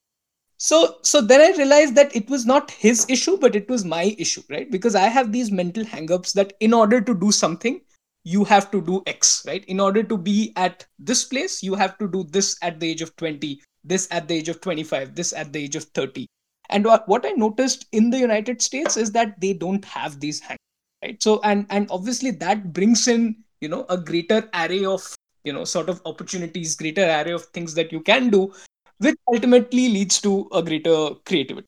So 0.59 0.99
so 1.03 1.21
then 1.21 1.41
I 1.41 1.57
realized 1.57 1.95
that 1.97 2.15
it 2.15 2.29
was 2.29 2.47
not 2.47 2.71
his 2.71 3.07
issue, 3.09 3.39
but 3.39 3.57
it 3.57 3.69
was 3.69 3.85
my 3.85 4.15
issue, 4.19 4.43
right? 4.51 4.71
Because 4.71 4.95
I 4.95 5.09
have 5.09 5.33
these 5.33 5.51
mental 5.51 5.85
hangups 5.85 6.35
that 6.35 6.53
in 6.61 6.75
order 6.75 7.01
to 7.01 7.15
do 7.15 7.33
something, 7.33 7.81
you 8.25 8.45
have 8.45 8.71
to 8.71 8.81
do 8.81 9.03
X, 9.07 9.45
right? 9.47 9.65
In 9.67 9.81
order 9.81 10.03
to 10.03 10.17
be 10.19 10.53
at 10.57 10.87
this 10.99 11.25
place, 11.25 11.63
you 11.63 11.75
have 11.75 11.99
to 11.99 12.09
do 12.09 12.25
this 12.25 12.57
at 12.63 12.81
the 12.81 12.91
age 12.91 13.03
of 13.03 13.17
20, 13.17 13.61
this 13.85 14.09
at 14.11 14.29
the 14.29 14.35
age 14.35 14.49
of 14.49 14.61
25, 14.61 15.15
this 15.15 15.33
at 15.33 15.53
the 15.53 15.65
age 15.65 15.77
of 15.77 15.85
30. 15.85 16.27
And 16.71 16.85
what, 16.85 17.27
I 17.27 17.33
noticed 17.33 17.87
in 17.93 18.11
the 18.11 18.19
United 18.19 18.63
States 18.63 18.97
is 18.97 19.13
that 19.13 19.41
they 19.41 19.53
don't 19.53 19.85
have 19.85 20.21
these 20.21 20.41
hangups, 20.41 20.57
right? 21.03 21.23
So 21.23 21.41
and 21.45 21.67
and 21.71 21.91
obviously 21.91 22.31
that 22.33 22.73
brings 22.73 23.07
in 23.07 23.37
you 23.61 23.69
know 23.69 23.85
a 23.89 23.99
greater 23.99 24.49
array 24.55 24.85
of 24.85 25.15
you 25.45 25.53
know 25.53 25.65
sort 25.65 25.89
of 25.89 26.01
opportunities, 26.07 26.75
greater 26.75 27.05
array 27.05 27.33
of 27.33 27.45
things 27.47 27.75
that 27.75 27.93
you 27.93 28.01
can 28.01 28.31
do, 28.31 28.53
which 28.99 29.17
ultimately 29.29 29.89
leads 29.89 30.21
to 30.23 30.49
a 30.53 30.63
greater 30.63 31.11
creativity. 31.27 31.67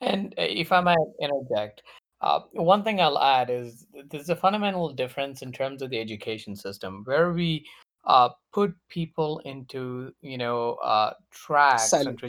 And 0.00 0.34
uh, 0.38 0.42
if 0.48 0.72
I 0.72 0.80
might 0.80 0.96
interject, 1.20 1.82
uh, 2.22 2.40
one 2.52 2.82
thing 2.82 3.00
I'll 3.00 3.18
add 3.18 3.50
is 3.50 3.86
there's 4.10 4.30
a 4.30 4.36
fundamental 4.36 4.92
difference 4.92 5.42
in 5.42 5.52
terms 5.52 5.82
of 5.82 5.90
the 5.90 6.00
education 6.00 6.56
system 6.56 7.02
where 7.04 7.32
we 7.32 7.66
uh, 8.04 8.30
put 8.52 8.74
people 8.88 9.38
into, 9.40 10.12
you 10.22 10.38
know, 10.38 10.74
uh, 10.76 11.14
tracks 11.30 12.06
and 12.06 12.16
Silent. 12.16 12.20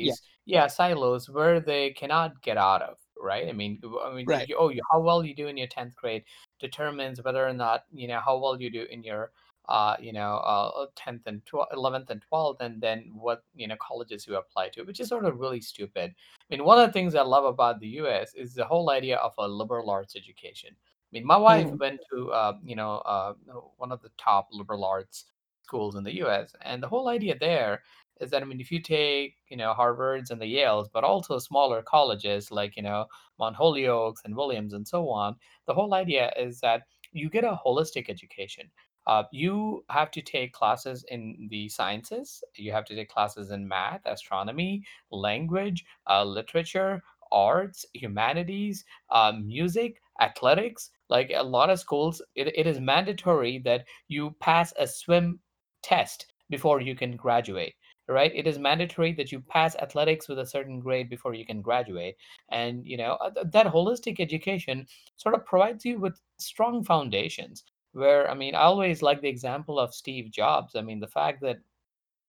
Yeah. 0.00 0.12
trajectories, 0.12 0.22
yeah, 0.46 0.66
silos 0.66 1.28
where 1.30 1.60
they 1.60 1.90
cannot 1.92 2.42
get 2.42 2.56
out 2.58 2.82
of, 2.82 2.98
right? 3.20 3.48
I 3.48 3.52
mean, 3.52 3.80
w- 3.80 4.00
I 4.00 4.14
mean, 4.14 4.26
Right. 4.26 4.48
you, 4.48 4.56
oh, 4.58 4.68
you, 4.70 4.82
how 4.92 5.00
well 5.00 5.24
you 5.24 5.34
do 5.34 5.46
in 5.48 5.56
your 5.56 5.68
10th 5.68 5.96
grade 5.96 6.24
determines 6.60 7.22
whether 7.22 7.46
or 7.46 7.52
not, 7.52 7.84
you 7.92 8.08
know, 8.08 8.20
how 8.20 8.38
well 8.38 8.60
you 8.60 8.70
do 8.70 8.82
in 8.90 9.02
your 9.02 9.32
uh, 9.68 9.96
you 9.98 10.12
know, 10.12 10.36
uh, 10.38 10.86
10th 10.94 11.22
and 11.26 11.42
12th, 11.46 11.72
11th 11.72 12.10
and 12.10 12.20
12th, 12.20 12.60
and 12.60 12.82
then 12.82 13.10
what, 13.14 13.44
you 13.54 13.66
know, 13.66 13.76
colleges 13.80 14.26
you 14.26 14.36
apply 14.36 14.68
to, 14.68 14.82
which 14.82 15.00
is 15.00 15.08
sort 15.08 15.24
of 15.24 15.38
really 15.40 15.60
stupid. 15.60 16.14
I 16.40 16.44
mean, 16.54 16.64
one 16.64 16.78
of 16.78 16.86
the 16.86 16.92
things 16.92 17.14
I 17.14 17.22
love 17.22 17.44
about 17.46 17.80
the 17.80 17.88
US 17.88 18.34
is 18.34 18.54
the 18.54 18.66
whole 18.66 18.90
idea 18.90 19.16
of 19.16 19.32
a 19.38 19.48
liberal 19.48 19.88
arts 19.88 20.16
education. 20.16 20.76
I 21.14 21.18
mean, 21.18 21.26
my 21.26 21.36
wife 21.36 21.70
Mhm. 21.70 21.78
went 21.78 22.00
to, 22.12 22.32
uh, 22.32 22.58
you 22.64 22.76
know, 22.76 22.96
uh, 22.98 23.34
one 23.76 23.92
of 23.92 24.02
the 24.02 24.10
top 24.18 24.48
liberal 24.52 24.84
arts 24.84 25.26
schools 25.62 25.94
in 25.96 26.04
the 26.04 26.16
US, 26.16 26.54
and 26.62 26.82
the 26.82 26.88
whole 26.88 27.08
idea 27.08 27.38
there 27.38 27.82
is 28.20 28.30
that, 28.30 28.42
I 28.42 28.44
mean, 28.46 28.60
if 28.60 28.70
you 28.70 28.80
take, 28.80 29.36
you 29.48 29.56
know, 29.56 29.74
Harvards 29.74 30.30
and 30.30 30.40
the 30.40 30.52
Yales, 30.56 30.88
but 30.92 31.04
also 31.04 31.38
smaller 31.38 31.82
colleges 31.82 32.50
like, 32.50 32.76
you 32.76 32.82
know, 32.82 33.06
Mount 33.38 33.56
Holyoke 33.56 34.18
and 34.24 34.36
Williams 34.36 34.72
and 34.74 34.86
so 34.86 35.08
on, 35.10 35.36
the 35.66 35.74
whole 35.74 35.94
idea 35.94 36.32
is 36.36 36.60
that 36.60 36.82
you 37.12 37.30
get 37.30 37.44
a 37.44 37.58
holistic 37.64 38.08
education 38.10 38.70
uh, 39.06 39.24
you 39.32 39.84
have 39.90 40.10
to 40.10 40.22
take 40.22 40.52
classes 40.54 41.04
in 41.08 41.46
the 41.50 41.68
sciences. 41.68 42.42
You 42.56 42.72
have 42.72 42.86
to 42.86 42.94
take 42.94 43.10
classes 43.10 43.50
in 43.50 43.68
math, 43.68 44.00
astronomy, 44.06 44.82
language, 45.10 45.84
uh, 46.08 46.24
literature, 46.24 47.02
arts, 47.30 47.84
humanities, 47.92 48.84
uh, 49.10 49.32
music, 49.38 50.00
athletics. 50.20 50.90
Like 51.08 51.30
a 51.34 51.42
lot 51.42 51.70
of 51.70 51.80
schools, 51.80 52.22
it, 52.34 52.48
it 52.56 52.66
is 52.66 52.80
mandatory 52.80 53.58
that 53.64 53.84
you 54.08 54.34
pass 54.40 54.72
a 54.78 54.86
swim 54.86 55.40
test 55.82 56.26
before 56.50 56.80
you 56.80 56.94
can 56.94 57.16
graduate. 57.16 57.74
Right? 58.06 58.32
It 58.34 58.46
is 58.46 58.58
mandatory 58.58 59.12
that 59.14 59.32
you 59.32 59.40
pass 59.40 59.76
athletics 59.76 60.28
with 60.28 60.38
a 60.38 60.46
certain 60.46 60.78
grade 60.78 61.08
before 61.08 61.32
you 61.32 61.46
can 61.46 61.62
graduate. 61.62 62.16
And 62.50 62.86
you 62.86 62.96
know 62.96 63.14
uh, 63.14 63.30
that 63.44 63.66
holistic 63.66 64.20
education 64.20 64.86
sort 65.16 65.34
of 65.34 65.46
provides 65.46 65.84
you 65.84 65.98
with 65.98 66.20
strong 66.38 66.84
foundations 66.84 67.64
where 67.94 68.28
I 68.28 68.34
mean, 68.34 68.54
I 68.54 68.62
always 68.62 69.02
like 69.02 69.20
the 69.20 69.28
example 69.28 69.78
of 69.78 69.94
Steve 69.94 70.30
Jobs. 70.30 70.74
I 70.76 70.82
mean, 70.82 71.00
the 71.00 71.06
fact 71.08 71.40
that. 71.42 71.58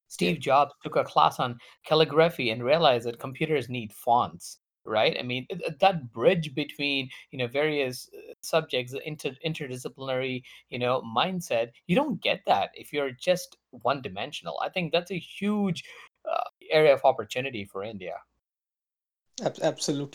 Steve 0.07 0.39
Jobs 0.39 0.71
took 0.83 0.95
a 0.97 1.03
class 1.03 1.39
on 1.39 1.57
calligraphy 1.83 2.51
and 2.51 2.63
realized 2.63 3.07
that 3.07 3.19
computers 3.19 3.69
need 3.69 3.91
fonts, 3.91 4.59
right? 4.85 5.15
I 5.19 5.23
mean, 5.23 5.45
th- 5.47 5.61
th- 5.61 5.79
that 5.79 6.11
bridge 6.11 6.53
between 6.55 7.09
you 7.31 7.39
know 7.39 7.47
various 7.47 8.09
uh, 8.15 8.33
subjects, 8.41 8.93
inter- 9.05 9.37
interdisciplinary 9.45 10.43
you 10.69 10.79
know 10.79 11.01
mindset, 11.01 11.71
you 11.87 11.95
don't 11.95 12.21
get 12.21 12.41
that 12.47 12.69
if 12.75 12.93
you're 12.93 13.11
just 13.11 13.57
one 13.71 14.01
dimensional. 14.01 14.59
I 14.63 14.69
think 14.69 14.91
that's 14.91 15.11
a 15.11 15.19
huge 15.19 15.83
uh, 16.29 16.43
area 16.71 16.93
of 16.93 17.01
opportunity 17.03 17.65
for 17.65 17.83
India. 17.83 18.15
Absolutely. 19.41 20.13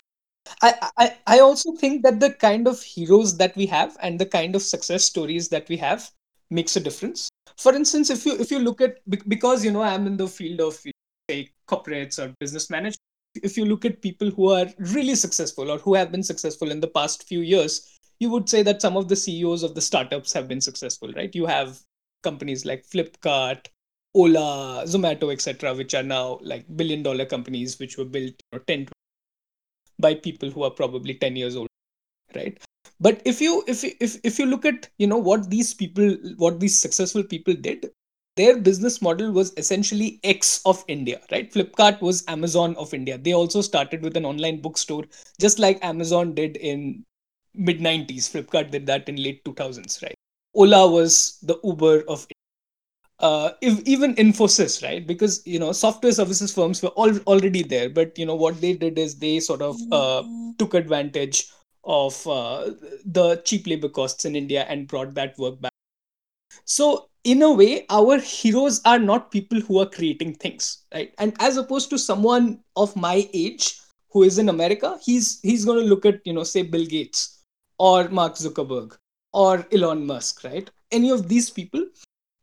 I, 0.61 0.89
I 0.97 1.17
I 1.27 1.39
also 1.39 1.73
think 1.75 2.03
that 2.03 2.19
the 2.19 2.31
kind 2.33 2.67
of 2.67 2.81
heroes 2.81 3.37
that 3.37 3.55
we 3.55 3.67
have 3.67 3.97
and 4.01 4.19
the 4.19 4.25
kind 4.25 4.55
of 4.55 4.61
success 4.61 5.03
stories 5.05 5.49
that 5.49 5.69
we 5.69 5.77
have 5.77 6.09
makes 6.49 6.75
a 6.75 6.79
difference. 6.79 7.29
For 7.57 7.73
instance, 7.73 8.09
if 8.09 8.25
you 8.25 8.33
if 8.39 8.51
you 8.51 8.59
look 8.59 8.81
at 8.81 8.97
because 9.29 9.63
you 9.63 9.71
know 9.71 9.83
I'm 9.83 10.07
in 10.07 10.17
the 10.17 10.27
field 10.27 10.61
of 10.61 10.75
say 11.29 11.51
corporates 11.67 12.19
or 12.19 12.33
business 12.39 12.69
management, 12.69 12.97
if 13.35 13.57
you 13.57 13.65
look 13.65 13.85
at 13.85 14.01
people 14.01 14.29
who 14.29 14.51
are 14.51 14.67
really 14.77 15.15
successful 15.15 15.71
or 15.71 15.77
who 15.77 15.95
have 15.95 16.11
been 16.11 16.23
successful 16.23 16.71
in 16.71 16.79
the 16.79 16.87
past 16.87 17.27
few 17.27 17.41
years, 17.41 17.99
you 18.19 18.29
would 18.29 18.49
say 18.49 18.61
that 18.63 18.81
some 18.81 18.97
of 18.97 19.07
the 19.07 19.15
CEOs 19.15 19.63
of 19.63 19.75
the 19.75 19.81
startups 19.81 20.33
have 20.33 20.47
been 20.47 20.61
successful, 20.61 21.11
right? 21.13 21.33
You 21.33 21.45
have 21.45 21.79
companies 22.23 22.65
like 22.65 22.85
Flipkart, 22.85 23.67
Ola, 24.13 24.83
Zomato, 24.85 25.31
etc., 25.31 25.73
which 25.73 25.95
are 25.95 26.03
now 26.03 26.39
like 26.41 26.65
billion 26.75 27.01
dollar 27.01 27.25
companies 27.25 27.79
which 27.79 27.97
were 27.97 28.05
built 28.05 28.33
you 28.51 28.53
know, 28.53 28.59
10 28.67 28.87
by 29.99 30.15
people 30.15 30.49
who 30.49 30.63
are 30.63 30.71
probably 30.71 31.13
10 31.13 31.35
years 31.35 31.55
old 31.55 31.67
right 32.35 32.59
but 32.99 33.21
if 33.25 33.39
you 33.39 33.63
if 33.67 33.83
if 33.83 34.17
if 34.23 34.39
you 34.39 34.45
look 34.45 34.65
at 34.65 34.89
you 34.97 35.07
know 35.07 35.17
what 35.17 35.49
these 35.49 35.73
people 35.73 36.17
what 36.37 36.59
these 36.59 36.79
successful 36.79 37.23
people 37.23 37.53
did 37.53 37.89
their 38.37 38.57
business 38.57 39.01
model 39.01 39.31
was 39.31 39.53
essentially 39.57 40.19
x 40.23 40.61
of 40.65 40.83
india 40.87 41.19
right? 41.31 41.51
Flipkart 41.51 42.01
was 42.01 42.23
amazon 42.27 42.75
of 42.75 42.93
india. 42.93 43.17
They 43.17 43.33
also 43.33 43.61
started 43.61 44.01
with 44.01 44.17
an 44.17 44.25
online 44.25 44.61
bookstore 44.61 45.05
just 45.39 45.59
like 45.59 45.83
amazon 45.83 46.33
did 46.33 46.57
in 46.57 47.05
mid 47.53 47.81
90s 47.81 48.31
flipkart 48.31 48.71
did 48.71 48.85
that 48.85 49.09
in 49.09 49.15
late 49.15 49.43
2000s 49.45 50.01
right? 50.03 50.15
Ola 50.53 50.89
was 50.89 51.39
the 51.41 51.57
uber 51.63 52.03
of 52.07 52.27
uh, 53.21 53.51
if, 53.61 53.79
even 53.87 54.15
Infosys, 54.15 54.83
right? 54.83 55.05
Because 55.05 55.45
you 55.45 55.59
know 55.59 55.71
software 55.71 56.11
services 56.11 56.53
firms 56.53 56.81
were 56.81 56.89
all, 56.89 57.15
already 57.19 57.63
there, 57.63 57.89
but 57.89 58.17
you 58.17 58.25
know 58.25 58.35
what 58.35 58.59
they 58.59 58.73
did 58.73 58.97
is 58.97 59.19
they 59.19 59.39
sort 59.39 59.61
of 59.61 59.77
uh, 59.91 60.23
took 60.57 60.73
advantage 60.73 61.51
of 61.83 62.27
uh, 62.27 62.71
the 63.05 63.41
cheap 63.45 63.67
labor 63.67 63.89
costs 63.89 64.25
in 64.25 64.35
India 64.35 64.65
and 64.67 64.87
brought 64.87 65.13
that 65.13 65.37
work 65.37 65.61
back. 65.61 65.70
So 66.71 67.09
in 67.25 67.41
a 67.41 67.51
way, 67.51 67.85
our 67.89 68.17
heroes 68.17 68.79
are 68.85 68.97
not 68.97 69.29
people 69.29 69.59
who 69.59 69.79
are 69.79 69.85
creating 69.85 70.35
things, 70.35 70.85
right? 70.93 71.13
And 71.17 71.35
as 71.39 71.57
opposed 71.57 71.89
to 71.89 71.99
someone 71.99 72.59
of 72.77 72.95
my 72.95 73.27
age 73.33 73.77
who 74.11 74.23
is 74.23 74.37
in 74.39 74.47
America, 74.47 74.97
he's 75.03 75.41
he's 75.41 75.65
going 75.65 75.79
to 75.79 75.89
look 75.93 76.05
at 76.05 76.21
you 76.25 76.31
know 76.31 76.45
say 76.45 76.61
Bill 76.61 76.85
Gates 76.85 77.43
or 77.77 78.07
Mark 78.07 78.35
Zuckerberg 78.35 78.95
or 79.33 79.67
Elon 79.73 80.05
Musk, 80.05 80.45
right? 80.45 80.71
Any 80.91 81.11
of 81.11 81.27
these 81.27 81.49
people 81.49 81.85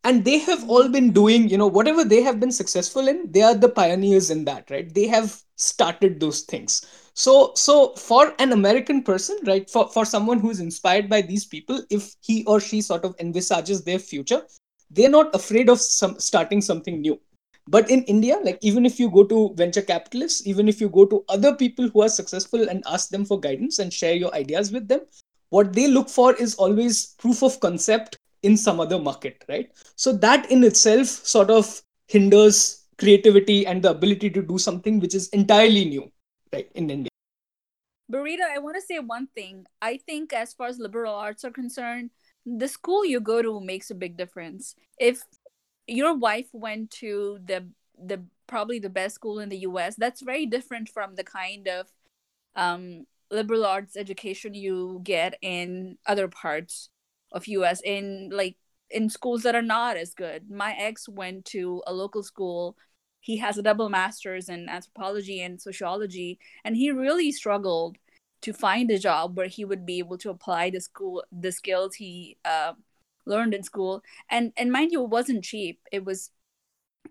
and 0.04 0.24
they 0.24 0.38
have 0.38 0.68
all 0.68 0.88
been 0.88 1.10
doing 1.12 1.48
you 1.48 1.58
know 1.58 1.66
whatever 1.66 2.04
they 2.04 2.22
have 2.22 2.38
been 2.38 2.52
successful 2.52 3.08
in 3.08 3.30
they 3.32 3.42
are 3.42 3.54
the 3.54 3.68
pioneers 3.68 4.30
in 4.30 4.44
that 4.44 4.70
right 4.70 4.94
they 4.94 5.06
have 5.06 5.42
started 5.56 6.20
those 6.20 6.42
things 6.42 6.76
so 7.18 7.52
so 7.56 7.74
for 7.96 8.32
an 8.38 8.52
american 8.52 9.02
person 9.02 9.38
right 9.46 9.68
for 9.68 9.88
for 9.94 10.04
someone 10.04 10.38
who 10.38 10.50
is 10.50 10.60
inspired 10.60 11.08
by 11.12 11.20
these 11.20 11.44
people 11.44 11.80
if 11.90 12.14
he 12.20 12.44
or 12.44 12.60
she 12.60 12.80
sort 12.80 13.04
of 13.04 13.14
envisages 13.18 13.82
their 13.82 13.98
future 13.98 14.42
they're 14.90 15.10
not 15.14 15.34
afraid 15.34 15.68
of 15.68 15.80
some 15.80 16.18
starting 16.18 16.62
something 16.62 17.00
new. 17.02 17.20
But 17.70 17.90
in 17.90 18.04
india 18.04 18.36
like 18.42 18.58
even 18.62 18.86
if 18.86 19.00
you 19.00 19.10
go 19.10 19.24
to 19.24 19.52
venture 19.56 19.82
capitalists 19.82 20.46
even 20.46 20.68
if 20.68 20.80
you 20.80 20.88
go 20.88 21.04
to 21.06 21.24
other 21.28 21.54
people 21.54 21.88
who 21.88 22.02
are 22.02 22.08
successful 22.08 22.68
and 22.68 22.84
ask 22.86 23.10
them 23.10 23.24
for 23.24 23.38
guidance 23.40 23.78
and 23.78 23.92
share 23.92 24.14
your 24.14 24.32
ideas 24.34 24.70
with 24.72 24.86
them 24.88 25.00
what 25.50 25.72
they 25.72 25.88
look 25.88 26.08
for 26.08 26.34
is 26.36 26.54
always 26.54 27.14
proof 27.24 27.42
of 27.42 27.58
concept 27.60 28.16
in 28.42 28.56
some 28.56 28.80
other 28.80 28.98
market 28.98 29.44
right? 29.48 29.70
So 29.96 30.12
that 30.12 30.50
in 30.50 30.64
itself 30.64 31.08
sort 31.08 31.50
of 31.50 31.82
hinders 32.06 32.86
creativity 32.96 33.66
and 33.66 33.82
the 33.82 33.90
ability 33.90 34.30
to 34.30 34.42
do 34.42 34.56
something 34.56 35.00
which 35.00 35.14
is 35.14 35.28
entirely 35.40 35.84
new 35.84 36.10
right 36.52 36.70
in 36.74 36.90
india 36.90 37.07
Burrito, 38.10 38.40
I 38.42 38.58
want 38.58 38.76
to 38.76 38.82
say 38.82 38.98
one 38.98 39.28
thing. 39.34 39.66
I 39.82 39.98
think, 39.98 40.32
as 40.32 40.54
far 40.54 40.68
as 40.68 40.78
liberal 40.78 41.14
arts 41.14 41.44
are 41.44 41.50
concerned, 41.50 42.10
the 42.46 42.68
school 42.68 43.04
you 43.04 43.20
go 43.20 43.42
to 43.42 43.60
makes 43.60 43.90
a 43.90 43.94
big 43.94 44.16
difference. 44.16 44.74
If 44.98 45.22
your 45.86 46.14
wife 46.16 46.48
went 46.52 46.90
to 47.02 47.38
the 47.44 47.68
the 48.02 48.22
probably 48.46 48.78
the 48.78 48.88
best 48.90 49.14
school 49.14 49.40
in 49.40 49.48
the 49.50 49.58
US, 49.58 49.96
that's 49.96 50.22
very 50.22 50.46
different 50.46 50.88
from 50.88 51.14
the 51.16 51.24
kind 51.24 51.68
of 51.68 51.86
um, 52.56 53.06
liberal 53.30 53.66
arts 53.66 53.96
education 53.96 54.54
you 54.54 55.00
get 55.02 55.36
in 55.42 55.98
other 56.06 56.28
parts 56.28 56.88
of 57.32 57.46
US 57.46 57.82
in 57.84 58.30
like 58.32 58.56
in 58.90 59.10
schools 59.10 59.42
that 59.42 59.54
are 59.54 59.62
not 59.62 59.96
as 59.96 60.14
good. 60.14 60.50
My 60.50 60.72
ex 60.72 61.08
went 61.08 61.44
to 61.46 61.82
a 61.86 61.92
local 61.92 62.22
school. 62.22 62.76
He 63.20 63.38
has 63.38 63.58
a 63.58 63.62
double 63.62 63.88
masters 63.88 64.48
in 64.48 64.68
anthropology 64.68 65.40
and 65.42 65.60
sociology 65.60 66.38
and 66.64 66.76
he 66.76 66.90
really 66.90 67.32
struggled 67.32 67.98
to 68.42 68.52
find 68.52 68.90
a 68.90 68.98
job 68.98 69.36
where 69.36 69.48
he 69.48 69.64
would 69.64 69.84
be 69.84 69.98
able 69.98 70.18
to 70.18 70.30
apply 70.30 70.70
the 70.70 70.80
school 70.80 71.24
the 71.32 71.52
skills 71.52 71.96
he 71.96 72.38
uh, 72.44 72.72
learned 73.26 73.54
in 73.54 73.62
school 73.62 74.02
and 74.30 74.52
and 74.56 74.72
mind 74.72 74.92
you 74.92 75.02
it 75.02 75.10
wasn't 75.10 75.44
cheap 75.44 75.80
it 75.92 76.04
was 76.04 76.30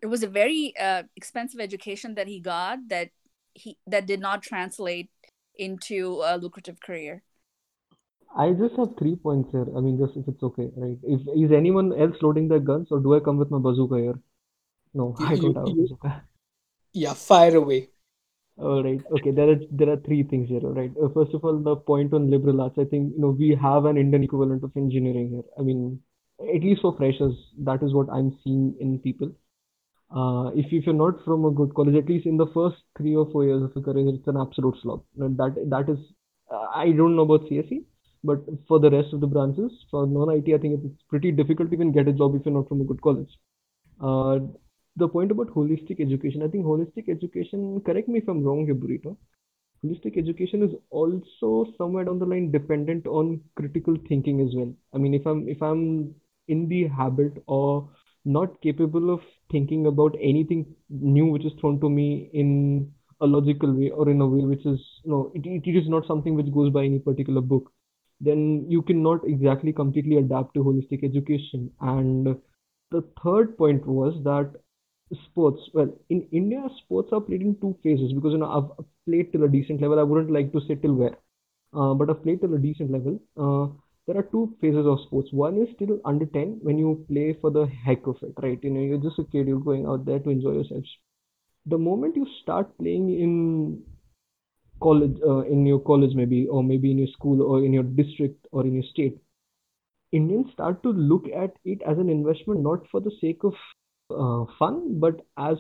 it 0.02 0.08
was 0.08 0.24
a 0.24 0.28
very 0.28 0.74
uh, 0.80 1.04
expensive 1.16 1.60
education 1.60 2.16
that 2.16 2.28
he 2.28 2.40
got 2.40 2.80
that 2.90 3.10
he 3.54 3.78
that 3.88 4.06
did 4.08 4.20
not 4.20 4.42
translate 4.44 5.10
into 5.56 6.22
a 6.26 6.38
lucrative 6.38 6.80
career 6.80 7.24
I 8.38 8.54
just 8.54 8.76
have 8.78 8.96
three 8.98 9.16
points 9.18 9.52
here. 9.52 9.68
I 9.76 9.82
mean, 9.82 9.98
just 9.98 10.16
if 10.16 10.28
it's 10.30 10.42
okay, 10.42 10.70
right? 10.78 10.98
If 11.04 11.22
is 11.36 11.52
anyone 11.52 11.92
else 11.94 12.16
loading 12.22 12.48
their 12.48 12.60
guns, 12.60 12.88
or 12.92 13.00
do 13.02 13.14
I 13.16 13.20
come 13.20 13.38
with 13.38 13.52
my 13.52 13.60
bazooka 13.60 13.98
here? 13.98 14.20
No, 14.98 15.16
You, 15.18 15.28
I 15.28 15.36
you, 15.36 15.38
don't 15.38 15.56
have 15.56 15.68
a 15.68 16.24
yeah, 16.94 17.14
fire 17.14 17.56
away. 17.56 17.90
All 18.58 18.84
right. 18.84 19.02
Okay. 19.12 19.32
There 19.32 19.50
are 19.52 19.60
there 19.72 19.90
are 19.92 19.98
three 19.98 20.24
things 20.24 20.50
here. 20.50 20.62
All 20.64 20.74
right. 20.74 20.92
Uh, 21.02 21.10
first 21.14 21.34
of 21.34 21.44
all, 21.46 21.58
the 21.60 21.76
point 21.76 22.14
on 22.14 22.30
liberal 22.32 22.62
arts. 22.62 22.78
I 22.80 22.86
think 22.86 23.14
you 23.16 23.22
know 23.22 23.30
we 23.30 23.50
have 23.62 23.86
an 23.86 23.98
Indian 23.98 24.24
equivalent 24.24 24.64
of 24.64 24.72
engineering 24.76 25.30
here. 25.30 25.44
I 25.60 25.62
mean, 25.62 26.02
at 26.42 26.62
least 26.64 26.82
for 26.82 26.96
freshers, 26.98 27.36
that 27.70 27.84
is 27.84 27.94
what 27.94 28.10
I'm 28.12 28.38
seeing 28.44 28.76
in 28.80 28.98
people. 29.00 29.32
Uh, 30.12 30.52
if 30.56 30.74
if 30.74 30.86
you're 30.86 30.96
not 31.04 31.24
from 31.26 31.46
a 31.46 31.52
good 31.52 31.74
college, 31.76 31.96
at 31.96 32.10
least 32.10 32.26
in 32.28 32.38
the 32.38 32.48
first 32.54 32.78
three 32.98 33.16
or 33.16 33.30
four 33.32 33.46
years 33.46 33.64
of 33.64 33.74
your 33.76 33.84
career, 33.86 34.10
it's 34.16 34.28
an 34.28 34.38
absolute 34.46 34.78
slog. 34.84 35.04
That 35.18 35.56
that 35.76 35.90
is, 35.96 36.00
uh, 36.52 36.68
I 36.84 36.92
don't 36.92 37.16
know 37.16 37.24
about 37.30 37.48
CSE, 37.50 37.86
but 38.24 38.46
for 38.68 38.80
the 38.80 38.92
rest 38.92 39.14
of 39.14 39.22
the 39.22 39.28
branches, 39.28 39.72
for 39.92 40.08
non-IT, 40.08 40.54
I 40.54 40.58
think 40.60 40.80
it's 40.84 41.04
pretty 41.10 41.32
difficult 41.32 41.70
to 41.72 41.76
even 41.76 41.92
get 41.94 42.08
a 42.08 42.14
job 42.14 42.36
if 42.36 42.46
you're 42.46 42.56
not 42.60 42.70
from 42.70 42.82
a 42.82 42.86
good 42.86 43.02
college. 43.02 43.38
Uh, 44.02 44.40
the 44.98 45.08
point 45.08 45.32
about 45.32 45.48
holistic 45.50 46.02
education, 46.02 46.44
I 46.44 46.50
think 46.50 46.66
holistic 46.66 47.10
education, 47.10 47.82
correct 47.86 48.10
me 48.10 48.20
if 48.20 48.28
I'm 48.28 48.44
wrong 48.44 48.66
here, 48.66 48.76
Burrito. 48.76 49.18
Holistic 49.84 50.18
education 50.18 50.64
is 50.64 50.72
also 50.92 51.72
somewhere 51.78 52.06
down 52.06 52.20
the 52.20 52.26
line 52.26 52.52
dependent 52.52 53.08
on 53.08 53.42
critical 53.56 53.96
thinking 54.10 54.42
as 54.42 54.56
well. 54.56 54.74
I 54.94 54.98
mean, 55.00 55.14
if 55.14 55.26
I'm 55.26 55.48
if 55.48 55.62
I'm 55.62 56.16
in 56.48 56.68
the 56.68 56.88
habit 56.88 57.44
or 57.48 57.90
not 58.26 58.62
capable 58.62 59.12
of 59.14 59.22
thinking 59.52 59.86
about 59.88 60.16
anything 60.22 60.66
new 60.90 61.28
which 61.28 61.46
is 61.46 61.54
thrown 61.62 61.80
to 61.82 61.90
me 61.90 62.30
in 62.34 62.92
a 63.22 63.28
logical 63.28 63.74
way 63.74 63.90
or 63.92 64.10
in 64.10 64.22
a 64.22 64.28
way 64.28 64.44
which 64.46 64.66
is 64.66 64.80
no, 65.06 65.32
it, 65.36 65.46
it 65.46 65.78
is 65.78 65.88
not 65.90 66.08
something 66.08 66.36
which 66.36 66.52
goes 66.54 66.72
by 66.74 66.86
any 66.86 67.00
particular 67.00 67.42
book, 67.42 67.72
then 68.20 68.66
you 68.70 68.82
cannot 68.82 69.26
exactly 69.28 69.74
completely 69.74 70.18
adapt 70.18 70.54
to 70.56 70.64
holistic 70.64 71.04
education. 71.04 71.72
And 71.82 72.38
the 72.92 73.04
third 73.24 73.58
point 73.58 73.86
was 73.86 74.24
that 74.24 74.54
sports 75.26 75.62
well 75.74 75.90
in 76.10 76.22
india 76.40 76.62
sports 76.78 77.10
are 77.14 77.22
played 77.28 77.42
in 77.42 77.56
two 77.62 77.74
phases 77.84 78.14
because 78.14 78.34
you 78.34 78.40
know 78.42 78.52
i've 78.58 78.86
played 79.06 79.32
till 79.32 79.44
a 79.44 79.50
decent 79.50 79.82
level. 79.82 80.00
I 80.00 80.04
wouldn't 80.04 80.32
like 80.32 80.52
to 80.54 80.62
say 80.68 80.76
till 80.76 80.94
where. 80.96 81.16
Uh, 81.74 81.94
but 81.94 82.10
i've 82.10 82.24
played 82.24 82.42
till 82.42 82.54
a 82.54 82.60
decent 82.60 82.92
level. 82.92 83.20
Uh, 83.46 83.68
there 84.08 84.18
are 84.18 84.28
two 84.34 84.56
phases 84.62 84.86
of 84.86 85.00
sports. 85.06 85.30
One 85.32 85.58
is 85.62 85.70
still 85.76 86.00
under 86.06 86.26
10 86.26 86.60
when 86.62 86.78
you 86.78 87.06
play 87.10 87.38
for 87.42 87.52
the 87.52 87.66
heck 87.86 88.08
of 88.08 88.18
it 88.24 88.34
right? 88.42 88.60
You 88.64 88.72
know 88.72 88.82
you're 88.82 89.06
just 89.08 89.20
a 89.20 89.24
kid 89.26 89.48
you're 89.48 89.60
going 89.72 89.86
out 89.86 90.06
there 90.06 90.20
to 90.20 90.30
enjoy 90.30 90.54
yourselves 90.54 90.90
the 91.66 91.78
moment 91.78 92.16
you 92.16 92.26
start 92.42 92.78
playing 92.78 93.10
in 93.26 93.84
college 94.82 95.18
uh, 95.28 95.40
in 95.54 95.66
your 95.66 95.80
college 95.80 96.14
maybe 96.16 96.48
or 96.48 96.64
maybe 96.64 96.92
in 96.92 96.98
your 96.98 97.08
school 97.08 97.42
or 97.42 97.64
in 97.64 97.74
your 97.74 97.84
district 97.84 98.48
or 98.52 98.66
in 98.66 98.74
your 98.74 98.84
state 98.92 99.18
indians 100.12 100.52
start 100.54 100.82
to 100.84 100.90
look 100.92 101.26
at 101.44 101.54
it 101.66 101.82
as 101.84 101.98
an 101.98 102.10
investment 102.10 102.62
not 102.62 102.88
for 102.92 103.00
the 103.02 103.12
sake 103.22 103.44
of 103.44 103.54
uh, 104.12 104.46
fun, 104.60 105.00
but 105.00 105.22
as 105.38 105.58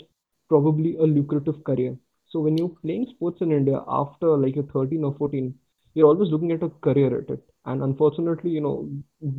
probably 0.49 0.95
a 0.97 1.03
lucrative 1.03 1.63
career. 1.63 1.97
So 2.29 2.39
when 2.39 2.57
you're 2.57 2.75
playing 2.83 3.07
sports 3.11 3.41
in 3.41 3.51
India 3.51 3.81
after 3.87 4.37
like 4.37 4.55
you're 4.55 4.71
13 4.73 5.03
or 5.03 5.15
14, 5.17 5.53
you're 5.93 6.07
always 6.07 6.31
looking 6.31 6.51
at 6.51 6.63
a 6.63 6.69
career 6.69 7.19
at 7.19 7.29
it. 7.29 7.43
And 7.65 7.81
unfortunately, 7.83 8.51
you 8.51 8.61
know, 8.61 8.89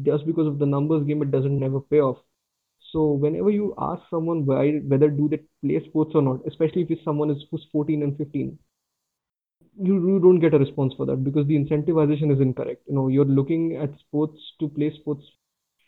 just 0.03 0.27
because 0.27 0.47
of 0.47 0.59
the 0.59 0.67
numbers 0.67 1.05
game, 1.07 1.23
it 1.23 1.31
doesn't 1.31 1.59
never 1.59 1.81
pay 1.81 2.01
off. 2.01 2.19
So 2.93 3.13
whenever 3.13 3.51
you 3.51 3.75
ask 3.79 4.03
someone 4.11 4.47
why, 4.47 4.79
whether 4.79 5.09
do 5.11 5.29
they 5.29 5.43
play 5.63 5.85
sports 5.89 6.13
or 6.15 6.23
not, 6.23 6.41
especially 6.47 6.87
if 6.89 6.99
someone 7.05 7.31
is 7.31 7.45
who's 7.51 7.67
14 7.73 8.03
and 8.03 8.17
15, 8.17 8.59
you, 9.81 9.95
you 10.09 10.19
don't 10.21 10.41
get 10.41 10.55
a 10.55 10.59
response 10.59 10.95
for 10.97 11.07
that 11.07 11.23
because 11.25 11.47
the 11.47 11.57
incentivization 11.59 12.33
is 12.35 12.41
incorrect. 12.41 12.83
You 12.89 12.95
know, 12.95 13.09
you're 13.09 13.25
looking 13.25 13.77
at 13.77 13.99
sports 14.01 14.41
to 14.61 14.69
play 14.69 14.93
sports 15.01 15.25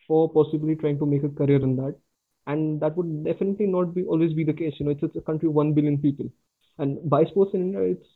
for 0.07 0.31
possibly 0.33 0.77
trying 0.77 0.99
to 0.99 1.07
make 1.07 1.25
a 1.25 1.29
career 1.29 1.63
in 1.63 1.77
that 1.77 1.97
and 2.53 2.81
that 2.81 2.97
would 2.97 3.25
definitely 3.25 3.67
not 3.67 3.95
be 3.95 4.05
always 4.05 4.33
be 4.35 4.45
the 4.45 4.53
case. 4.53 4.75
You 4.79 4.87
know, 4.87 4.93
it's, 4.93 5.03
it's 5.03 5.17
a 5.17 5.21
country 5.21 5.49
of 5.49 5.55
one 5.55 5.73
billion 5.75 5.99
people, 5.99 6.31
and 6.79 6.99
by 7.11 7.25
sports 7.27 7.55
in 7.55 7.63
India, 7.63 7.83
it's 7.95 8.09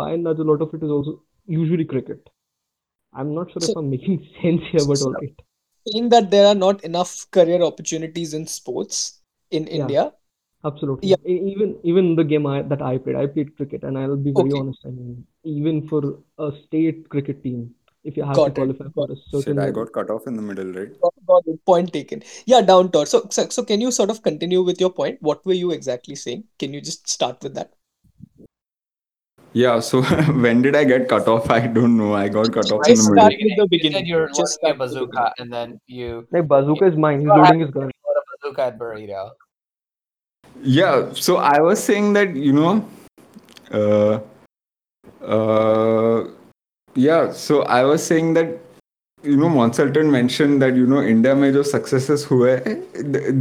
by 0.00 0.12
and 0.12 0.24
large 0.24 0.38
a 0.38 0.44
lot 0.52 0.62
of 0.62 0.74
it 0.74 0.82
is 0.82 0.90
also 0.90 1.22
usually 1.46 1.84
cricket. 1.84 2.28
I'm 3.14 3.34
not 3.34 3.52
sure 3.52 3.64
So, 3.64 3.72
if 3.72 3.76
I'm 3.76 3.90
making 3.90 4.26
sense 4.42 4.62
here, 4.72 4.84
but 4.84 5.02
all 5.02 5.14
right. 5.20 5.34
saying 5.86 6.08
that 6.10 6.30
there 6.30 6.46
are 6.46 6.54
not 6.54 6.82
enough 6.84 7.26
career 7.30 7.62
opportunities 7.62 8.34
in 8.34 8.46
sports 8.46 9.20
in 9.50 9.66
Yeah, 9.70 9.90
India. 9.90 10.12
absolutely. 10.64 11.12
Yeah. 11.12 11.16
Even 11.24 11.78
even 11.84 12.16
the 12.16 12.24
game 12.24 12.46
I, 12.46 12.62
that 12.62 12.82
I 12.82 12.98
played, 12.98 13.16
I 13.16 13.26
played 13.26 13.56
cricket, 13.56 13.84
and 13.84 13.98
I'll 13.98 14.16
be 14.16 14.32
very 14.32 14.52
Okay. 14.52 14.52
honest. 14.52 14.80
I 14.86 14.90
mean, 14.90 15.26
even 15.44 15.88
for 15.88 16.20
a 16.38 16.52
state 16.66 17.08
cricket 17.08 17.42
team, 17.42 17.74
if 18.04 18.16
you 18.16 18.24
have 18.24 18.34
to 18.34 18.40
Got 18.40 18.48
it. 18.50 18.54
qualify 18.54 18.84
Got 18.84 18.92
for 18.94 19.12
a 19.12 19.42
Shit, 19.42 19.58
I 19.58 19.70
got 19.70 19.92
cut 19.92 20.10
off 20.10 20.26
in 20.26 20.36
the 20.36 20.42
middle, 20.42 20.72
right? 20.72 20.90
Got, 21.00 21.14
got 21.26 21.42
it. 21.46 21.64
Point 21.64 21.92
taken. 21.92 22.22
Yeah, 22.46 22.60
Downtorr. 22.62 23.06
So, 23.06 23.26
so, 23.30 23.48
so 23.48 23.64
can 23.64 23.80
you 23.80 23.90
sort 23.90 24.10
of 24.10 24.22
continue 24.22 24.62
with 24.62 24.80
your 24.80 24.90
point? 24.90 25.18
What 25.20 25.44
were 25.46 25.52
you 25.52 25.70
exactly 25.70 26.14
saying? 26.16 26.44
Can 26.58 26.72
you 26.74 26.80
just 26.80 27.08
start 27.08 27.42
with 27.42 27.54
that? 27.54 27.72
Yeah, 29.54 29.80
so 29.80 30.02
when 30.42 30.62
did 30.62 30.74
I 30.74 30.84
get 30.84 31.08
cut 31.08 31.28
off? 31.28 31.50
I 31.58 31.66
don't 31.66 31.96
know. 31.96 32.14
I 32.14 32.28
got 32.28 32.52
cut 32.52 32.62
Just, 32.64 32.72
off 32.72 32.88
in 32.88 32.94
just 32.96 33.08
the 33.10 33.16
start 33.16 33.32
middle. 33.32 33.46
with 33.58 33.70
the 33.70 33.76
You 33.76 33.92
said 33.92 34.04
beginning. 34.04 34.06
you're 34.06 34.28
Just 34.28 34.58
loading 34.62 34.72
a 34.72 34.76
start 34.76 34.78
with 34.78 34.90
the 34.94 35.06
beginning. 35.06 35.10
bazooka, 35.12 35.34
and 35.38 35.52
then 35.52 35.80
you 35.86 36.26
like 36.30 36.48
bazooka 36.48 36.86
is 36.86 36.96
mine. 36.96 37.20
He's 37.20 37.26
you 37.26 37.30
loading 37.34 37.60
had 37.60 37.66
his 37.66 37.70
gun. 37.70 37.90
a 37.90 38.20
bazooka 38.42 38.62
at 38.62 38.78
burrito. 38.78 39.30
Yeah, 40.62 41.12
so 41.12 41.36
I 41.36 41.60
was 41.60 41.82
saying 41.82 42.12
that, 42.14 42.34
you 42.36 42.52
know, 42.52 42.88
uh, 43.72 44.20
uh, 45.24 46.28
yeah 46.94 47.32
so 47.32 47.62
i 47.62 47.82
was 47.84 48.04
saying 48.04 48.34
that 48.34 48.58
you 49.22 49.36
know 49.36 49.48
Monsultant 49.48 50.10
mentioned 50.10 50.60
that 50.60 50.74
you 50.74 50.86
know 50.86 51.00
india 51.00 51.34
may 51.34 51.50
those 51.50 51.70
successes 51.70 52.24
who 52.24 52.44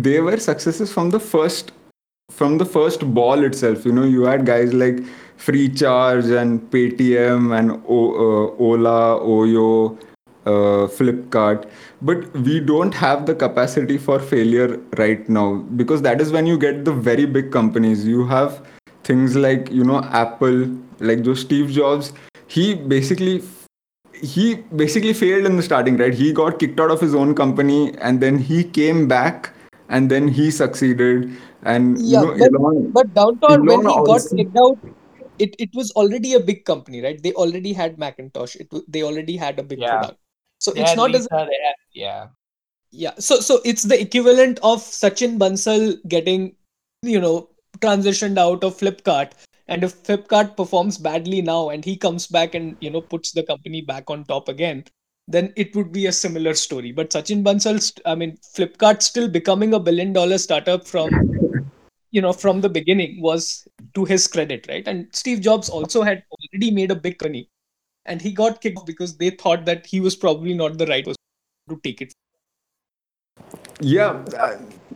they 0.07 0.19
were 0.19 0.37
successes 0.37 0.91
from 0.93 1.09
the 1.09 1.19
first 1.19 1.71
from 2.31 2.57
the 2.57 2.65
first 2.65 3.13
ball 3.13 3.43
itself. 3.43 3.85
You 3.85 3.91
know 3.91 4.03
you 4.03 4.23
had 4.23 4.45
guys 4.45 4.73
like 4.73 5.03
FreeCharge 5.37 6.35
and 6.37 6.61
paytm 6.71 7.57
and 7.57 7.71
o, 7.87 7.99
uh, 8.25 8.63
ola 8.67 9.19
oyo 9.19 9.97
uh, 10.45 10.87
Flipkart, 10.97 11.69
but 12.01 12.33
we 12.33 12.59
don't 12.59 12.93
have 12.93 13.25
the 13.25 13.35
capacity 13.35 13.97
for 13.97 14.19
failure 14.19 14.79
right 14.97 15.27
now 15.29 15.55
because 15.75 16.01
that 16.01 16.21
is 16.21 16.31
when 16.31 16.47
you 16.47 16.57
get 16.57 16.85
the 16.85 16.91
very 16.91 17.25
big 17.25 17.51
companies. 17.51 18.07
You 18.07 18.25
have 18.27 18.65
things 19.03 19.35
like 19.35 19.71
you 19.71 19.83
know 19.83 20.03
Apple, 20.23 20.67
like 20.99 21.23
those 21.23 21.41
Steve 21.41 21.69
Jobs. 21.69 22.13
He 22.53 22.73
basically 22.75 23.43
he 24.21 24.55
basically 24.81 25.13
failed 25.13 25.45
in 25.45 25.55
the 25.57 25.63
starting 25.63 25.97
right 25.97 26.13
he 26.13 26.31
got 26.39 26.59
kicked 26.59 26.79
out 26.79 26.91
of 26.91 27.01
his 27.01 27.15
own 27.15 27.33
company 27.33 27.95
and 27.99 28.21
then 28.21 28.37
he 28.37 28.63
came 28.63 29.07
back 29.07 29.51
and 29.89 30.11
then 30.11 30.27
he 30.27 30.51
succeeded 30.51 31.31
and 31.63 31.97
you 31.99 32.17
Yeah, 32.17 32.21
know 32.23 32.31
but 32.31 32.49
elon 32.49 32.91
but 32.93 33.13
Downtorr, 33.13 33.65
when 33.65 33.79
elon 33.79 33.87
he 33.87 33.95
got 34.11 34.21
kicked 34.35 34.57
out, 34.57 34.77
it, 35.39 35.55
it 35.59 35.69
was 35.73 35.91
already 35.91 36.33
a 36.33 36.39
big 36.39 36.65
company, 36.65 37.01
right? 37.01 37.21
They 37.21 37.33
already 37.33 37.73
had 37.73 37.97
Macintosh. 37.97 38.55
It 38.55 38.69
they 38.87 39.03
already 39.03 39.37
had 39.37 39.59
a 39.59 39.63
big 39.63 39.79
Yeah, 39.79 39.97
product. 39.97 40.19
So 40.59 40.71
they 40.71 40.81
it's 40.81 40.95
not 40.95 41.15
as 41.15 41.23
Lisa. 41.23 41.47
They 41.49 41.65
had 41.65 41.75
yeah. 41.93 42.27
yeah. 42.91 43.13
So 43.19 43.39
so 43.39 43.59
it's 43.65 43.83
the 43.83 43.99
equivalent 43.99 44.59
of 44.63 44.79
Sachin 44.79 45.37
Bansal 45.37 45.97
getting 46.07 46.55
you 47.01 47.19
know 47.19 47.49
transitioned 47.79 48.37
out 48.37 48.63
of 48.63 48.77
Flipkart. 48.77 49.31
And 49.71 49.85
if 49.85 50.03
Flipkart 50.03 50.57
performs 50.57 50.97
badly 50.97 51.41
now 51.41 51.69
and 51.69 51.85
he 51.85 51.95
comes 51.95 52.27
back 52.27 52.55
and 52.55 52.75
you 52.81 52.89
know 52.89 52.99
puts 52.99 53.31
the 53.31 53.41
company 53.41 53.81
back 53.81 54.09
on 54.09 54.25
top 54.25 54.49
again, 54.49 54.83
then 55.29 55.53
it 55.55 55.73
would 55.77 55.93
be 55.93 56.07
a 56.07 56.11
similar 56.11 56.53
story. 56.55 56.91
But 56.91 57.11
Sachin 57.11 57.41
Bansal, 57.41 57.79
I 58.05 58.15
mean, 58.15 58.37
Flipkart 58.37 59.01
still 59.01 59.29
becoming 59.29 59.73
a 59.73 59.79
billion 59.79 60.11
dollar 60.11 60.39
startup 60.39 60.85
from 60.85 61.09
you 62.11 62.21
know 62.21 62.33
from 62.33 62.59
the 62.59 62.67
beginning 62.67 63.21
was 63.21 63.65
to 63.95 64.03
his 64.03 64.27
credit 64.27 64.67
right 64.67 64.85
and 64.85 65.07
steve 65.13 65.39
jobs 65.39 65.69
also 65.69 66.01
had 66.01 66.21
already 66.33 66.69
made 66.69 66.91
a 66.91 66.95
big 66.95 67.21
money, 67.21 67.49
and 68.05 68.21
he 68.21 68.33
got 68.33 68.59
kicked 68.59 68.85
because 68.85 69.15
they 69.15 69.29
thought 69.29 69.63
that 69.63 69.85
he 69.85 70.01
was 70.01 70.17
probably 70.17 70.53
not 70.53 70.77
the 70.77 70.85
right 70.87 71.05
person 71.05 71.15
to 71.69 71.79
take 71.85 72.01
it. 72.01 72.13
Yeah, 73.79 74.23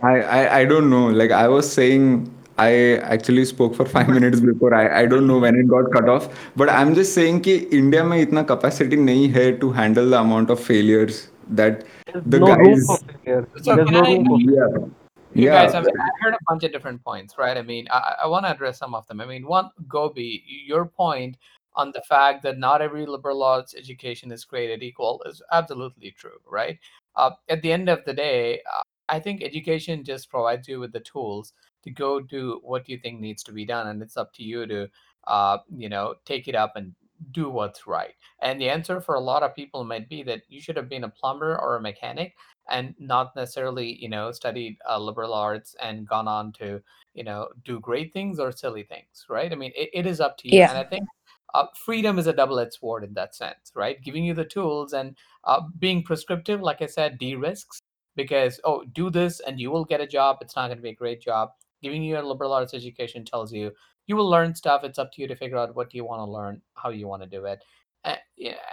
I, 0.03 0.19
I, 0.19 0.59
I 0.59 0.65
don't 0.65 0.89
know. 0.89 1.07
Like 1.07 1.32
I 1.32 1.47
was 1.47 1.71
saying, 1.71 2.35
I 2.59 2.97
actually 3.14 3.45
spoke 3.47 3.74
for 3.74 3.87
five 3.87 4.09
minutes 4.09 4.41
before. 4.41 4.74
I, 4.74 5.03
I 5.03 5.07
don't 5.07 5.26
know 5.26 5.39
when 5.39 5.55
it 5.57 5.68
got 5.68 5.91
cut 5.93 6.09
off. 6.09 6.28
But 6.57 6.68
I'm 6.68 6.95
just 6.95 7.14
saying 7.14 7.41
कि 7.43 7.57
India 7.72 8.05
में 8.05 8.18
इतना 8.20 8.47
capacity 8.47 8.97
नहीं 8.97 9.33
है 9.33 9.61
to 9.61 9.70
handle 9.72 10.11
the 10.11 10.20
amount 10.20 10.51
of 10.51 10.61
failures 10.61 11.28
that 11.49 11.85
There's 12.12 12.24
the 12.26 12.39
no 12.39 12.55
room 12.55 12.85
for 12.87 12.99
guys. 12.99 13.05
failure. 13.24 13.49
So 13.62 13.76
There's 13.76 13.89
can 13.89 13.95
no 13.95 14.03
I- 14.03 14.11
room 14.12 14.24
for 14.26 14.41
Yeah. 14.41 14.89
You 15.33 15.45
Yeah. 15.45 15.53
guys, 15.53 15.74
I 15.74 15.81
mean, 15.81 16.01
I 16.05 16.09
heard 16.20 16.35
a 16.35 16.39
bunch 16.49 16.64
of 16.64 16.72
different 16.72 17.03
points, 17.05 17.39
right? 17.39 17.57
I 17.57 17.62
mean, 17.62 17.87
I, 17.91 18.16
I 18.24 18.26
want 18.26 18.45
to 18.47 18.51
address 18.51 18.78
some 18.78 18.95
of 18.95 19.07
them. 19.07 19.20
I 19.20 19.26
mean, 19.26 19.47
one, 19.47 19.70
Gobi, 19.89 20.43
your 20.66 20.87
point 20.87 21.37
on 21.76 21.93
the 21.93 22.03
fact 22.03 22.43
that 22.43 22.59
not 22.59 22.83
every 22.83 23.07
liberal 23.07 23.45
arts 23.45 23.74
education 23.76 24.33
is 24.33 24.45
created 24.45 24.83
equal 24.83 25.22
is 25.26 25.41
absolutely 25.53 26.11
true, 26.11 26.41
right? 26.51 26.78
Uh, 27.14 27.31
at 27.49 27.62
the 27.62 27.72
end 27.72 27.89
of 27.89 28.05
the 28.05 28.12
day, 28.12 28.61
uh, 28.76 28.83
I 29.09 29.20
think 29.20 29.43
education 29.43 30.03
just 30.03 30.31
provides 30.31 30.66
you 30.68 30.81
with 30.81 30.93
the 30.93 31.01
tools 31.01 31.53
to 31.86 31.92
go 31.92 32.20
do 32.20 32.60
what 32.64 32.90
you 32.90 32.98
think 32.98 33.20
needs 33.20 33.44
to 33.44 33.52
be 33.52 33.66
done, 33.66 33.88
and 33.88 34.02
it's 34.02 34.18
up 34.18 34.34
to 34.34 34.44
you 34.44 34.66
to, 34.68 34.90
uh, 35.28 35.60
you 35.76 35.90
know, 35.90 36.16
take 36.26 36.48
it 36.48 36.56
up 36.56 36.74
and 36.76 36.94
do 37.32 37.50
what's 37.50 37.88
right. 37.88 38.14
And 38.42 38.60
the 38.60 38.70
answer 38.70 39.00
for 39.00 39.16
a 39.16 39.20
lot 39.20 39.44
of 39.44 39.56
people 39.56 39.84
might 39.84 40.10
be 40.10 40.24
that 40.24 40.42
you 40.50 40.60
should 40.62 40.76
have 40.76 40.90
been 40.90 41.06
a 41.06 41.10
plumber 41.10 41.58
or 41.58 41.78
a 41.78 41.82
mechanic 41.82 42.36
and 42.70 42.96
not 43.00 43.36
necessarily 43.36 43.96
you 44.02 44.10
know 44.10 44.32
studied 44.32 44.78
uh, 44.90 44.98
liberal 44.98 45.34
arts 45.34 45.76
and 45.82 46.08
gone 46.08 46.28
on 46.28 46.52
to 46.54 46.82
you 47.14 47.24
know 47.24 47.48
do 47.64 47.80
great 47.80 48.12
things 48.12 48.40
or 48.40 48.52
silly 48.52 48.84
things 48.84 49.26
right? 49.30 49.52
I 49.52 49.56
mean 49.56 49.72
it, 49.76 49.90
it 49.94 50.06
is 50.06 50.20
up 50.20 50.38
to 50.40 50.52
you. 50.52 50.60
Yeah. 50.60 50.70
and 50.70 50.78
i 50.80 50.84
think 50.84 51.08
uh, 51.54 51.68
freedom 51.86 52.20
is 52.20 52.28
a 52.28 52.34
double-edged 52.34 52.74
sword 52.74 53.04
in 53.04 53.14
that 53.14 53.36
sense 53.36 53.72
right? 53.76 54.02
Giving 54.04 54.26
you 54.26 54.34
the 54.34 54.46
tools 54.46 54.94
and 54.94 55.16
uh, 55.44 55.62
being 55.80 56.04
prescriptive 56.04 56.62
like 56.62 56.82
i 56.82 56.86
said 56.88 57.20
de-risks 57.20 57.82
because 58.16 58.60
oh 58.64 58.84
do 58.94 59.10
this 59.10 59.42
and 59.42 59.60
you 59.60 59.70
will 59.72 59.86
get 59.86 60.02
a 60.02 60.08
job. 60.08 60.38
It's 60.42 60.56
not 60.56 60.68
going 60.68 60.78
to 60.78 60.84
be 60.84 60.90
a 60.90 60.96
great 60.96 61.22
job 61.22 61.52
giving 61.82 62.03
you 62.03 62.17
a 62.17 62.21
liberal 62.21 62.53
arts 62.53 62.73
education 62.73 63.23
tells 63.23 63.51
you 63.53 63.71
you 64.07 64.15
will 64.15 64.30
learn 64.30 64.53
stuff 64.53 64.84
it's 64.84 64.99
up 64.99 65.11
to 65.11 65.21
you 65.21 65.28
to 65.28 65.36
figure 65.36 65.57
out 65.57 65.76
what 65.76 65.89
do 65.89 65.97
you 65.97 66.05
want 66.05 66.19
to 66.19 66.32
learn 66.32 66.61
how 66.76 66.89
you 66.89 67.07
want 67.07 67.21
to 67.21 67.30
do 67.30 67.45
it 67.45 67.63
and, 68.05 68.19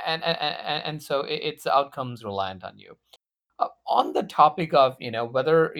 and, 0.06 0.24
and, 0.24 0.84
and, 0.84 1.02
so 1.02 1.24
it's 1.26 1.66
outcomes 1.66 2.22
reliant 2.22 2.62
on 2.64 2.78
you 2.78 2.94
uh, 3.58 3.68
on 3.86 4.12
the 4.12 4.24
topic 4.24 4.74
of 4.74 4.96
you 4.98 5.10
know 5.10 5.24
whether 5.24 5.72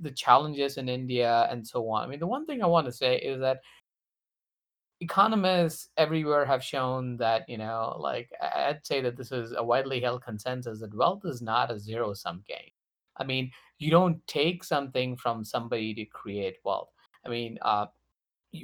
the 0.00 0.10
challenges 0.10 0.76
in 0.76 0.88
India 0.88 1.46
and 1.50 1.66
so 1.66 1.88
on. 1.90 2.04
I 2.04 2.06
mean, 2.06 2.20
the 2.20 2.26
one 2.26 2.46
thing 2.46 2.62
I 2.62 2.66
want 2.66 2.86
to 2.86 2.92
say 2.92 3.16
is 3.18 3.40
that 3.40 3.60
economists 5.00 5.90
everywhere 5.96 6.46
have 6.46 6.64
shown 6.64 7.16
that 7.18 7.48
you 7.48 7.58
know, 7.58 7.96
like 7.98 8.30
I'd 8.40 8.86
say 8.86 9.00
that 9.02 9.16
this 9.16 9.32
is 9.32 9.52
a 9.56 9.62
widely 9.62 10.00
held 10.00 10.22
consensus 10.22 10.80
that 10.80 10.96
wealth 10.96 11.22
is 11.24 11.42
not 11.42 11.70
a 11.70 11.78
zero 11.78 12.14
sum 12.14 12.42
game. 12.48 12.70
I 13.18 13.24
mean, 13.24 13.50
you 13.78 13.90
don't 13.90 14.26
take 14.26 14.64
something 14.64 15.16
from 15.16 15.44
somebody 15.44 15.94
to 15.94 16.04
create 16.06 16.56
wealth. 16.64 16.90
I 17.24 17.28
mean, 17.28 17.58
uh, 17.62 17.86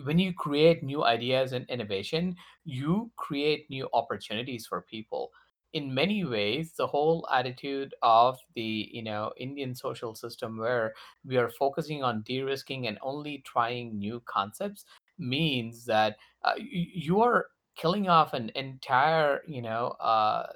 when 0.04 0.18
you 0.18 0.32
create 0.32 0.82
new 0.82 1.04
ideas 1.04 1.52
and 1.52 1.68
innovation, 1.68 2.36
you 2.64 3.10
create 3.16 3.68
new 3.70 3.88
opportunities 3.92 4.66
for 4.66 4.82
people. 4.82 5.30
In 5.72 5.94
many 5.94 6.24
ways, 6.24 6.74
the 6.76 6.86
whole 6.86 7.26
attitude 7.32 7.94
of 8.02 8.38
the 8.54 8.88
you 8.92 9.02
know 9.02 9.32
Indian 9.36 9.74
social 9.74 10.14
system, 10.14 10.58
where 10.58 10.94
we 11.24 11.36
are 11.38 11.50
focusing 11.50 12.02
on 12.02 12.22
de-risking 12.22 12.86
and 12.86 12.98
only 13.02 13.38
trying 13.46 13.98
new 13.98 14.20
concepts, 14.26 14.84
means 15.18 15.84
that 15.86 16.16
uh, 16.44 16.54
you 16.58 17.20
are 17.22 17.46
killing 17.74 18.08
off 18.08 18.34
an 18.34 18.50
entire 18.54 19.42
you 19.46 19.62
know 19.62 19.88
uh, 20.00 20.46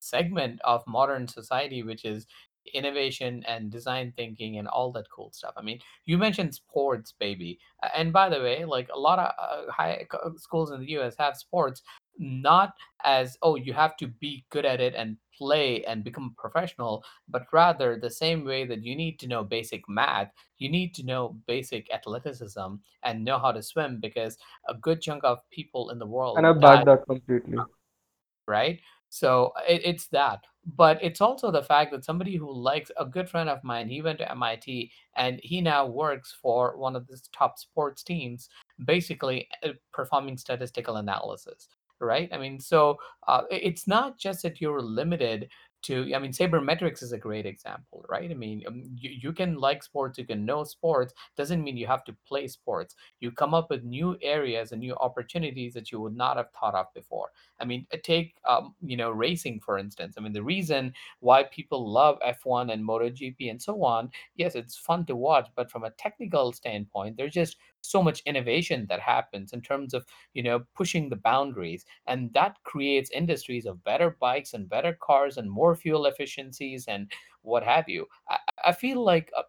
segment 0.00 0.60
of 0.64 0.86
modern 0.86 1.26
society, 1.28 1.82
which 1.82 2.04
is 2.04 2.26
innovation 2.74 3.42
and 3.46 3.70
design 3.70 4.12
thinking 4.16 4.58
and 4.58 4.68
all 4.68 4.92
that 4.92 5.10
cool 5.10 5.30
stuff. 5.32 5.54
I 5.56 5.62
mean, 5.62 5.80
you 6.04 6.18
mentioned 6.18 6.54
sports, 6.54 7.12
baby 7.12 7.58
And 7.94 8.12
by 8.12 8.28
the 8.28 8.40
way, 8.40 8.64
like 8.64 8.88
a 8.94 8.98
lot 8.98 9.18
of 9.18 9.32
uh, 9.38 9.70
high 9.70 10.06
co- 10.10 10.34
schools 10.36 10.70
in 10.70 10.80
the 10.80 10.90
US 10.90 11.16
have 11.18 11.36
sports 11.36 11.82
not 12.18 12.74
as, 13.04 13.38
oh, 13.42 13.56
you 13.56 13.72
have 13.72 13.96
to 13.96 14.06
be 14.06 14.44
good 14.50 14.66
at 14.66 14.80
it 14.80 14.94
and 14.94 15.16
play 15.36 15.82
and 15.84 16.04
become 16.04 16.34
professional, 16.36 17.02
but 17.28 17.46
rather 17.52 17.96
the 17.96 18.10
same 18.10 18.44
way 18.44 18.66
that 18.66 18.82
you 18.84 18.94
need 18.94 19.18
to 19.20 19.26
know 19.26 19.42
basic 19.42 19.88
math, 19.88 20.30
you 20.58 20.68
need 20.70 20.94
to 20.94 21.02
know 21.02 21.36
basic 21.46 21.90
athleticism 21.92 22.74
and 23.02 23.24
know 23.24 23.38
how 23.38 23.50
to 23.50 23.62
swim 23.62 23.98
because 24.00 24.36
a 24.68 24.74
good 24.74 25.00
chunk 25.00 25.24
of 25.24 25.38
people 25.50 25.90
in 25.90 25.98
the 25.98 26.06
world 26.06 26.36
And 26.36 26.46
I 26.46 26.52
back 26.52 26.60
die 26.60 26.84
that 26.84 27.06
completely. 27.06 27.58
right? 28.46 28.80
So 29.10 29.52
it, 29.68 29.82
it's 29.84 30.06
that. 30.08 30.44
But 30.76 31.02
it's 31.02 31.20
also 31.20 31.50
the 31.50 31.62
fact 31.62 31.90
that 31.90 32.04
somebody 32.04 32.36
who 32.36 32.52
likes 32.52 32.90
a 32.96 33.04
good 33.04 33.28
friend 33.28 33.48
of 33.48 33.62
mine, 33.64 33.88
he 33.88 34.02
went 34.02 34.18
to 34.18 34.30
MIT 34.30 34.90
and 35.16 35.40
he 35.42 35.60
now 35.60 35.86
works 35.86 36.36
for 36.40 36.76
one 36.76 36.96
of 36.96 37.06
the 37.06 37.20
top 37.32 37.58
sports 37.58 38.02
teams, 38.02 38.48
basically 38.84 39.48
uh, 39.64 39.70
performing 39.92 40.36
statistical 40.36 40.96
analysis, 40.96 41.68
right? 41.98 42.28
I 42.32 42.38
mean, 42.38 42.60
so 42.60 42.98
uh, 43.26 43.42
it's 43.50 43.88
not 43.88 44.18
just 44.18 44.42
that 44.42 44.60
you're 44.60 44.82
limited 44.82 45.48
to, 45.82 46.14
I 46.14 46.18
mean, 46.18 46.32
sabermetrics 46.32 47.02
is 47.02 47.12
a 47.12 47.18
great 47.18 47.46
example, 47.46 48.04
right? 48.08 48.30
I 48.30 48.34
mean, 48.34 48.62
um, 48.66 48.82
you, 48.94 49.10
you 49.10 49.32
can 49.32 49.56
like 49.56 49.82
sports, 49.82 50.18
you 50.18 50.26
can 50.26 50.44
know 50.44 50.64
sports, 50.64 51.14
doesn't 51.36 51.62
mean 51.62 51.76
you 51.76 51.86
have 51.86 52.04
to 52.04 52.16
play 52.26 52.48
sports. 52.48 52.94
You 53.20 53.32
come 53.32 53.54
up 53.54 53.70
with 53.70 53.82
new 53.84 54.16
areas 54.22 54.72
and 54.72 54.80
new 54.80 54.94
opportunities 54.96 55.74
that 55.74 55.90
you 55.92 56.00
would 56.00 56.16
not 56.16 56.36
have 56.36 56.50
thought 56.58 56.74
of 56.74 56.86
before 56.94 57.30
I 57.60 57.64
mean, 57.64 57.86
uh, 57.92 57.96
take 58.02 58.34
um, 58.48 58.74
you 58.84 58.96
know 58.96 59.10
racing 59.10 59.60
for 59.60 59.78
instance. 59.78 60.14
I 60.16 60.20
mean, 60.20 60.32
the 60.32 60.42
reason 60.42 60.92
why 61.20 61.44
people 61.44 61.90
love 61.90 62.18
F1 62.24 62.70
and 62.72 62.86
MotoGP 62.86 63.50
and 63.50 63.60
so 63.60 63.82
on, 63.84 64.10
yes, 64.36 64.54
it's 64.54 64.76
fun 64.76 65.04
to 65.06 65.16
watch, 65.16 65.48
but 65.54 65.70
from 65.70 65.84
a 65.84 65.90
technical 65.90 66.52
standpoint, 66.52 67.16
they're 67.16 67.28
just 67.28 67.56
so 67.82 68.02
much 68.02 68.22
innovation 68.26 68.86
that 68.88 69.00
happens 69.00 69.52
in 69.52 69.60
terms 69.62 69.94
of 69.94 70.04
you 70.34 70.42
know 70.42 70.60
pushing 70.74 71.08
the 71.08 71.16
boundaries, 71.16 71.84
and 72.06 72.32
that 72.34 72.56
creates 72.64 73.10
industries 73.10 73.66
of 73.66 73.82
better 73.84 74.16
bikes 74.20 74.54
and 74.54 74.68
better 74.68 74.96
cars 75.00 75.36
and 75.36 75.50
more 75.50 75.74
fuel 75.76 76.06
efficiencies 76.06 76.86
and 76.88 77.10
what 77.42 77.62
have 77.64 77.88
you. 77.88 78.06
I, 78.28 78.38
I 78.66 78.72
feel 78.72 79.02
like 79.04 79.30
uh, 79.36 79.42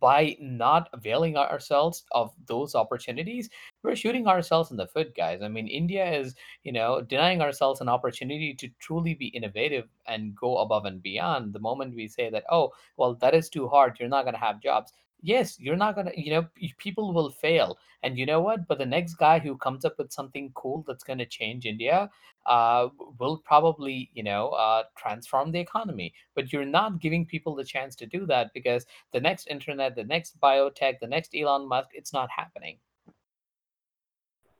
by 0.00 0.36
not 0.40 0.88
availing 0.92 1.36
ourselves 1.36 2.04
of 2.12 2.34
those 2.46 2.74
opportunities, 2.74 3.48
we're 3.82 3.96
shooting 3.96 4.26
ourselves 4.26 4.70
in 4.70 4.76
the 4.76 4.86
foot, 4.86 5.14
guys. 5.16 5.40
I 5.40 5.48
mean, 5.48 5.66
India 5.68 6.10
is, 6.10 6.34
you 6.64 6.72
know, 6.72 7.00
denying 7.00 7.40
ourselves 7.40 7.80
an 7.80 7.88
opportunity 7.88 8.54
to 8.54 8.68
truly 8.80 9.14
be 9.14 9.28
innovative 9.28 9.88
and 10.06 10.34
go 10.34 10.58
above 10.58 10.84
and 10.84 11.02
beyond. 11.02 11.52
The 11.52 11.60
moment 11.60 11.94
we 11.94 12.08
say 12.08 12.28
that, 12.30 12.44
oh, 12.50 12.72
well, 12.96 13.14
that 13.16 13.34
is 13.34 13.48
too 13.48 13.68
hard, 13.68 13.96
you're 13.98 14.08
not 14.08 14.24
going 14.24 14.34
to 14.34 14.40
have 14.40 14.60
jobs. 14.60 14.92
Yes, 15.20 15.58
you're 15.58 15.76
not 15.76 15.96
to, 16.06 16.20
you 16.20 16.30
know, 16.30 16.46
people 16.78 17.12
will 17.12 17.30
fail. 17.30 17.76
And 18.02 18.16
you 18.16 18.24
know 18.24 18.40
what? 18.40 18.68
But 18.68 18.78
the 18.78 18.86
next 18.86 19.14
guy 19.14 19.40
who 19.40 19.56
comes 19.56 19.84
up 19.84 19.98
with 19.98 20.12
something 20.12 20.52
cool 20.54 20.84
that's 20.86 21.02
to 21.18 21.26
change 21.26 21.66
India 21.66 22.08
uh, 22.46 22.88
will 23.18 23.38
probably, 23.38 24.10
you 24.14 24.22
know, 24.22 24.50
uh, 24.50 24.84
transform 24.96 25.50
the 25.50 25.58
economy. 25.58 26.14
But 26.34 26.52
you're 26.52 26.64
not 26.64 27.00
giving 27.00 27.26
people 27.26 27.56
the 27.56 27.64
chance 27.64 27.96
to 27.96 28.06
do 28.06 28.26
that 28.26 28.52
because 28.54 28.86
the 29.12 29.20
next 29.20 29.48
internet, 29.48 29.96
the 29.96 30.04
next 30.04 30.40
biotech, 30.40 31.00
the 31.00 31.08
next 31.08 31.34
Elon 31.34 31.68
Musk, 31.68 31.88
it's 31.94 32.12
not 32.12 32.28
happening. 32.30 32.78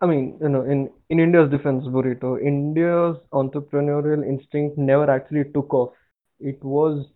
I 0.00 0.06
mean, 0.06 0.38
you 0.40 0.48
know, 0.48 0.62
in 0.62 0.90
in 1.09 1.18
India's 1.18 1.50
defense, 1.50 1.84
Burrito, 1.84 2.40
India's 2.40 3.16
entrepreneurial 3.32 4.26
instinct 4.26 4.78
never 4.78 5.11
actually 5.11 5.44
took 5.52 5.74
off. 5.74 5.92
It 6.38 6.62
was 6.62 7.06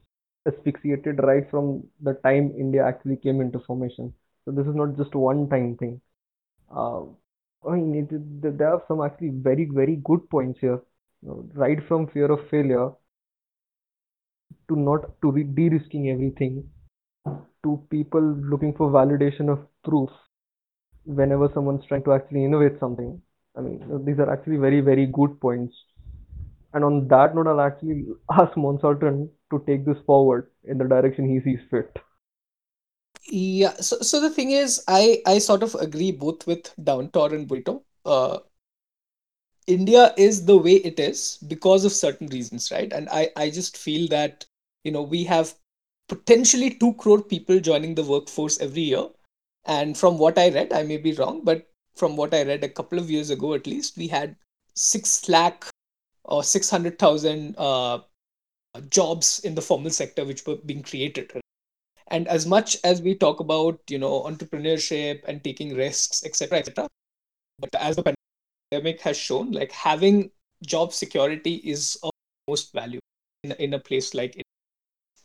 asphyxiated 0.46 1.20
right 1.22 1.48
from 1.50 1.82
the 2.00 2.14
time 2.26 2.52
India 2.58 2.84
actually 2.86 3.16
came 3.16 3.40
into 3.40 3.58
formation. 3.60 4.12
So 4.44 4.52
this 4.52 4.66
is 4.66 4.74
not 4.74 4.96
just 4.96 5.14
a 5.14 5.18
one-time 5.18 5.76
thing. 5.76 6.00
Uh, 6.74 7.02
I 7.68 7.76
mean, 7.76 7.94
it, 8.10 8.14
it- 8.14 8.58
there 8.58 8.74
are 8.74 8.82
some 8.88 9.02
actually 9.02 9.30
very, 9.30 9.64
very 9.66 9.96
good 10.04 10.28
points 10.30 10.60
here. 10.60 10.80
You 11.22 11.28
know, 11.28 11.48
right 11.54 11.78
from 11.88 12.08
fear 12.08 12.30
of 12.32 12.48
failure 12.50 12.90
to 14.68 14.76
not 14.86 15.04
to 15.22 15.30
re 15.36 15.42
de-risking 15.58 16.08
everything 16.12 16.54
to 17.64 17.70
people 17.90 18.22
looking 18.52 18.72
for 18.74 18.90
validation 18.90 19.48
of 19.54 19.60
proof 19.84 20.10
whenever 21.04 21.48
someone's 21.54 21.84
trying 21.86 22.02
to 22.04 22.12
actually 22.12 22.44
innovate 22.44 22.78
something. 22.80 23.20
I 23.56 23.60
mean, 23.60 24.04
these 24.04 24.18
are 24.18 24.30
actually 24.32 24.56
very, 24.56 24.80
very 24.80 25.06
good 25.06 25.40
points. 25.40 25.74
And 26.74 26.84
on 26.84 27.08
that 27.08 27.34
note, 27.34 27.46
I'll 27.48 27.60
actually 27.60 28.06
ask 28.30 28.52
Monsultant 28.56 29.30
to 29.52 29.64
take 29.66 29.86
this 29.86 29.98
forward 30.06 30.50
in 30.64 30.78
the 30.78 30.84
direction 30.84 31.28
he 31.28 31.40
sees 31.40 31.60
fit. 31.70 31.96
Yeah, 33.26 33.74
so 33.76 33.98
so 34.00 34.20
the 34.20 34.30
thing 34.30 34.50
is, 34.52 34.82
I 34.88 35.22
I 35.26 35.38
sort 35.38 35.62
of 35.62 35.74
agree 35.76 36.12
both 36.12 36.46
with 36.46 36.74
Downtorr 36.76 37.32
and 37.32 37.48
Burrito. 37.48 37.82
Uh, 38.04 38.40
India 39.66 40.14
is 40.16 40.44
the 40.46 40.56
way 40.56 40.74
it 40.74 41.00
is 41.00 41.38
because 41.48 41.84
of 41.84 41.92
certain 41.92 42.28
reasons, 42.28 42.70
right? 42.70 42.92
And 42.92 43.08
I 43.10 43.30
I 43.36 43.50
just 43.50 43.76
feel 43.76 44.08
that 44.08 44.46
you 44.84 44.92
know 44.92 45.02
we 45.02 45.24
have 45.24 45.54
potentially 46.08 46.70
two 46.74 46.94
crore 46.94 47.22
people 47.22 47.60
joining 47.60 47.94
the 47.94 48.04
workforce 48.04 48.60
every 48.60 48.82
year, 48.82 49.08
and 49.64 49.96
from 49.98 50.18
what 50.18 50.38
I 50.38 50.50
read, 50.50 50.72
I 50.72 50.82
may 50.84 50.96
be 50.98 51.12
wrong, 51.14 51.42
but 51.44 51.68
from 51.96 52.16
what 52.16 52.34
I 52.34 52.44
read 52.44 52.64
a 52.64 52.68
couple 52.68 52.98
of 52.98 53.10
years 53.10 53.30
ago 53.30 53.54
at 53.54 53.66
least, 53.66 53.96
we 53.96 54.08
had 54.08 54.36
six 54.74 55.28
lakh 55.28 55.66
or 56.24 56.44
600,000 56.44 57.56
uh, 57.58 58.00
jobs 58.88 59.40
in 59.40 59.54
the 59.54 59.62
formal 59.62 59.90
sector 59.90 60.24
which 60.24 60.46
were 60.46 60.56
being 60.56 60.82
created. 60.82 61.32
And 62.08 62.28
as 62.28 62.46
much 62.46 62.76
as 62.84 63.00
we 63.00 63.14
talk 63.14 63.40
about, 63.40 63.80
you 63.88 63.98
know, 63.98 64.22
entrepreneurship 64.22 65.22
and 65.26 65.42
taking 65.42 65.74
risks, 65.74 66.24
etc., 66.24 66.58
etc., 66.58 66.88
but 67.58 67.74
as 67.74 67.96
the 67.96 68.14
pandemic 68.72 69.00
has 69.02 69.16
shown, 69.16 69.52
like 69.52 69.72
having 69.72 70.30
job 70.66 70.92
security 70.92 71.56
is 71.56 71.96
of 72.02 72.10
most 72.48 72.72
value 72.72 73.00
in, 73.44 73.52
in 73.52 73.74
a 73.74 73.78
place 73.78 74.14
like 74.14 74.36
it. 74.36 74.44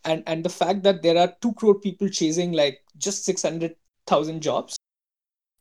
And 0.06 0.24
and 0.28 0.46
the 0.46 0.50
fact 0.50 0.84
that 0.84 1.02
there 1.02 1.18
are 1.18 1.36
two 1.42 1.54
crore 1.54 1.80
people 1.80 2.08
chasing 2.08 2.54
like 2.54 2.82
just 2.98 3.26
six 3.26 3.42
hundred 3.42 3.76
thousand 4.06 4.42
jobs 4.42 4.78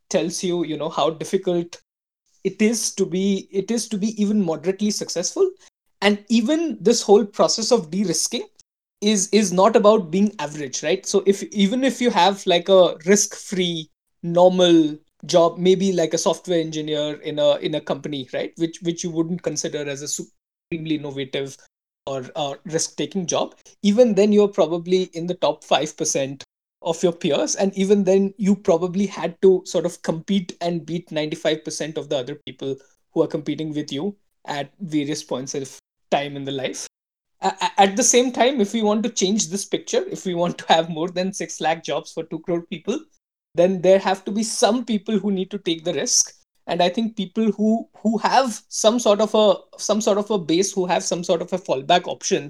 tells 0.09 0.45
you, 0.45 0.64
you 0.64 0.76
know, 0.76 0.89
how 0.89 1.11
difficult 1.11 1.80
it 2.45 2.62
is 2.62 2.95
to 2.95 3.07
be 3.07 3.49
it 3.51 3.70
is 3.70 3.89
to 3.89 3.99
be 3.99 4.20
even 4.22 4.45
moderately 4.45 4.91
successful 4.91 5.51
and 6.01 6.24
even 6.28 6.78
this 6.80 7.03
whole 7.03 7.24
process 7.24 7.70
of 7.72 7.90
de-risking 7.90 8.47
is 9.01 9.28
is 9.28 9.53
not 9.53 9.76
about 9.76 10.11
being 10.11 10.34
average 10.38 10.82
right? 10.82 11.07
So 11.07 11.22
if 11.26 11.42
even 11.44 11.84
if 11.84 12.01
you 12.01 12.11
have 12.11 12.47
like 12.47 12.68
a 12.68 12.97
risk 13.07 13.34
free 13.34 13.90
normal 14.22 14.97
job 15.24 15.59
maybe 15.59 15.92
like 15.92 16.14
a 16.14 16.18
software 16.18 16.61
engineer 16.61 17.14
in 17.22 17.38
a 17.38 17.57
in 17.57 17.74
a 17.74 17.80
company 17.80 18.28
right? 18.32 18.53
Which 18.57 18.80
which 18.82 19.05
you 19.05 19.11
wouldn't 19.11 19.42
consider 19.42 19.88
as 19.88 20.03
a 20.03 20.09
supremely 20.09 20.97
innovative 20.97 21.57
or, 22.07 22.24
or 22.36 22.59
risk 22.64 22.97
taking 22.97 23.26
job 23.26 23.55
even 23.82 24.14
then 24.14 24.32
you're 24.32 24.49
probably 24.49 25.05
in 25.14 25.26
the 25.26 25.34
top 25.34 25.64
5% 25.64 26.42
of 26.86 27.03
your 27.03 27.12
peers. 27.12 27.57
And 27.57 27.76
even 27.76 28.05
then 28.05 28.32
you 28.38 28.57
probably 28.57 29.07
had 29.07 29.40
to 29.42 29.62
sort 29.66 29.84
of 29.84 30.01
compete 30.03 30.57
and 30.61 30.86
beat 30.86 31.09
95% 31.11 31.99
of 31.99 32.09
the 32.09 32.18
other 32.18 32.36
people 32.47 32.76
who 33.12 33.22
are 33.22 33.26
competing 33.26 33.74
with 33.74 33.92
you 33.92 34.16
at 34.47 34.72
various 34.80 35.22
points 35.22 35.55
of 35.55 35.78
time 36.16 36.36
in 36.36 36.44
the 36.44 36.52
life. 36.52 36.86
At 37.42 37.96
the 37.96 38.02
same 38.02 38.32
time 38.32 38.60
if 38.60 38.72
we 38.72 38.82
want 38.82 39.02
to 39.04 39.10
change 39.10 39.48
this 39.48 39.64
picture 39.64 40.02
if 40.16 40.24
we 40.24 40.34
want 40.34 40.58
to 40.58 40.68
have 40.72 40.88
more 40.88 41.08
than 41.08 41.32
6 41.32 41.60
lakh 41.60 41.84
jobs 41.84 42.12
for 42.12 42.24
2 42.24 42.38
crore 42.40 42.62
people 42.62 42.98
then 43.54 43.80
there 43.82 43.98
have 43.98 44.24
to 44.24 44.30
be 44.30 44.42
some 44.42 44.84
people 44.84 45.18
who 45.18 45.30
need 45.30 45.50
to 45.50 45.58
take 45.58 45.84
the 45.84 45.94
risk. 45.94 46.32
And 46.66 46.82
i 46.82 46.88
think 46.94 47.16
people 47.16 47.52
who 47.56 47.88
who 48.02 48.18
have 48.22 48.60
some 48.76 48.96
sort 49.02 49.20
of 49.24 49.34
a 49.40 49.44
some 49.82 50.00
sort 50.06 50.18
of 50.22 50.30
a 50.36 50.38
base 50.38 50.72
who 50.72 50.86
have 50.92 51.04
some 51.08 51.22
sort 51.28 51.44
of 51.44 51.52
a 51.52 51.60
fallback 51.66 52.08
option 52.14 52.48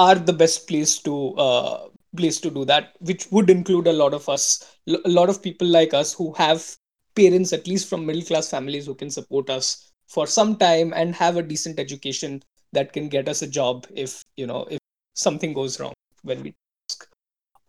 are 0.00 0.16
the 0.16 0.34
best 0.42 0.68
place 0.68 0.98
to 1.06 1.14
uh, 1.44 1.88
place 2.16 2.40
to 2.40 2.50
do 2.50 2.64
that 2.72 2.92
which 3.10 3.26
would 3.30 3.48
include 3.54 3.86
a 3.86 3.96
lot 4.02 4.18
of 4.18 4.28
us 4.34 4.44
a 4.88 5.14
lot 5.20 5.32
of 5.34 5.42
people 5.46 5.72
like 5.78 5.94
us 5.94 6.12
who 6.12 6.28
have 6.42 6.68
parents 7.14 7.54
at 7.58 7.66
least 7.66 7.88
from 7.88 8.04
middle 8.04 8.28
class 8.32 8.50
families 8.50 8.86
who 8.86 8.94
can 8.94 9.10
support 9.10 9.50
us 9.58 9.92
for 10.06 10.26
some 10.26 10.56
time 10.56 10.92
and 10.92 11.14
have 11.14 11.36
a 11.36 11.42
decent 11.42 11.78
education 11.78 12.42
that 12.72 12.92
can 12.92 13.08
get 13.08 13.28
us 13.28 13.42
a 13.42 13.46
job 13.46 13.86
if 13.94 14.22
you 14.36 14.46
know 14.46 14.64
if 14.70 14.78
something 15.14 15.52
goes 15.52 15.78
wrong 15.80 15.92
when 16.22 16.42
we 16.42 16.54
ask. 16.90 17.08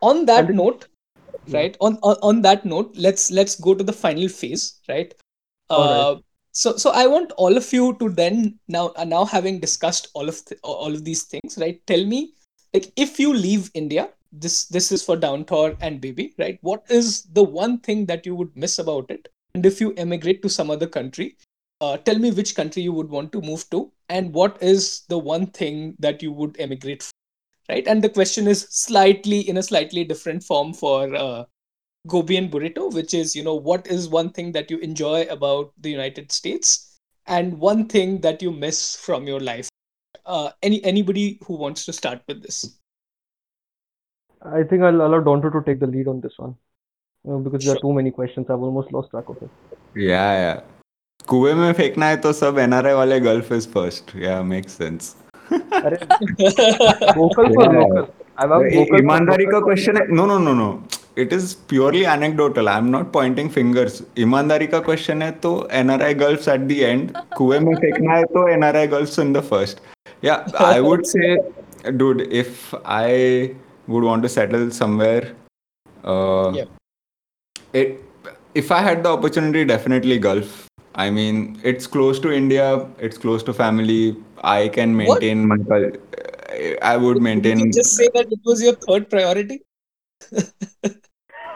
on 0.01 0.25
that 0.25 0.45
And- 0.49 0.57
note 0.63 0.87
Yeah. 1.47 1.59
right 1.59 1.77
on, 1.85 1.93
on 2.09 2.17
on 2.29 2.41
that 2.45 2.65
note 2.65 2.95
let's 3.05 3.31
let's 3.31 3.55
go 3.67 3.73
to 3.73 3.83
the 3.83 3.93
final 3.93 4.27
phase 4.29 4.63
right? 4.89 5.13
Uh, 5.69 6.15
so 6.61 6.75
so 6.83 6.91
i 6.91 7.07
want 7.07 7.31
all 7.43 7.55
of 7.59 7.67
you 7.73 7.83
to 7.99 8.09
then 8.09 8.59
now 8.67 8.87
uh, 9.01 9.05
now 9.05 9.23
having 9.33 9.59
discussed 9.59 10.09
all 10.13 10.27
of 10.33 10.41
all 10.63 10.93
of 10.97 11.03
these 11.05 11.23
things 11.33 11.57
right 11.63 11.77
tell 11.91 12.03
me 12.13 12.19
like 12.73 12.87
if 13.05 13.19
you 13.23 13.33
leave 13.33 13.69
india 13.81 14.03
this 14.43 14.57
this 14.77 14.91
is 14.91 15.01
for 15.07 15.15
downtorr 15.17 15.77
and 15.81 16.01
baby 16.01 16.33
right? 16.37 16.57
What 16.61 16.83
is 16.89 17.23
the 17.39 17.43
one 17.43 17.79
thing 17.79 18.05
that 18.07 18.25
you 18.25 18.35
would 18.35 18.55
miss 18.55 18.79
about 18.79 19.09
it? 19.11 19.27
And 19.55 19.65
if 19.65 19.81
you 19.81 19.93
emigrate 20.05 20.41
to 20.43 20.49
some 20.49 20.69
other 20.71 20.87
country 20.87 21.37
uh, 21.81 21.97
tell 21.97 22.19
me 22.19 22.31
which 22.31 22.53
country 22.55 22.83
you 22.83 22.93
would 22.93 23.09
want 23.09 23.31
to 23.33 23.41
move 23.41 23.69
to 23.71 23.91
and 24.17 24.33
what 24.33 24.61
is 24.61 24.85
the 25.13 25.17
one 25.17 25.47
thing 25.59 25.95
that 26.05 26.21
you 26.25 26.31
would 26.31 26.59
emigrate 26.59 27.03
for, 27.03 27.11
right 27.69 27.87
and 27.87 28.03
the 28.03 28.13
question 28.17 28.47
is 28.53 28.67
slightly 28.69 29.39
in 29.53 29.57
a 29.57 29.63
slightly 29.63 30.03
different 30.03 30.43
form 30.43 30.73
for 30.73 31.15
uh, 31.15 31.43
gobi 32.13 32.37
and 32.37 32.51
burrito 32.51 32.91
which 32.93 33.13
is 33.13 33.35
you 33.35 33.43
know 33.43 33.55
what 33.69 33.87
is 33.87 34.09
one 34.17 34.31
thing 34.37 34.51
that 34.51 34.71
you 34.71 34.77
enjoy 34.89 35.21
about 35.37 35.71
the 35.87 35.95
united 35.95 36.31
states 36.31 36.99
and 37.27 37.57
one 37.59 37.87
thing 37.95 38.19
that 38.27 38.41
you 38.41 38.51
miss 38.51 38.95
from 39.07 39.27
your 39.33 39.39
life 39.39 39.69
uh, 40.25 40.49
any 40.61 40.83
anybody 40.83 41.39
who 41.45 41.55
wants 41.65 41.85
to 41.85 41.93
start 41.93 42.21
with 42.27 42.41
this 42.43 42.61
I 44.43 44.63
think 44.63 44.81
I'll 44.81 45.01
allow 45.05 45.21
Downtorr 45.21 45.51
to 45.53 45.61
take 45.63 45.79
the 45.79 45.85
lead 45.85 46.07
on 46.07 46.19
this 46.21 46.33
one. 46.37 46.55
Uh, 47.29 47.37
because 47.37 47.63
there 47.63 47.75
are 47.75 47.79
too 47.79 47.93
many 47.93 48.09
questions. 48.09 48.47
I've 48.49 48.59
almost 48.59 48.91
lost 48.91 49.11
track 49.11 49.29
of 49.29 49.37
it. 49.43 49.49
yeah 49.95 50.31
या 50.41 50.53
कुएँ 51.27 51.53
में 51.53 51.71
फेंकना 51.73 52.05
है 52.05 52.17
तो 52.17 52.33
सब 52.33 52.57
NRI 52.59 52.93
वाले 52.93 53.19
Gulf 53.19 53.51
is 53.53 53.67
first 53.69 54.15
या 54.23 54.41
makes 54.43 54.77
sense 54.77 55.15
अरे 55.53 55.97
I'm 57.01 57.17
vocal. 57.17 57.47
For 57.55 58.99
ईमानदारी 58.99 59.45
का 59.45 59.59
क्वेश्चन 59.59 59.97
है 59.97 60.05
no 60.15 60.25
no 60.25 60.37
no 60.39 60.53
no 60.53 60.67
it 61.17 61.33
is 61.33 61.55
purely 61.69 62.03
anecdotal 62.05 62.69
I 62.69 62.77
am 62.77 62.85
not 62.89 63.11
pointing 63.13 63.49
fingers 63.49 64.01
ईमानदारी 64.19 64.67
का 64.67 64.79
क्वेश्चन 64.79 65.21
है 65.21 65.31
तो 65.43 65.51
NRI 65.79 66.13
girls 66.13 66.47
at 66.49 66.61
the 66.61 66.71
end 66.71 67.11
कुएँ 67.37 67.59
में 67.59 67.75
फेंकना 67.75 68.13
है 68.13 68.23
तो 68.35 68.47
NRI 68.53 68.87
girls 68.87 69.19
in 69.19 69.33
the 69.33 69.41
first 69.49 69.81
या 70.25 70.43
I 70.61 70.79
would 70.79 71.03
say 71.05 71.35
dude 71.89 72.21
if 72.31 72.73
i 72.85 73.55
would 73.87 74.03
want 74.03 74.23
to 74.23 74.29
settle 74.29 74.69
somewhere 74.71 75.33
uh, 76.03 76.51
Yeah. 76.53 76.65
it 77.73 78.03
if 78.53 78.71
i 78.71 78.81
had 78.81 79.03
the 79.03 79.09
opportunity 79.09 79.63
definitely 79.65 80.19
gulf. 80.19 80.67
i 80.94 81.10
mean 81.10 81.58
it's 81.62 81.86
close 81.86 82.18
to 82.20 82.32
india 82.32 82.66
it's 82.98 83.18
close 83.18 83.42
to 83.42 83.52
family 83.52 84.16
i 84.42 84.68
can 84.68 84.96
What? 84.96 85.20
maintain 85.20 85.46
my 85.52 85.58
cul- 85.70 85.92
i 86.82 86.96
would 86.96 87.16
Did 87.16 87.22
maintain 87.30 87.58
you 87.66 87.72
just 87.72 87.96
say 87.96 88.08
that 88.14 88.26
it 88.38 88.40
was 88.44 88.62
your 88.62 88.74
third 88.88 89.10
priority 89.10 89.62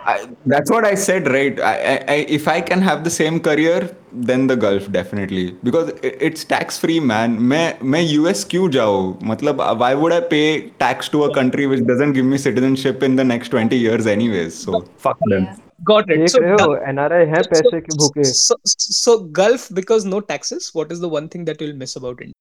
I, 0.07 0.29
that's 0.47 0.71
what 0.71 0.85
I 0.85 0.95
said, 0.95 1.27
right? 1.29 1.61
I, 1.61 1.75
I, 1.75 2.05
I, 2.09 2.15
if 2.37 2.49
I 2.49 2.61
can 2.61 2.81
have 2.81 3.05
the 3.05 3.11
same 3.11 3.39
career, 3.39 3.95
then 4.13 4.47
the 4.47 4.57
Gulf 4.57 4.91
definitely 4.91 5.53
because 5.63 5.91
it, 6.03 6.17
it's 6.21 6.45
tax 6.45 6.79
free, 6.79 6.99
man. 7.01 7.37
मैं 7.39 7.79
मैं 7.85 8.03
US 8.19 8.45
क्यों 8.45 8.69
जाऊँ? 8.71 9.19
मतलब 9.33 9.79
why 9.79 9.95
would 9.95 10.13
I 10.13 10.21
pay 10.21 10.71
tax 10.85 11.09
to 11.11 11.25
a 11.25 11.35
country 11.35 11.67
which 11.67 11.85
doesn't 11.87 12.15
give 12.15 12.25
me 12.25 12.39
citizenship 12.39 13.03
in 13.03 13.17
the 13.17 13.25
next 13.25 13.51
20 13.51 13.77
years 13.77 14.07
anyways? 14.07 14.55
So 14.55 14.85
fuck 14.97 15.19
them. 15.35 15.49
Yeah. 15.75 15.75
got 15.91 16.11
it 16.15 16.19
देख 16.21 16.29
so 16.35 16.41
रहे 16.43 16.51
हो 16.53 16.57
Gulf- 16.65 16.89
NRI 16.89 17.27
है 17.35 17.43
so- 17.43 17.51
पैसे 17.55 17.81
के 17.81 17.97
भूखे 18.03 18.25
so, 18.33 18.57
so 18.99 19.17
gulf 19.41 19.67
because 19.81 20.07
no 20.15 20.21
taxes 20.35 20.71
what 20.81 20.93
is 20.97 21.03
the 21.07 21.11
one 21.17 21.29
thing 21.35 21.45
that 21.51 21.65
you'll 21.65 21.77
miss 21.83 21.97
about 22.03 22.23
india 22.29 22.39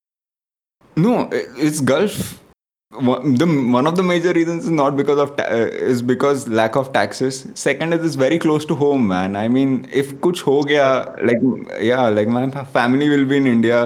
No, 0.97 1.11
i- 1.39 1.47
it's 1.65 1.77
Gulf. 1.89 2.15
One, 3.09 3.35
the, 3.41 3.45
one 3.73 3.87
of 3.89 3.95
the 3.99 4.03
major 4.07 4.31
reasons 4.37 4.65
is 4.65 4.71
not 4.77 4.95
because 4.99 5.19
of 5.23 5.29
ta- 5.37 5.45
uh, 5.57 5.67
is 5.91 6.01
because 6.09 6.41
lack 6.59 6.75
of 6.81 6.87
taxes. 6.95 7.37
Second 7.61 7.93
is 7.97 8.03
it's 8.07 8.17
very 8.21 8.39
close 8.45 8.65
to 8.71 8.75
home, 8.79 9.05
man. 9.11 9.35
I 9.41 9.43
mean, 9.57 9.75
if 10.01 10.09
कुछ 10.25 10.41
हो 10.47 10.55
गया, 10.71 10.87
like 11.29 11.45
yeah, 11.89 12.01
like 12.17 12.31
my 12.37 12.41
family 12.77 13.09
will 13.13 13.25
be 13.33 13.37
in 13.43 13.47
India. 13.53 13.79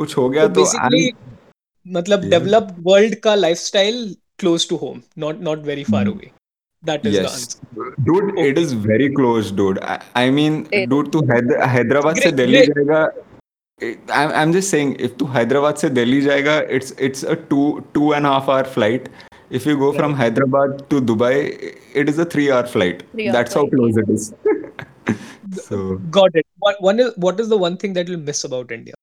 कुछ 0.00 0.16
हो 0.16 0.28
गया 0.34 0.46
so 0.48 0.52
तो 0.54 0.64
basically 0.64 1.02
I'm- 1.06 1.94
मतलब 1.98 2.26
Yeah. 2.26 2.32
developed 2.36 2.82
world 2.90 3.16
का 3.28 3.34
lifestyle 3.44 4.02
close 4.44 4.68
to 4.72 4.80
home 4.84 5.00
not 5.26 5.40
not 5.50 5.64
very 5.70 5.86
far 5.94 6.02
away 6.12 6.30
That 6.85 7.05
is 7.05 7.13
yes. 7.13 7.55
Dude, 8.03 8.37
it 8.37 8.57
is 8.57 8.73
very 8.73 9.11
close, 9.13 9.51
dude. 9.51 9.79
I, 9.83 10.01
I 10.15 10.29
mean, 10.29 10.67
hey. 10.71 10.85
dude, 10.85 11.11
to 11.11 11.21
Hyderabad 11.25 12.17
se 12.17 12.31
Delhi 12.31 12.67
jayega. 12.67 13.09
I'm, 14.13 14.31
I'm 14.31 14.53
just 14.53 14.69
saying, 14.69 14.95
if 14.99 15.17
to 15.17 15.25
Hyderabad 15.25 15.79
se 15.79 15.89
Delhi 15.89 16.21
jayega, 16.21 16.65
it's 16.69 16.91
it's 16.91 17.23
a 17.23 17.35
two 17.35 17.83
two 17.93 18.13
and 18.13 18.25
a 18.25 18.33
half 18.33 18.49
hour 18.49 18.63
flight. 18.63 19.09
If 19.49 19.65
you 19.65 19.77
go 19.77 19.93
from 19.93 20.13
Hyderabad 20.13 20.89
to 20.89 21.01
Dubai, 21.01 21.33
it 21.93 22.09
is 22.09 22.19
a 22.19 22.25
three 22.25 22.51
hour 22.51 22.65
flight. 22.65 23.03
Three 23.11 23.29
That's 23.29 23.53
how 23.53 23.67
close 23.67 23.97
it 23.97 24.09
is. 24.09 24.33
so 25.65 25.97
got 26.19 26.35
it. 26.35 26.45
What 26.59 26.81
one 26.81 26.99
is 26.99 27.11
what 27.15 27.39
is 27.39 27.49
the 27.49 27.57
one 27.57 27.77
thing 27.77 27.93
that 27.93 28.07
you'll 28.07 28.25
miss 28.31 28.43
about 28.43 28.71
India? 28.71 28.93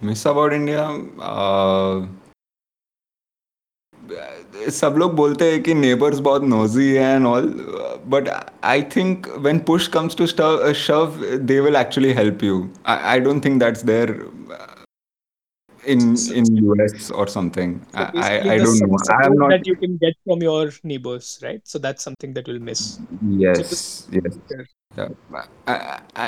Miss 0.00 0.24
about 0.26 0.52
India? 0.52 0.82
Uh, 1.18 2.06
सब 4.77 4.95
लोग 4.97 5.13
बोलते 5.15 5.51
हैं 5.51 5.61
कि 5.63 5.73
neighbours 5.73 6.19
बहुत 6.27 6.43
nosy 6.43 6.87
हैं 6.95 7.15
and 7.15 7.25
all 7.27 7.47
but 8.13 8.29
I 8.71 8.81
think 8.95 9.27
when 9.37 9.59
push 9.67 9.87
comes 9.95 10.15
to 10.17 10.25
shove 10.83 11.19
they 11.51 11.59
will 11.61 11.75
actually 11.75 12.11
help 12.19 12.43
you 12.43 12.67
I 12.87 13.19
don't 13.27 13.43
think 13.45 13.59
that's 13.63 13.83
there 13.91 14.17
in 15.91 16.01
in 16.39 16.47
US 16.63 16.93
or 17.19 17.23
something. 17.33 17.69
so 17.91 17.99
I, 17.99 18.01
I, 18.01 18.07
basically 18.15 18.49
I 18.53 18.57
the 18.57 18.63
don't 18.63 18.79
know. 18.79 18.97
support 18.97 19.11
I 19.17 19.19
am 19.27 19.35
not. 19.41 19.51
that 19.53 19.67
you 19.69 19.75
can 19.83 19.93
get 20.01 20.17
from 20.29 20.41
your 20.45 20.63
neighbors 20.91 21.29
right 21.45 21.61
so 21.73 21.79
that's 21.85 22.07
something 22.07 22.33
that 22.37 22.49
you'll 22.51 22.59
miss 22.69 22.81
Yes, 23.43 23.71
yes. 24.17 24.35
Sure. 24.51 24.65
Yeah. 24.97 25.45
I, 25.73 25.77
I, 26.25 26.27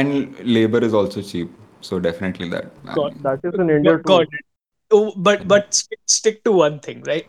and 0.00 0.42
labor 0.58 0.80
is 0.88 0.96
also 1.02 1.22
cheap, 1.30 1.54
so 1.90 2.00
definitely 2.08 2.48
that. 2.56 2.68
I 2.88 2.98
Got- 2.98 3.14
mean, 3.14 3.22
that 3.28 3.48
is 3.52 3.60
in 3.66 3.72
India 3.76 3.94
Got- 3.94 4.02
too 4.02 4.12
got 4.16 4.36
it. 4.40 4.44
Oh, 4.93 5.11
but 5.17 5.47
but 5.47 5.73
stick, 5.73 5.99
stick 6.05 6.43
to 6.43 6.51
one 6.51 6.79
thing, 6.79 7.01
right? 7.07 7.25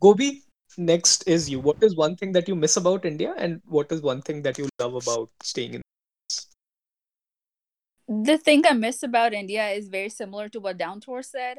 Gobi, 0.00 0.44
next 0.78 1.26
is 1.26 1.50
you. 1.50 1.58
What 1.58 1.82
is 1.82 1.96
one 1.96 2.14
thing 2.16 2.32
that 2.32 2.48
you 2.48 2.54
miss 2.54 2.76
about 2.76 3.04
India, 3.04 3.34
and 3.36 3.60
what 3.66 3.90
is 3.90 4.00
one 4.00 4.22
thing 4.22 4.42
that 4.42 4.58
you 4.58 4.68
love 4.78 4.94
about 4.94 5.28
staying 5.42 5.74
in? 5.74 5.82
the 8.10 8.36
thing 8.36 8.64
I 8.68 8.72
miss 8.72 9.04
about 9.04 9.32
India 9.32 9.68
is 9.68 9.88
very 9.88 10.08
similar 10.08 10.48
to 10.48 10.58
what 10.58 10.78
Downtorr 10.78 11.24
said. 11.24 11.58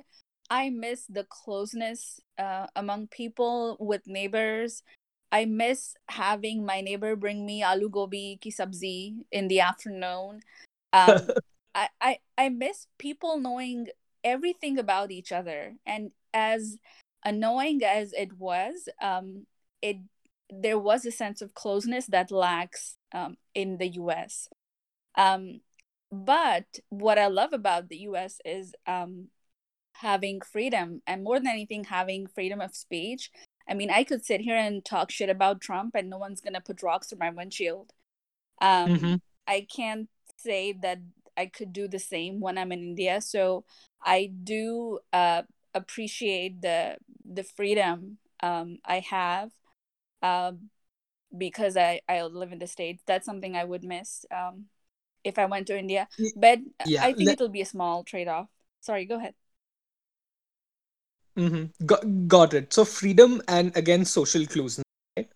I 0.50 0.70
miss 0.70 1.06
the 1.08 1.24
closeness 1.24 2.20
uh, 2.38 2.68
among 2.76 3.08
people 3.08 3.78
with 3.80 4.06
neighbors. 4.06 4.84
I 5.32 5.46
miss 5.46 5.96
having 6.10 6.66
my 6.66 6.82
neighbor 6.82 7.16
bring 7.16 7.46
me 7.46 7.64
aloo 7.64 7.90
gobi 7.90 8.38
ki 8.42 8.52
sabzi 8.52 9.24
in 9.32 9.48
the 9.48 9.62
afternoon. 9.62 10.42
Um, 10.94 11.30
I, 11.74 11.88
I 12.02 12.18
I 12.38 12.50
miss 12.50 12.86
people 13.00 13.40
knowing 13.40 13.88
everything 14.24 14.78
about 14.78 15.12
each 15.12 15.32
other, 15.32 15.76
and 15.86 16.12
as 16.34 16.78
annoying 17.24 17.84
as 17.84 18.14
it 18.14 18.34
was, 18.38 18.90
um, 19.02 19.46
it 19.82 19.98
there 20.50 20.80
was 20.80 21.06
a 21.06 21.12
sense 21.12 21.42
of 21.42 21.54
closeness 21.54 22.08
that 22.08 22.32
lacks 22.32 22.98
um, 23.14 23.38
in 23.56 23.78
the 23.78 23.88
U.S. 23.88 24.50
Um, 25.16 25.62
but 26.12 26.66
what 26.90 27.18
I 27.18 27.28
love 27.28 27.54
about 27.54 27.88
the 27.88 28.00
US 28.00 28.40
is 28.44 28.76
um, 28.86 29.28
having 29.94 30.42
freedom 30.42 31.02
and 31.08 31.24
more 31.24 31.40
than 31.40 31.48
anything, 31.48 31.86
having 31.86 32.28
freedom 32.28 32.60
of 32.60 32.76
speech. 32.76 33.32
I 33.70 33.74
mean, 33.74 33.90
I 33.90 34.04
could 34.04 34.26
sit 34.26 34.42
here 34.42 34.58
and 34.58 34.84
talk 34.84 35.12
shit 35.12 35.30
about 35.30 35.62
Trump 35.62 35.96
and 35.96 36.10
no 36.10 36.18
one's 36.18 36.42
going 36.42 36.54
to 36.56 36.62
put 36.62 36.84
rocks 36.84 37.08
through 37.08 37.20
my 37.20 37.30
windshield. 37.30 37.92
Um, 38.62 38.90
Mhm. 38.90 39.22
I 39.48 39.68
can't 39.74 40.10
say 40.38 40.74
that 40.82 41.00
I 41.38 41.46
could 41.48 41.74
do 41.74 41.88
the 41.88 42.00
same 42.00 42.40
when 42.40 42.58
I'm 42.58 42.72
in 42.72 42.80
India. 42.80 43.22
So 43.22 43.66
I 44.04 44.32
do 44.44 45.00
uh, 45.14 45.44
appreciate 45.74 46.62
the 46.62 46.98
the 47.26 47.44
freedom 47.44 48.18
um, 48.44 48.80
I 48.86 49.00
have 49.00 49.52
uh, 50.22 50.54
because 51.38 51.78
I, 51.78 52.02
I 52.10 52.24
live 52.24 52.52
in 52.52 52.60
the 52.60 52.68
States. 52.68 53.04
That's 53.06 53.26
something 53.26 53.56
I 53.56 53.64
would 53.64 53.84
miss. 53.84 54.26
Um, 54.32 54.66
if 55.24 55.38
I 55.38 55.46
went 55.46 55.68
to 55.68 55.78
India. 55.78 56.08
But 56.36 56.60
yeah, 56.86 57.04
I 57.04 57.14
think 57.14 57.28
le- 57.28 57.34
it'll 57.34 57.50
be 57.50 57.62
a 57.62 57.66
small 57.66 58.04
trade 58.04 58.28
off. 58.28 58.48
Sorry, 58.82 59.06
go 59.06 59.18
ahead. 59.18 59.36
Mm-hmm. 61.38 61.86
Got, 61.86 62.28
got 62.28 62.54
it. 62.54 62.74
So 62.74 62.84
freedom 62.84 63.42
and 63.48 63.76
again 63.78 64.04
social 64.06 64.46
closeness. 64.46 64.84
Right? 65.16 65.30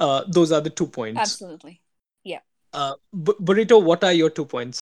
Uh, 0.00 0.24
those 0.28 0.52
are 0.52 0.60
the 0.60 0.70
two 0.70 0.86
points. 0.86 1.20
Absolutely. 1.20 1.80
Yeah. 2.24 2.40
Uh, 2.72 2.94
Burrito, 3.14 3.82
what 3.82 4.02
are 4.04 4.12
your 4.12 4.30
two 4.30 4.44
points? 4.44 4.80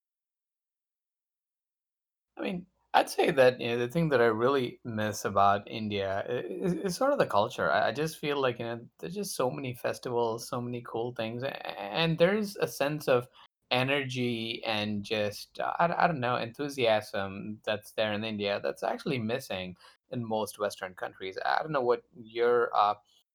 I 2.37 2.43
mean, 2.43 2.66
I'd 2.95 3.11
say 3.11 3.30
that 3.30 3.61
you 3.61 3.68
know 3.68 3.78
the 3.78 3.89
thing 3.89 4.09
that 4.11 4.20
I 4.20 4.26
really 4.26 4.80
miss 4.84 5.24
about 5.24 5.68
India 5.70 6.24
is, 6.28 6.72
is 6.74 6.97
sort 6.97 7.12
of 7.12 7.18
the 7.18 7.26
culture. 7.26 7.70
I, 7.70 7.93
just 7.93 8.18
feel 8.18 8.41
like 8.41 8.59
you 8.59 8.64
know 8.66 8.80
there's 8.99 9.14
just 9.14 9.37
so 9.37 9.51
many 9.51 9.74
festivals, 9.74 10.49
so 10.49 10.61
many 10.61 10.82
cool 10.87 11.12
things, 11.14 11.43
and 11.78 12.18
there's 12.18 12.57
a 12.57 12.66
sense 12.68 13.09
of 13.09 13.26
energy 13.72 14.62
and 14.64 15.03
just 15.03 15.59
I, 15.61 15.93
I 15.99 16.07
don't 16.07 16.20
know 16.20 16.37
enthusiasm 16.37 17.59
that's 17.64 17.91
there 17.93 18.12
in 18.12 18.24
India 18.24 18.61
that's 18.62 18.82
actually 18.84 19.18
missing 19.18 19.76
in 20.11 20.24
most 20.24 20.59
Western 20.59 20.95
countries. 20.95 21.37
I 21.45 21.62
don't 21.62 21.72
know 21.72 21.80
what 21.82 22.03
your 22.14 22.70
uh, 22.74 22.95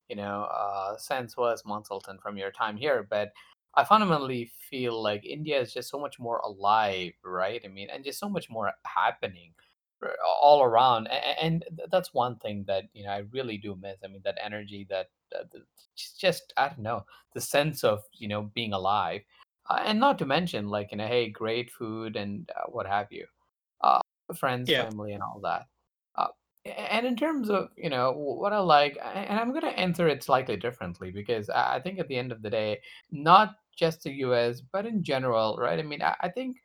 you 0.10 0.16
know 0.16 0.44
uh, 0.52 0.98
sense 0.98 1.38
was, 1.38 1.64
Monsultant, 1.64 2.22
from 2.22 2.38
your 2.38 2.52
time 2.52 2.78
here, 2.78 3.06
but 3.10 3.32
I 3.76 3.84
fundamentally 3.86 4.46
feel 4.70 5.02
like 5.02 5.26
India 5.26 5.60
is 5.60 5.74
just 5.74 5.90
so 5.90 6.00
much 6.00 6.20
more 6.20 6.40
alive, 6.40 7.14
right? 7.24 7.62
I 7.64 7.68
mean, 7.70 7.90
and 7.90 8.04
just 8.04 8.20
so 8.20 8.30
much 8.30 8.50
more 8.50 8.74
happening 8.86 9.54
r- 10.02 10.16
all 10.42 10.64
around, 10.64 11.08
a- 11.08 11.44
and 11.44 11.64
th- 11.78 11.90
that's 11.92 12.14
one 12.14 12.38
thing 12.40 12.66
that 12.68 12.86
you 12.94 13.04
know 13.06 13.12
I 13.12 13.20
really 13.32 13.58
do 13.58 13.76
miss. 13.76 14.00
I 14.04 14.08
mean, 14.08 14.22
that 14.24 14.38
energy, 14.42 14.86
that, 14.90 15.10
that 15.32 15.52
that- 15.52 15.68
just 15.96 16.20
just- 16.20 16.54
I 16.58 16.70
don't 16.70 16.80
know, 16.80 17.06
the 17.34 17.42
sense 17.42 17.84
of 17.84 18.04
you 18.14 18.28
know 18.28 18.44
being 18.44 18.74
alive, 18.74 19.22
uh, 19.70 19.82
and 19.86 20.00
not 20.00 20.20
to 20.20 20.26
mention 20.26 20.68
like 20.70 20.92
you 20.92 20.98
know, 20.98 21.08
hey, 21.08 21.30
great 21.30 21.72
food 21.72 22.16
and 22.16 22.50
uh, 22.56 22.66
what 22.70 22.88
have 22.88 23.12
you 23.12 23.28
uh, 23.82 24.02
friends, 24.36 24.72
Yeah, 24.72 24.88
family, 24.88 25.14
and 25.14 25.24
all 25.24 25.40
that. 25.44 25.68
Uh, 26.16 26.30
a- 26.66 26.94
and 26.94 27.06
in 27.06 27.16
terms 27.16 27.50
of 27.50 27.70
you 27.78 27.90
know 27.90 28.14
wh- 28.14 28.40
what 28.40 28.54
I 28.54 28.60
like, 28.60 28.96
a- 28.98 29.06
and 29.06 29.40
I'm 29.40 29.50
going 29.52 29.62
to 29.64 29.80
answer 29.80 30.08
it 30.08 30.24
slightly 30.24 30.58
differently 30.58 31.12
because 31.12 31.50
I 31.50 31.76
I 31.78 31.82
think 31.82 32.00
at 32.00 32.08
the 32.08 32.18
end 32.18 32.32
of 32.32 32.42
the 32.42 32.50
day, 32.50 32.82
not 33.12 33.56
just 33.82 34.04
the 34.04 34.12
U.S. 34.28 34.62
but 34.62 34.86
in 34.86 35.04
general, 35.04 35.58
right? 35.60 35.80
I 35.80 35.84
mean, 35.84 36.02
I, 36.02 36.16
I 36.22 36.30
think 36.30 36.58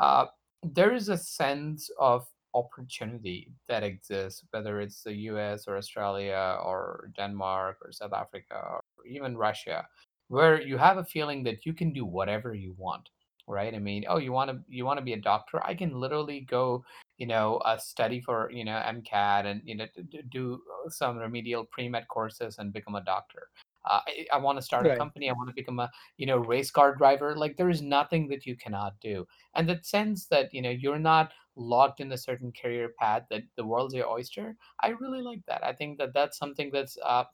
uh, 0.00 0.26
there 0.62 0.92
is 0.92 1.08
a 1.08 1.16
sense 1.16 1.90
of 1.98 2.26
opportunity 2.54 3.52
that 3.68 3.82
exists, 3.82 4.44
whether 4.50 4.80
it's 4.80 5.02
the 5.02 5.14
U.S. 5.32 5.66
or 5.66 5.76
Australia 5.76 6.58
or 6.62 7.10
Denmark 7.16 7.78
or 7.82 7.90
South 7.92 8.12
Africa 8.12 8.56
or 8.72 8.82
even 9.06 9.36
Russia, 9.36 9.86
where 10.28 10.60
you 10.60 10.76
have 10.76 10.98
a 10.98 11.04
feeling 11.04 11.42
that 11.44 11.64
you 11.64 11.72
can 11.72 11.92
do 11.92 12.04
whatever 12.04 12.54
you 12.54 12.74
want 12.76 13.08
right 13.48 13.74
i 13.74 13.78
mean 13.78 14.04
oh 14.08 14.18
you 14.18 14.30
want 14.30 14.50
to 14.50 14.58
you 14.68 14.84
want 14.84 14.98
to 14.98 15.04
be 15.04 15.14
a 15.14 15.20
doctor 15.32 15.64
i 15.64 15.74
can 15.74 15.98
literally 15.98 16.40
go 16.50 16.84
you 17.18 17.26
know 17.26 17.56
uh, 17.58 17.76
study 17.76 18.20
for 18.20 18.50
you 18.50 18.64
know 18.64 18.80
MCAT 18.86 19.46
and 19.46 19.60
you 19.64 19.74
know 19.74 19.86
do 20.30 20.60
some 20.88 21.18
remedial 21.18 21.64
pre-med 21.64 22.06
courses 22.08 22.58
and 22.58 22.72
become 22.72 22.94
a 22.94 23.04
doctor 23.04 23.48
uh, 23.88 24.00
i, 24.06 24.26
I 24.32 24.38
want 24.38 24.58
to 24.58 24.62
start 24.62 24.86
a 24.86 24.90
right. 24.90 24.98
company 24.98 25.28
i 25.28 25.32
want 25.32 25.48
to 25.48 25.54
become 25.54 25.78
a 25.78 25.90
you 26.16 26.26
know 26.26 26.38
race 26.38 26.70
car 26.70 26.94
driver 26.94 27.36
like 27.36 27.56
there 27.56 27.70
is 27.70 27.82
nothing 27.82 28.28
that 28.28 28.46
you 28.46 28.56
cannot 28.56 28.94
do 29.00 29.26
and 29.54 29.68
that 29.68 29.86
sense 29.86 30.26
that 30.26 30.52
you 30.52 30.62
know 30.62 30.70
you're 30.70 30.98
not 30.98 31.32
locked 31.56 32.00
in 32.00 32.12
a 32.12 32.16
certain 32.16 32.52
career 32.52 32.92
path 33.00 33.22
that 33.30 33.42
the 33.56 33.64
world's 33.64 33.94
your 33.94 34.08
oyster 34.08 34.56
i 34.82 34.88
really 34.88 35.22
like 35.22 35.40
that 35.46 35.64
i 35.64 35.72
think 35.72 35.98
that 35.98 36.14
that's 36.14 36.38
something 36.38 36.70
that's 36.72 36.96
uh, 37.04 37.24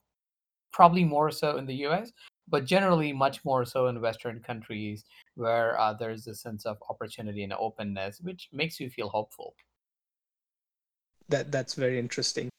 probably 0.74 1.04
more 1.04 1.30
so 1.30 1.56
in 1.56 1.64
the 1.64 1.86
US, 1.86 2.12
but 2.48 2.66
generally 2.66 3.12
much 3.12 3.44
more 3.44 3.64
so 3.64 3.86
in 3.86 4.00
Western 4.00 4.40
countries 4.40 5.04
where 5.36 5.78
uh, 5.80 5.94
there's 5.94 6.26
a 6.26 6.34
sense 6.34 6.66
of 6.66 6.76
opportunity 6.90 7.44
and 7.44 7.52
openness, 7.54 8.20
which 8.20 8.48
makes 8.52 8.80
you 8.80 8.90
feel 8.90 9.08
hopeful. 9.08 9.54
That 11.28 11.50
that's 11.52 11.74
very 11.74 11.98
interesting. 11.98 12.50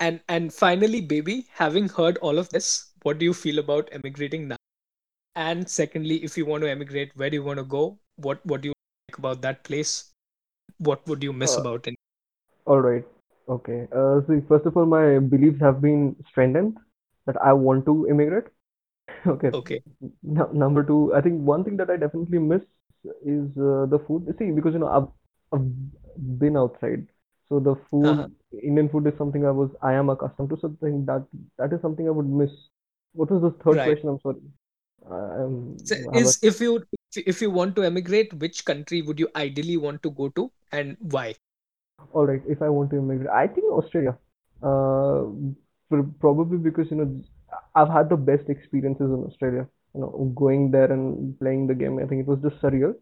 And 0.00 0.20
and 0.28 0.52
finally, 0.52 1.02
baby, 1.02 1.46
having 1.52 1.88
heard 1.88 2.16
all 2.18 2.38
of 2.38 2.48
this, 2.48 2.89
what 3.02 3.18
do 3.18 3.24
you 3.24 3.34
feel 3.34 3.58
about 3.58 3.88
emigrating 3.92 4.48
now? 4.48 4.56
And 5.36 5.68
secondly, 5.68 6.24
if 6.24 6.36
you 6.38 6.46
want 6.46 6.62
to 6.62 6.70
emigrate, 6.70 7.16
where 7.16 7.30
do 7.30 7.36
you 7.36 7.44
want 7.44 7.58
to 7.58 7.64
go? 7.64 7.98
What 8.16 8.44
what 8.46 8.62
do 8.62 8.68
you 8.70 8.74
like 9.10 9.18
about 9.18 9.42
that 9.42 9.64
place? 9.64 10.12
What 10.78 11.06
would 11.08 11.22
you 11.22 11.32
miss 11.32 11.56
Uh, 11.56 11.64
about 11.64 11.86
it? 11.88 11.96
all 12.66 12.80
right. 12.80 13.04
Okay. 13.48 13.88
Uh, 13.94 14.20
see, 14.28 14.40
first 14.48 14.66
of 14.66 14.76
all, 14.76 14.86
my 14.86 15.18
beliefs 15.18 15.60
have 15.60 15.80
been 15.80 16.16
strengthened 16.28 16.76
that 17.26 17.36
I 17.42 17.52
want 17.52 17.84
to 17.86 18.06
immigrate. 18.08 18.44
Okay. 19.26 19.52
Okay. 19.52 19.82
N 20.24 20.38
number 20.54 20.82
two, 20.84 21.14
I 21.14 21.20
think 21.22 21.42
one 21.42 21.64
thing 21.64 21.76
that 21.78 21.90
I 21.90 21.96
definitely 21.96 22.38
miss 22.38 22.62
is 23.24 23.46
uh, 23.58 23.86
the 23.94 23.98
food. 24.06 24.34
See, 24.38 24.50
because 24.50 24.74
you 24.74 24.80
know 24.80 24.88
I've, 24.88 25.08
I've 25.52 26.38
been 26.38 26.56
outside, 26.56 27.06
so 27.48 27.60
the 27.60 27.76
Uh-huh. 28.02 28.28
food, 28.28 28.34
Indian 28.62 28.88
food 28.88 29.06
is 29.08 29.14
something 29.18 29.46
I 29.46 29.50
was 29.50 29.70
I 29.82 29.94
am 29.94 30.10
accustomed 30.10 30.50
to. 30.50 30.58
So 30.60 30.68
I 30.82 30.86
think 30.86 31.06
that 31.06 31.26
that 31.58 31.72
is 31.72 31.80
something 31.82 32.06
I 32.08 32.12
would 32.12 32.28
miss. 32.28 32.50
What 33.12 33.30
was 33.30 33.42
the 33.42 33.52
third 33.62 33.82
Right. 33.82 33.84
question? 33.84 34.08
I'm 34.08 34.20
sorry. 34.20 34.40
Am 35.10 35.76
So 35.84 35.94
a 35.96 36.10
is 36.12 36.38
if 36.42 36.60
you 36.60 36.86
if 37.14 37.42
you 37.42 37.50
want 37.50 37.76
to 37.76 37.82
emigrate, 37.82 38.32
which 38.34 38.64
country 38.64 39.02
would 39.02 39.18
you 39.20 39.28
ideally 39.36 39.76
want 39.76 40.02
to 40.04 40.10
go 40.10 40.28
to 40.30 40.50
and 40.72 40.96
why? 41.00 41.34
All 42.12 42.26
right, 42.26 42.42
if 42.48 42.62
I 42.62 42.68
want 42.68 42.90
to 42.90 42.96
immigrate, 42.98 43.28
I 43.30 43.46
think 43.46 43.66
Australia. 43.66 44.18
Uh, 44.62 45.24
pr- 45.88 46.10
probably 46.20 46.58
because 46.58 46.90
you 46.90 46.96
know 46.98 47.22
I've 47.74 47.88
had 47.88 48.08
the 48.08 48.16
best 48.16 48.48
experiences 48.48 49.10
in 49.10 49.24
Australia. 49.24 49.68
You 49.94 50.00
know, 50.02 50.32
going 50.36 50.70
there 50.70 50.92
and 50.92 51.38
playing 51.38 51.66
the 51.66 51.74
game. 51.74 51.98
I 51.98 52.06
think 52.06 52.20
it 52.22 52.26
was 52.26 52.40
just 52.42 52.60
surreal. 52.62 52.94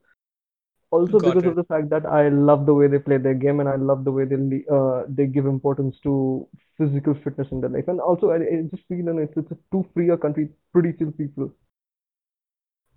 Also 0.91 1.21
Got 1.21 1.21
because 1.21 1.47
of 1.47 1.55
the 1.57 1.65
fact 1.65 1.91
that 1.91 2.07
I 2.07 2.29
love 2.29 2.67
the 2.67 2.75
way 2.75 2.87
they 2.89 2.99
play 2.99 3.19
their 3.19 3.35
game 3.35 3.61
and 3.61 3.69
I 3.69 3.77
love 3.77 4.05
the 4.05 4.13
way 4.13 4.25
they 4.25 4.65
uh 4.71 5.05
they 5.09 5.27
give 5.27 5.47
importance 5.47 5.99
to 6.05 6.47
physical 6.79 7.15
fitness 7.25 7.49
in 7.53 7.61
their 7.61 7.71
life. 7.71 7.89
And 7.89 8.01
also 8.01 8.31
I, 8.31 8.37
I 8.37 8.63
just 8.71 8.87
feel 8.89 8.99
you 8.99 9.03
know, 9.05 9.19
it's 9.19 9.37
it's 9.37 9.51
a 9.53 9.59
too 9.73 9.87
free 9.95 10.11
a 10.11 10.17
country, 10.17 10.49
pretty 10.73 10.93
chill 10.95 11.13
people. 11.13 11.53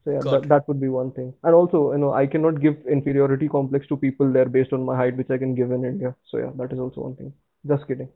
So 0.03 0.11
yeah, 0.11 0.21
Got 0.21 0.31
that 0.31 0.47
it. 0.47 0.49
that 0.49 0.67
would 0.67 0.79
be 0.81 0.89
one 0.89 1.11
thing. 1.11 1.33
And 1.43 1.53
also, 1.55 1.91
you 1.91 1.97
know, 1.99 2.13
I 2.13 2.25
cannot 2.27 2.61
give 2.61 2.85
inferiority 2.87 3.47
complex 3.49 3.87
to 3.87 3.97
people 3.97 4.31
there 4.31 4.45
based 4.49 4.73
on 4.73 4.83
my 4.85 4.95
height, 4.95 5.17
which 5.17 5.29
I 5.29 5.37
can 5.37 5.55
give 5.55 5.71
in 5.71 5.85
India. 5.85 6.15
So 6.25 6.37
yeah, 6.37 6.51
that 6.57 6.71
is 6.73 6.79
also 6.79 7.01
one 7.01 7.15
thing. 7.15 7.33
Just 7.67 7.87
kidding. 7.87 8.09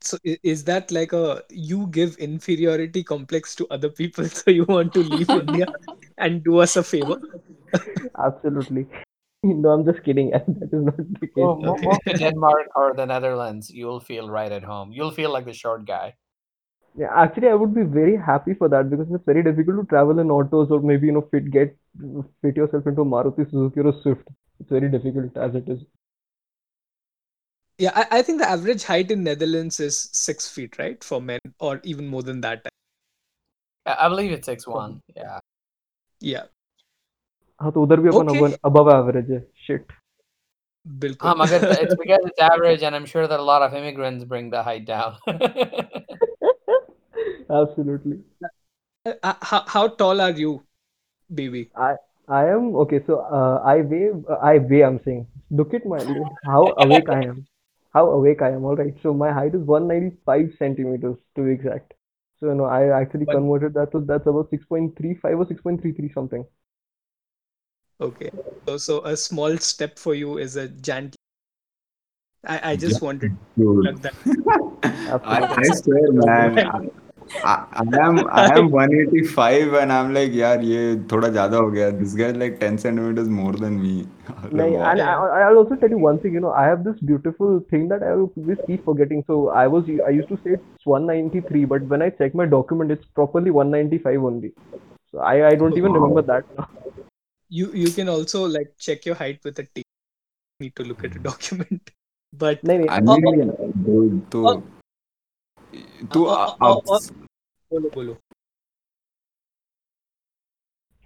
So 0.00 0.18
is 0.24 0.64
that 0.64 0.90
like 0.92 1.12
a 1.12 1.42
you 1.50 1.88
give 1.88 2.16
inferiority 2.18 3.02
complex 3.02 3.54
to 3.56 3.66
other 3.68 3.88
people, 3.90 4.24
so 4.28 4.50
you 4.50 4.64
want 4.64 4.94
to 4.94 5.02
leave 5.02 5.34
India 5.34 5.68
and 6.18 6.44
do 6.44 6.58
us 6.58 6.76
a 6.76 6.82
favor? 6.84 7.18
Absolutely. 8.18 8.86
No, 9.44 9.70
I'm 9.70 9.84
just 9.84 10.02
kidding. 10.02 10.30
That 10.32 10.70
is 10.72 10.82
not 10.84 10.96
the 10.96 11.26
case. 11.26 11.36
Well, 11.36 11.56
mo- 11.56 11.74
Okay. 11.74 11.86
move 11.86 11.98
to 12.06 12.14
Denmark 12.14 12.68
or 12.74 12.94
the 12.94 13.04
Netherlands, 13.06 13.70
you'll 13.70 14.00
feel 14.00 14.28
right 14.28 14.50
at 14.50 14.64
home. 14.64 14.90
You'll 14.90 15.12
feel 15.12 15.32
like 15.32 15.44
the 15.44 15.52
short 15.52 15.84
guy. 15.86 16.14
Yeah, 16.96 17.12
actually, 17.14 17.48
I 17.48 17.54
would 17.54 17.74
be 17.74 17.82
very 17.82 18.16
happy 18.16 18.54
for 18.54 18.68
that 18.70 18.90
because 18.90 19.06
it's 19.12 19.24
very 19.24 19.42
difficult 19.44 19.76
to 19.82 19.84
travel 19.86 20.18
in 20.18 20.30
autos 20.30 20.70
or 20.70 20.80
maybe, 20.80 21.06
you 21.06 21.12
know, 21.12 21.28
fit 21.30 21.50
get 21.50 21.76
fit 22.42 22.56
yourself 22.56 22.86
into 22.86 23.04
Maruti 23.04 23.48
Suzuki 23.50 23.80
or 23.80 23.92
Swift. 24.02 24.26
It's 24.58 24.70
very 24.70 24.90
difficult 24.90 25.36
as 25.36 25.54
it 25.54 25.68
is. 25.68 25.84
Yeah, 27.78 27.92
I, 27.94 28.06
I 28.18 28.22
think 28.22 28.40
the 28.40 28.48
average 28.48 28.84
height 28.84 29.10
in 29.10 29.22
Netherlands 29.22 29.78
is 29.78 30.08
six 30.12 30.48
feet, 30.48 30.78
right? 30.78 31.04
For 31.04 31.20
men, 31.20 31.38
or 31.60 31.80
even 31.84 32.06
more 32.08 32.22
than 32.22 32.40
that. 32.40 32.66
I 33.84 33.96
I 34.06 34.08
believe 34.08 34.32
it's 34.32 34.46
six 34.46 34.66
one. 34.66 35.00
Yeah. 35.14 35.38
Yeah. 36.20 36.44
हाँ 37.61 37.71
तो 37.71 37.83
उधर 37.83 37.99
भी 37.99 38.09
अपन 38.09 38.29
Okay. 38.29 38.39
above 38.39 38.57
above 38.71 38.89
average 38.93 39.29
है 39.31 39.41
shit. 39.67 39.91
बिल्कुल 41.01 41.27
हाँ 41.29 41.35
मगर 41.39 41.65
it's 41.81 41.95
because 42.03 42.23
it's 42.29 42.39
average 42.45 42.83
and 42.89 42.95
I'm 42.99 43.05
sure 43.05 43.27
that 43.27 43.39
a 43.39 43.47
lot 43.49 43.61
of 43.67 43.73
immigrants 43.79 44.23
bring 44.31 44.49
the 44.53 44.63
height 44.69 44.85
down. 44.85 45.17
Absolutely. 47.49 48.19
Uh, 49.05 49.33
how, 49.41 49.63
how 49.67 49.87
tall 49.87 50.21
are 50.21 50.31
you, 50.31 50.63
baby? 51.41 51.69
I 51.75 51.95
I 52.27 52.47
am 52.55 52.75
okay. 52.85 52.99
So 53.07 53.19
uh, 53.19 53.61
I 53.65 53.81
weigh 53.81 54.09
uh, 54.11 54.35
I 54.51 54.57
weigh. 54.59 54.83
I'm 54.83 54.99
saying. 55.05 55.27
Look 55.49 55.73
at 55.73 55.85
my 55.85 55.99
how 56.45 56.61
awake 56.85 57.09
I 57.09 57.21
am. 57.23 57.45
How 57.93 58.03
awake 58.11 58.41
I 58.41 58.51
am. 58.51 58.63
All 58.63 58.75
right. 58.75 58.93
So 59.03 59.13
my 59.13 59.31
height 59.31 59.53
is 59.55 59.61
195 59.61 60.53
centimeters 60.59 61.17
to 61.35 61.43
be 61.47 61.51
exact. 61.51 61.93
So 62.39 62.47
you 62.47 62.55
know 62.55 62.65
I 62.65 62.81
actually 63.01 63.25
One- 63.25 63.35
converted 63.37 63.73
that 63.79 63.91
to 63.91 64.01
that's 64.11 64.27
about 64.27 64.51
6.35 64.51 65.23
or 65.25 65.45
6.33 65.45 66.13
something. 66.13 66.45
Okay. 67.99 68.29
So, 68.67 68.77
so 68.77 69.01
a 69.05 69.15
small 69.15 69.57
step 69.57 69.99
for 69.99 70.15
you 70.15 70.37
is 70.37 70.55
a 70.55 70.67
giant. 70.67 71.15
I, 72.45 72.71
I 72.71 72.75
just 72.75 73.01
Yeah. 73.01 73.05
wanted 73.07 73.31
to 73.31 73.37
Dude, 73.57 73.83
plug 73.83 74.01
that. 74.01 74.13
I, 74.83 75.37
I 75.41 75.69
swear, 75.69 76.11
man. 76.11 76.57
I, 76.57 76.89
I, 77.43 77.65
I 77.73 78.05
am 78.05 78.27
I 78.27 78.45
am 78.57 78.71
185 78.71 79.73
and 79.73 79.93
I'm 79.93 80.13
like, 80.13 80.31
यार 80.31 80.63
ये 80.63 81.07
थोड़ा 81.11 81.29
ज्यादा 81.37 81.57
हो 81.57 81.71
गया. 81.71 81.89
This 81.99 82.15
guy 82.15 82.29
is 82.33 82.37
like 82.37 82.59
10 82.59 82.77
centimeters 82.77 83.29
more 83.29 83.53
than 83.53 83.79
me. 83.81 84.07
I 84.27 84.33
was 84.33 84.53
like, 84.53 84.53
Nahin, 84.53 84.79
wow. 84.79 84.91
and 84.91 85.01
I, 85.01 85.13
I'll 85.13 85.57
also 85.57 85.75
tell 85.75 85.89
you 85.89 85.97
one 85.97 86.19
thing, 86.19 86.33
you 86.33 86.39
know, 86.39 86.51
I 86.51 86.65
have 86.65 86.83
this 86.83 86.99
beautiful 86.99 87.59
thing 87.69 87.87
that 87.89 88.03
I 88.03 88.11
always 88.11 88.57
keep 88.67 88.83
forgetting. 88.83 89.23
So 89.27 89.49
I 89.49 89.67
was, 89.67 89.85
I 90.05 90.09
used 90.09 90.27
to 90.29 90.37
say 90.43 90.51
it's 90.57 90.85
193, 90.85 91.65
but 91.65 91.83
when 91.83 92.01
I 92.01 92.09
check 92.09 92.35
my 92.35 92.45
document, 92.45 92.91
it's 92.91 93.05
properly 93.05 93.51
195 93.51 94.23
only. 94.23 94.53
So 95.11 95.19
I, 95.19 95.49
I 95.49 95.55
don't 95.55 95.77
even 95.77 95.93
remember 95.93 96.21
that 96.23 96.43
now. 96.57 96.67
you 97.48 97.72
you 97.72 97.90
can 97.90 98.08
also 98.08 98.44
like 98.46 98.72
check 98.78 99.06
your 99.06 99.14
height 99.14 99.40
with 99.44 99.58
a 99.58 99.64
tape. 99.64 99.84
Need 100.60 100.74
to 100.76 100.84
look 100.84 101.04
at 101.04 101.12
a 101.12 101.18
hmm. 101.18 101.22
document. 101.22 101.90
But 102.32 102.62
Nahin, 102.64 102.88
I 102.90 103.00
nahin, 103.00 103.22
mean, 103.22 103.72
dude, 103.84 104.30
तो. 104.30 104.62
तू 106.12 106.24
Oh, 106.26 106.56
oh, 106.60 106.66
oh, 106.66 106.78
up 106.78 106.88
uh, 106.88 106.94
uh, 106.94 107.00
bolo 107.70 107.90
bolo. 107.90 108.18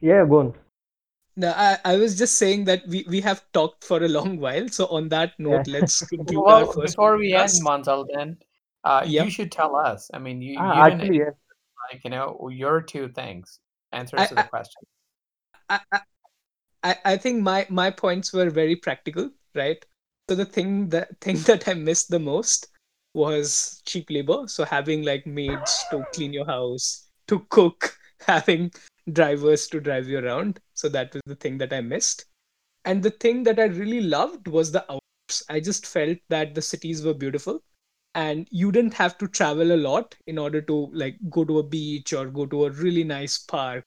yeah, 0.01 0.25
go 0.25 0.39
on. 0.41 0.55
No, 1.37 1.53
I, 1.57 1.79
I 1.85 1.97
was 1.97 2.19
just 2.19 2.37
saying 2.37 2.65
that 2.65 2.87
we, 2.89 3.05
we 3.09 3.21
have 3.21 3.45
talked 3.53 3.85
for 3.85 4.03
a 4.03 4.09
long 4.09 4.39
while. 4.41 4.69
So 4.69 4.87
on 4.87 5.09
that 5.11 5.39
note, 5.39 5.67
Yeah. 5.69 5.79
let's 5.81 6.01
conclude 6.15 6.39
our 6.47 6.65
well, 6.65 6.73
first 6.73 6.97
before 6.97 7.17
we 7.17 7.35
end, 7.35 7.51
podcast. 7.51 7.63
Mansal, 7.63 8.07
then 8.15 8.37
uh, 8.85 9.03
Yeah. 9.07 9.25
you 9.25 9.31
should 9.31 9.53
tell 9.53 9.77
us. 9.77 10.11
I 10.13 10.19
mean, 10.19 10.43
you, 10.43 10.57
Ah, 10.59 10.85
you 10.87 10.91
didn't 10.91 11.01
actually, 11.01 11.19
yeah. 11.19 11.31
like 11.93 12.05
you 12.05 12.11
know 12.11 12.49
your 12.51 12.81
two 12.83 13.09
things 13.09 13.61
answers 13.93 14.21
I- 14.21 14.27
to 14.27 14.35
the 14.35 14.45
I- 14.45 14.49
question. 14.49 14.83
I, 15.69 15.81
I- 16.83 16.99
I, 17.05 17.17
think 17.17 17.43
my, 17.43 17.67
my 17.69 17.91
points 17.91 18.33
were 18.33 18.51
very 18.51 18.77
practical, 18.77 19.31
right? 19.55 19.85
So 20.29 20.35
the 20.35 20.45
thing 20.45 20.89
that 20.91 21.19
thing 21.21 21.37
that 21.43 21.69
I 21.69 21.75
missed 21.75 22.11
the 22.11 22.19
most 22.19 22.69
was 23.15 23.83
cheap 23.85 24.09
labor. 24.11 24.45
So 24.47 24.65
having 24.65 25.03
like 25.03 25.27
maids 25.27 25.85
to 25.91 26.05
clean 26.13 26.33
your 26.33 26.47
house, 26.47 27.09
to 27.29 27.41
cook, 27.51 27.97
having 28.27 28.71
drivers 29.13 29.69
to 29.69 29.81
drive 29.81 30.09
you 30.09 30.19
around. 30.21 30.61
So 30.75 30.89
that 30.91 31.13
was 31.13 31.23
the 31.27 31.35
thing 31.35 31.59
that 31.59 31.73
I 31.73 31.81
missed. 31.81 32.27
And 32.85 33.03
the 33.03 33.11
thing 33.11 33.43
that 33.45 33.59
I 33.59 33.65
really 33.65 34.01
loved 34.01 34.49
was 34.49 34.73
the 34.73 34.83
outdoors. 34.83 35.43
I 35.49 35.61
just 35.61 35.87
felt 35.87 36.19
that 36.29 36.55
the 36.55 36.63
cities 36.63 37.05
were 37.05 37.15
beautiful 37.15 37.63
and 38.15 38.49
you 38.51 38.73
didn't 38.73 38.95
have 38.95 39.19
to 39.19 39.29
travel 39.29 39.73
a 39.73 39.77
lot 39.77 40.15
in 40.27 40.39
order 40.39 40.61
to 40.63 40.91
like 40.93 41.17
go 41.31 41.45
to 41.45 41.59
a 41.59 41.63
beach 41.63 42.13
or 42.13 42.27
go 42.27 42.47
to 42.47 42.67
a 42.67 42.71
really 42.71 43.05
nice 43.05 43.39
park, 43.39 43.85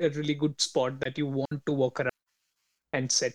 a 0.00 0.10
really 0.10 0.34
good 0.34 0.60
spot 0.60 1.00
that 1.00 1.18
you 1.18 1.26
want 1.26 1.64
to 1.66 1.72
walk 1.72 2.00
around 2.00 2.10
and 2.96 3.12
set, 3.12 3.34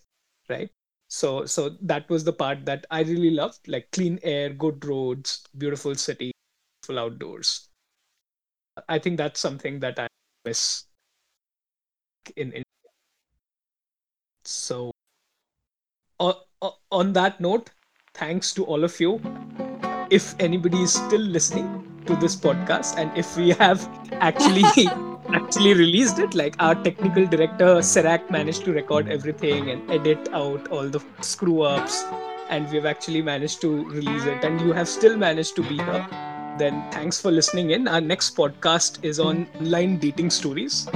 right? 0.49 0.69
So 1.07 1.45
so 1.45 1.77
that 1.81 2.09
was 2.09 2.23
the 2.23 2.33
part 2.33 2.65
that 2.65 2.85
I 2.89 3.01
really 3.01 3.31
loved, 3.31 3.67
like 3.67 3.91
clean 3.91 4.19
air, 4.23 4.49
good 4.49 4.83
roads, 4.85 5.43
beautiful 5.57 5.95
city, 5.95 6.31
beautiful 6.81 7.03
outdoors. 7.05 7.69
I 8.87 8.99
think 8.99 9.17
that's 9.17 9.39
something 9.39 9.79
that 9.81 9.99
I 9.99 10.07
miss 10.45 10.85
in, 12.35 12.51
in 12.53 12.63
so 14.43 14.91
on, 16.19 16.35
on 16.91 17.13
that 17.13 17.39
note 17.41 17.69
thanks 18.13 18.53
to 18.53 18.65
all 18.65 18.83
of 18.83 18.99
you 18.99 19.21
if 20.09 20.35
anybody 20.39 20.81
is 20.81 20.93
still 20.93 21.21
listening 21.21 21.69
to 22.05 22.15
this 22.15 22.35
podcast 22.35 22.97
and 22.97 23.15
if 23.17 23.37
we 23.37 23.49
have 23.51 23.87
actually 24.21 24.63
actually 25.33 25.73
released 25.73 26.19
it. 26.19 26.33
Like 26.33 26.55
our 26.59 26.75
technical 26.75 27.25
director 27.25 27.81
Serac 27.81 28.29
managed 28.31 28.65
to 28.65 28.73
record 28.73 29.09
everything 29.09 29.69
and 29.69 29.89
edit 29.91 30.29
out 30.31 30.67
all 30.69 30.87
the 30.87 31.01
screw 31.21 31.61
ups 31.61 32.03
and 32.49 32.69
we've 32.71 32.85
actually 32.85 33.21
managed 33.21 33.61
to 33.61 33.85
release 33.85 34.25
it. 34.25 34.43
And 34.43 34.59
you 34.61 34.73
have 34.73 34.87
still 34.87 35.17
managed 35.17 35.55
to 35.57 35.63
be 35.63 35.77
here 35.77 36.07
then 36.57 36.83
thanks 36.91 37.19
for 37.19 37.31
listening 37.31 37.71
in. 37.71 37.87
Our 37.87 38.01
next 38.01 38.35
podcast 38.35 39.03
is 39.03 39.19
on 39.19 39.47
online 39.59 39.97
dating 39.97 40.29
stories. 40.29 40.87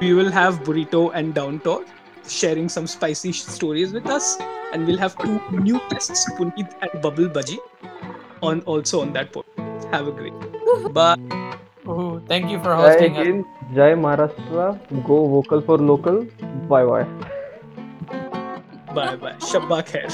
We 0.00 0.12
will 0.12 0.30
have 0.30 0.60
burrito 0.60 1.10
and 1.14 1.34
downtorr 1.34 1.86
sharing 2.28 2.68
some 2.68 2.86
spicy 2.86 3.32
stories 3.32 3.92
with 3.92 4.06
us. 4.06 4.36
And 4.72 4.86
we'll 4.86 4.98
have 4.98 5.16
two 5.18 5.40
new 5.50 5.80
guests 5.88 6.30
puneet 6.36 6.68
and 6.82 7.02
bubble 7.02 7.28
baji 7.28 7.58
on 8.42 8.60
also 8.62 9.00
on 9.00 9.12
that 9.14 9.32
podcast 9.32 9.90
have 9.90 10.06
a 10.06 10.12
great 10.12 10.34
bye 10.92 11.37
Ooh, 11.88 12.20
thank 12.26 12.50
you 12.50 12.58
for 12.58 12.76
Jai 12.76 12.82
hosting 12.82 13.16
us. 13.16 13.26
Hind, 13.26 13.44
Jai 13.74 13.92
Maharashtra, 13.94 14.68
go 15.04 15.26
vocal 15.28 15.60
for 15.62 15.78
local. 15.78 16.26
Bye 16.68 16.84
bye. 16.84 17.06
bye 18.94 19.16
bye 19.16 19.36
shabba 19.50 19.78
khair 19.90 20.10